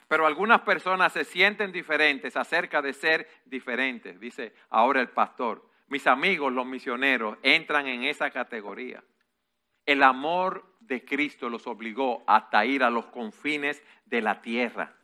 Pero 0.07 0.27
algunas 0.27 0.61
personas 0.61 1.15
se 1.15 1.25
sienten 1.25 1.73
diferentes 1.73 2.37
acerca 2.37 2.83
de 2.83 2.93
ser 2.93 3.27
diferentes, 3.47 4.21
dice 4.21 4.55
ahora 4.69 5.01
el 5.01 5.09
pastor. 5.09 5.67
Mis 5.89 6.07
amigos, 6.07 6.53
los 6.53 6.67
misioneros, 6.67 7.39
entran 7.43 7.87
en 7.87 8.05
esa 8.05 8.31
categoría. 8.31 9.03
El 9.85 10.03
amor 10.03 10.65
de 10.81 11.05
Cristo 11.05 11.49
los 11.49 11.67
obligó 11.67 12.25
hasta 12.27 12.65
ir 12.65 12.83
a 12.83 12.91
los 12.91 13.07
confines 13.07 13.83
de 14.05 14.21
la 14.21 14.41
tierra. 14.41 14.95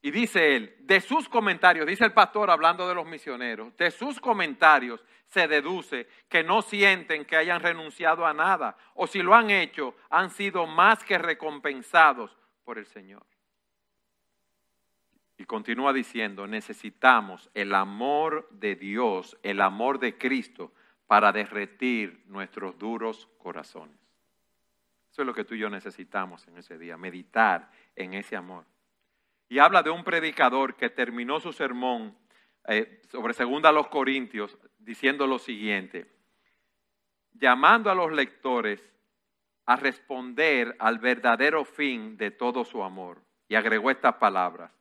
Y 0.00 0.10
dice 0.10 0.54
él, 0.54 0.76
de 0.80 1.00
sus 1.00 1.28
comentarios, 1.28 1.86
dice 1.86 2.04
el 2.04 2.12
pastor 2.12 2.50
hablando 2.50 2.86
de 2.86 2.94
los 2.94 3.06
misioneros, 3.06 3.74
de 3.76 3.90
sus 3.90 4.20
comentarios 4.20 5.02
se 5.28 5.48
deduce 5.48 6.06
que 6.28 6.44
no 6.44 6.60
sienten 6.60 7.24
que 7.24 7.36
hayan 7.36 7.60
renunciado 7.60 8.26
a 8.26 8.34
nada, 8.34 8.76
o 8.94 9.06
si 9.06 9.22
lo 9.22 9.34
han 9.34 9.50
hecho, 9.50 9.96
han 10.10 10.30
sido 10.30 10.66
más 10.66 11.02
que 11.02 11.16
recompensados 11.16 12.36
por 12.64 12.78
el 12.78 12.86
Señor. 12.86 13.24
Y 15.44 15.46
continúa 15.46 15.92
diciendo, 15.92 16.46
necesitamos 16.46 17.50
el 17.52 17.74
amor 17.74 18.48
de 18.50 18.76
Dios, 18.76 19.36
el 19.42 19.60
amor 19.60 19.98
de 19.98 20.16
Cristo, 20.16 20.72
para 21.06 21.32
derretir 21.32 22.24
nuestros 22.28 22.78
duros 22.78 23.28
corazones. 23.36 23.98
Eso 25.12 25.20
es 25.20 25.26
lo 25.26 25.34
que 25.34 25.44
tú 25.44 25.54
y 25.54 25.58
yo 25.58 25.68
necesitamos 25.68 26.48
en 26.48 26.56
ese 26.56 26.78
día, 26.78 26.96
meditar 26.96 27.70
en 27.94 28.14
ese 28.14 28.36
amor 28.36 28.64
y 29.48 29.58
habla 29.58 29.82
de 29.82 29.90
un 29.90 30.02
predicador 30.02 30.76
que 30.76 30.90
terminó 30.90 31.38
su 31.40 31.52
sermón 31.52 32.16
eh, 32.66 33.02
sobre 33.10 33.34
segunda 33.34 33.68
a 33.68 33.72
los 33.72 33.88
Corintios 33.88 34.58
diciendo 34.78 35.26
lo 35.26 35.38
siguiente, 35.38 36.10
llamando 37.32 37.90
a 37.90 37.94
los 37.94 38.12
lectores 38.12 38.80
a 39.66 39.76
responder 39.76 40.74
al 40.78 40.98
verdadero 40.98 41.64
fin 41.64 42.16
de 42.16 42.30
todo 42.30 42.64
su 42.64 42.82
amor. 42.82 43.22
Y 43.46 43.56
agregó 43.56 43.90
estas 43.90 44.14
palabras, 44.14 44.72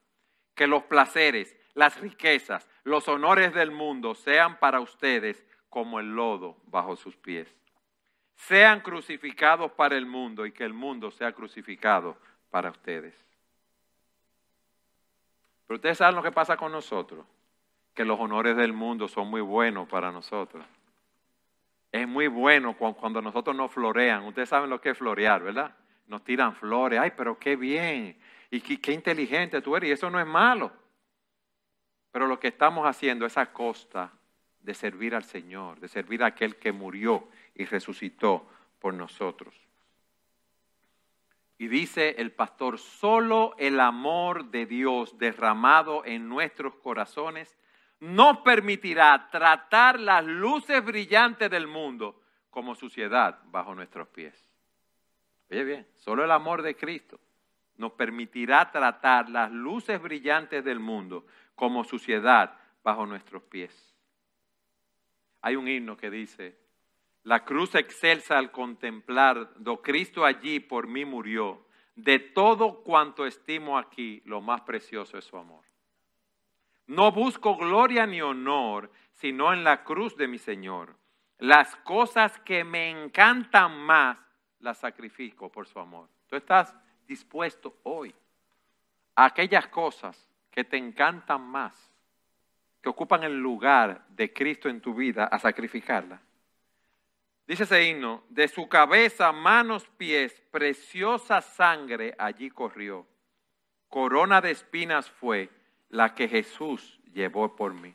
que 0.55 0.67
los 0.67 0.83
placeres, 0.83 1.55
las 1.73 1.99
riquezas, 1.99 2.67
los 2.83 3.07
honores 3.07 3.53
del 3.53 3.71
mundo 3.71 4.13
sean 4.15 4.59
para 4.59 4.79
ustedes 4.79 5.43
como 5.69 5.99
el 5.99 6.15
lodo 6.15 6.57
bajo 6.65 6.95
sus 6.95 7.15
pies. 7.15 7.47
Sean 8.35 8.81
crucificados 8.81 9.71
para 9.71 9.97
el 9.97 10.05
mundo 10.05 10.45
y 10.45 10.51
que 10.51 10.63
el 10.63 10.73
mundo 10.73 11.11
sea 11.11 11.31
crucificado 11.31 12.17
para 12.49 12.69
ustedes. 12.69 13.15
Pero 15.65 15.77
ustedes 15.77 15.97
saben 15.97 16.15
lo 16.15 16.23
que 16.23 16.31
pasa 16.31 16.57
con 16.57 16.71
nosotros, 16.71 17.25
que 17.93 18.05
los 18.05 18.19
honores 18.19 18.55
del 18.55 18.73
mundo 18.73 19.07
son 19.07 19.29
muy 19.29 19.41
buenos 19.41 19.87
para 19.87 20.11
nosotros. 20.11 20.65
Es 21.91 22.07
muy 22.07 22.27
bueno 22.27 22.75
cuando 22.75 23.21
nosotros 23.21 23.55
nos 23.55 23.71
florean. 23.71 24.23
Ustedes 24.25 24.49
saben 24.49 24.69
lo 24.69 24.81
que 24.81 24.89
es 24.89 24.97
florear, 24.97 25.43
¿verdad? 25.43 25.75
Nos 26.07 26.23
tiran 26.23 26.55
flores. 26.55 26.99
Ay, 26.99 27.13
pero 27.15 27.37
qué 27.37 27.55
bien. 27.55 28.19
Y 28.53 28.61
qué, 28.61 28.91
inteligente 28.91 29.63
tú 29.63 29.75
eres. 29.75 29.89
Y 29.89 29.93
eso 29.93 30.11
no 30.11 30.19
es 30.19 30.27
malo. 30.27 30.71
Pero 32.11 32.27
lo 32.27 32.39
que 32.39 32.49
estamos 32.49 32.85
haciendo 32.85 33.25
es 33.25 33.35
a 33.35 33.51
costa 33.51 34.13
de 34.61 34.75
servir 34.75 35.15
al 35.15 35.23
Señor, 35.23 35.79
de 35.79 35.87
servir 35.87 36.21
a 36.21 36.27
aquel 36.27 36.57
que 36.57 36.71
murió 36.71 37.29
y 37.55 37.65
resucitó 37.65 38.47
por 38.77 38.93
nosotros. 38.93 39.55
Y 41.57 41.67
dice 41.67 42.13
el 42.19 42.31
pastor, 42.31 42.77
solo 42.77 43.55
el 43.57 43.79
amor 43.79 44.51
de 44.51 44.67
Dios 44.67 45.17
derramado 45.17 46.05
en 46.05 46.29
nuestros 46.29 46.75
corazones 46.75 47.57
nos 48.01 48.37
permitirá 48.39 49.29
tratar 49.31 49.99
las 49.99 50.23
luces 50.25 50.85
brillantes 50.85 51.49
del 51.49 51.65
mundo 51.65 52.21
como 52.51 52.75
suciedad 52.75 53.39
bajo 53.45 53.73
nuestros 53.73 54.09
pies. 54.09 54.47
Oye 55.49 55.63
bien, 55.63 55.87
solo 55.95 56.23
el 56.23 56.29
amor 56.29 56.61
de 56.61 56.75
Cristo 56.75 57.19
nos 57.77 57.93
permitirá 57.93 58.71
tratar 58.71 59.29
las 59.29 59.51
luces 59.51 60.01
brillantes 60.01 60.63
del 60.63 60.79
mundo 60.79 61.25
como 61.55 61.83
suciedad 61.83 62.57
bajo 62.83 63.05
nuestros 63.05 63.43
pies. 63.43 63.95
Hay 65.41 65.55
un 65.55 65.67
himno 65.67 65.97
que 65.97 66.09
dice, 66.09 66.57
la 67.23 67.45
cruz 67.45 67.75
excelsa 67.75 68.37
al 68.37 68.51
contemplar, 68.51 69.53
do 69.55 69.81
Cristo 69.81 70.25
allí 70.25 70.59
por 70.59 70.87
mí 70.87 71.05
murió. 71.05 71.65
De 71.95 72.19
todo 72.19 72.83
cuanto 72.83 73.25
estimo 73.25 73.77
aquí, 73.77 74.21
lo 74.25 74.41
más 74.41 74.61
precioso 74.61 75.17
es 75.17 75.25
su 75.25 75.37
amor. 75.37 75.63
No 76.87 77.11
busco 77.11 77.55
gloria 77.55 78.05
ni 78.05 78.21
honor, 78.21 78.91
sino 79.11 79.53
en 79.53 79.63
la 79.63 79.83
cruz 79.83 80.17
de 80.17 80.27
mi 80.27 80.37
Señor. 80.37 80.97
Las 81.37 81.75
cosas 81.77 82.37
que 82.39 82.63
me 82.63 82.89
encantan 82.89 83.77
más, 83.79 84.17
las 84.59 84.79
sacrifico 84.79 85.49
por 85.49 85.67
su 85.67 85.79
amor. 85.79 86.09
Tú 86.27 86.35
estás 86.35 86.75
dispuesto 87.07 87.75
hoy 87.83 88.13
a 89.15 89.25
aquellas 89.25 89.67
cosas 89.67 90.27
que 90.51 90.63
te 90.63 90.77
encantan 90.77 91.41
más, 91.41 91.73
que 92.81 92.89
ocupan 92.89 93.23
el 93.23 93.37
lugar 93.39 94.05
de 94.09 94.31
Cristo 94.33 94.69
en 94.69 94.81
tu 94.81 94.93
vida, 94.93 95.25
a 95.25 95.39
sacrificarlas. 95.39 96.21
Dice 97.47 97.63
ese 97.63 97.83
himno, 97.83 98.23
de 98.29 98.47
su 98.47 98.69
cabeza, 98.69 99.31
manos, 99.31 99.87
pies, 99.97 100.41
preciosa 100.51 101.41
sangre 101.41 102.15
allí 102.17 102.49
corrió. 102.49 103.05
Corona 103.89 104.41
de 104.41 104.51
espinas 104.51 105.09
fue 105.09 105.49
la 105.89 106.15
que 106.15 106.27
Jesús 106.27 106.99
llevó 107.13 107.55
por 107.55 107.73
mí. 107.73 107.93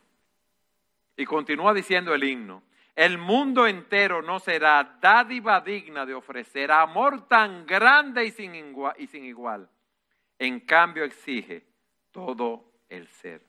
Y 1.17 1.25
continúa 1.25 1.73
diciendo 1.73 2.13
el 2.13 2.23
himno, 2.23 2.63
el 2.99 3.17
mundo 3.17 3.65
entero 3.65 4.21
no 4.21 4.39
será 4.39 4.97
dádiva 4.99 5.61
digna 5.61 6.05
de 6.05 6.13
ofrecer 6.13 6.69
amor 6.69 7.29
tan 7.29 7.65
grande 7.65 8.25
y 8.25 8.31
sin, 8.31 8.53
igual, 8.53 8.93
y 8.97 9.07
sin 9.07 9.23
igual. 9.23 9.69
En 10.37 10.59
cambio 10.59 11.05
exige 11.05 11.65
todo 12.11 12.61
el 12.89 13.07
ser. 13.07 13.41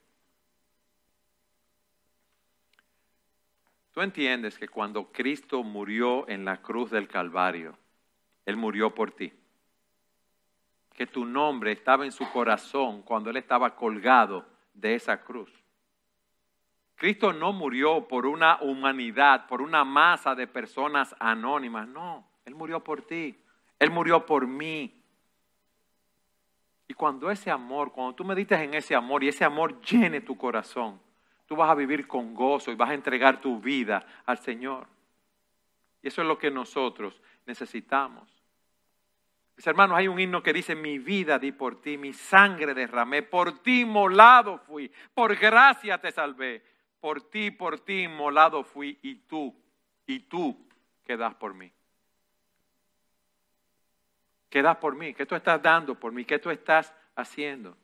Tú 3.91 4.03
entiendes 4.03 4.57
que 4.57 4.69
cuando 4.69 5.11
Cristo 5.11 5.65
murió 5.65 6.29
en 6.29 6.45
la 6.45 6.63
cruz 6.63 6.93
del 6.93 7.09
Calvario, 7.09 7.77
Él 8.47 8.57
murió 8.57 8.95
por 8.95 9.11
ti. 9.11 9.33
Que 10.93 11.09
tu 11.09 11.25
nombre 11.25 11.73
estaba 11.73 12.05
en 12.05 12.13
su 12.13 12.31
corazón 12.31 13.03
cuando 13.03 13.31
Él 13.31 13.37
estaba 13.37 13.75
colgado 13.75 14.47
de 14.75 14.95
esa 14.95 15.21
cruz. 15.21 15.60
Cristo 17.01 17.33
no 17.33 17.55
murió 17.55 18.07
por 18.07 18.27
una 18.27 18.59
humanidad, 18.61 19.47
por 19.47 19.63
una 19.63 19.85
masa 19.85 20.35
de 20.35 20.47
personas 20.47 21.17
anónimas. 21.19 21.89
No, 21.89 22.29
Él 22.45 22.55
murió 22.55 22.85
por 22.85 23.01
ti. 23.01 23.43
Él 23.79 23.91
murió 23.91 24.27
por 24.27 24.47
mí. 24.47 25.03
Y 26.87 26.93
cuando 26.93 27.31
ese 27.31 27.51
amor, 27.51 27.91
cuando 27.91 28.15
tú 28.15 28.23
meditas 28.23 28.61
en 28.61 28.75
ese 28.75 28.95
amor 28.95 29.25
y 29.25 29.29
ese 29.29 29.47
amor 29.47 29.81
llene 29.81 30.21
tu 30.21 30.37
corazón, 30.37 31.01
tú 31.47 31.57
vas 31.57 31.71
a 31.71 31.75
vivir 31.75 32.07
con 32.07 32.35
gozo 32.35 32.71
y 32.71 32.75
vas 32.75 32.91
a 32.91 32.95
entregar 32.95 33.41
tu 33.41 33.59
vida 33.59 34.05
al 34.27 34.37
Señor. 34.37 34.87
Y 36.03 36.09
eso 36.09 36.21
es 36.21 36.29
lo 36.29 36.37
que 36.37 36.51
nosotros 36.51 37.19
necesitamos. 37.47 38.29
Mis 39.57 39.67
hermanos, 39.67 39.97
hay 39.97 40.07
un 40.07 40.21
himno 40.21 40.43
que 40.43 40.53
dice, 40.53 40.75
mi 40.75 40.99
vida 40.99 41.39
di 41.39 41.53
por 41.53 41.81
ti, 41.81 41.97
mi 41.97 42.13
sangre 42.13 42.75
derramé, 42.75 43.23
por 43.23 43.63
ti 43.63 43.87
molado 43.87 44.59
fui, 44.59 44.93
por 45.15 45.35
gracia 45.37 45.97
te 45.97 46.13
salvé, 46.13 46.63
por 47.01 47.23
ti, 47.23 47.51
por 47.51 47.81
ti 47.81 48.07
molado 48.09 48.63
fui 48.63 48.99
y 49.03 49.17
tú, 49.17 49.55
y 50.07 50.21
tú 50.21 50.57
quedas 51.05 51.35
por 51.35 51.55
mí. 51.55 51.73
Quedas 54.49 54.77
por 54.77 54.97
mí, 54.97 55.15
¿qué 55.15 55.27
tú 55.27 55.35
estás 55.35 55.63
dando 55.63 55.95
por 55.95 56.13
mí? 56.13 56.25
¿Qué 56.25 56.39
tú 56.39 56.51
estás 56.51 56.93
haciendo? 57.15 57.77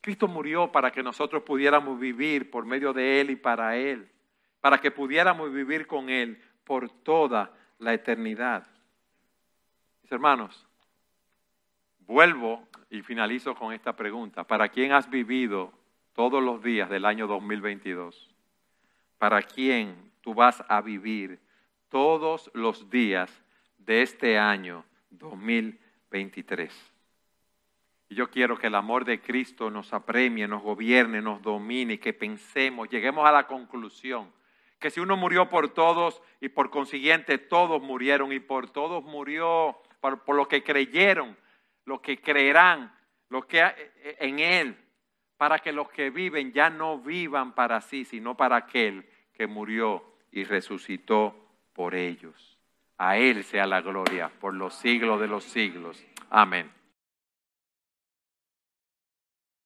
Cristo 0.00 0.26
murió 0.26 0.72
para 0.72 0.90
que 0.90 1.02
nosotros 1.02 1.42
pudiéramos 1.42 1.98
vivir 1.98 2.50
por 2.50 2.64
medio 2.64 2.92
de 2.92 3.20
Él 3.20 3.30
y 3.30 3.36
para 3.36 3.76
Él, 3.76 4.10
para 4.60 4.78
que 4.78 4.90
pudiéramos 4.90 5.52
vivir 5.52 5.86
con 5.86 6.08
Él 6.08 6.42
por 6.64 6.90
toda 6.90 7.52
la 7.78 7.92
eternidad. 7.94 8.66
Mis 10.02 10.10
hermanos, 10.10 10.66
vuelvo 12.00 12.66
y 12.90 13.02
finalizo 13.02 13.54
con 13.54 13.72
esta 13.72 13.94
pregunta. 13.94 14.44
¿Para 14.44 14.68
quién 14.68 14.92
has 14.92 15.08
vivido 15.08 15.72
todos 16.12 16.42
los 16.42 16.62
días 16.62 16.90
del 16.90 17.04
año 17.04 17.26
2022? 17.26 18.29
¿Para 19.20 19.42
quién 19.42 20.12
tú 20.22 20.32
vas 20.32 20.64
a 20.66 20.80
vivir 20.80 21.38
todos 21.90 22.50
los 22.54 22.88
días 22.88 23.30
de 23.76 24.00
este 24.00 24.38
año 24.38 24.82
2023? 25.10 26.72
Y 28.08 28.14
yo 28.14 28.30
quiero 28.30 28.58
que 28.58 28.68
el 28.68 28.74
amor 28.74 29.04
de 29.04 29.20
Cristo 29.20 29.68
nos 29.70 29.92
apremie, 29.92 30.48
nos 30.48 30.62
gobierne, 30.62 31.20
nos 31.20 31.42
domine, 31.42 32.00
que 32.00 32.14
pensemos, 32.14 32.88
lleguemos 32.88 33.28
a 33.28 33.32
la 33.32 33.46
conclusión 33.46 34.32
que 34.78 34.88
si 34.88 35.00
uno 35.00 35.18
murió 35.18 35.50
por 35.50 35.68
todos 35.68 36.22
y 36.40 36.48
por 36.48 36.70
consiguiente 36.70 37.36
todos 37.36 37.82
murieron 37.82 38.32
y 38.32 38.40
por 38.40 38.70
todos 38.70 39.04
murió 39.04 39.76
por, 40.00 40.24
por 40.24 40.34
lo 40.34 40.48
que 40.48 40.64
creyeron, 40.64 41.36
los 41.84 42.00
que 42.00 42.22
creerán, 42.22 42.90
los 43.28 43.44
que 43.44 43.62
en 44.18 44.38
Él, 44.38 44.78
para 45.40 45.58
que 45.60 45.72
los 45.72 45.88
que 45.88 46.10
viven 46.10 46.52
ya 46.52 46.68
no 46.68 46.98
vivan 46.98 47.54
para 47.54 47.80
sí, 47.80 48.04
sino 48.04 48.36
para 48.36 48.56
aquel 48.56 49.06
que 49.32 49.46
murió 49.46 50.04
y 50.30 50.44
resucitó 50.44 51.34
por 51.72 51.94
ellos. 51.94 52.58
A 52.98 53.16
Él 53.16 53.42
sea 53.44 53.66
la 53.66 53.80
gloria 53.80 54.30
por 54.38 54.52
los 54.52 54.74
siglos 54.74 55.18
de 55.18 55.28
los 55.28 55.44
siglos. 55.44 56.04
Amén. 56.28 56.70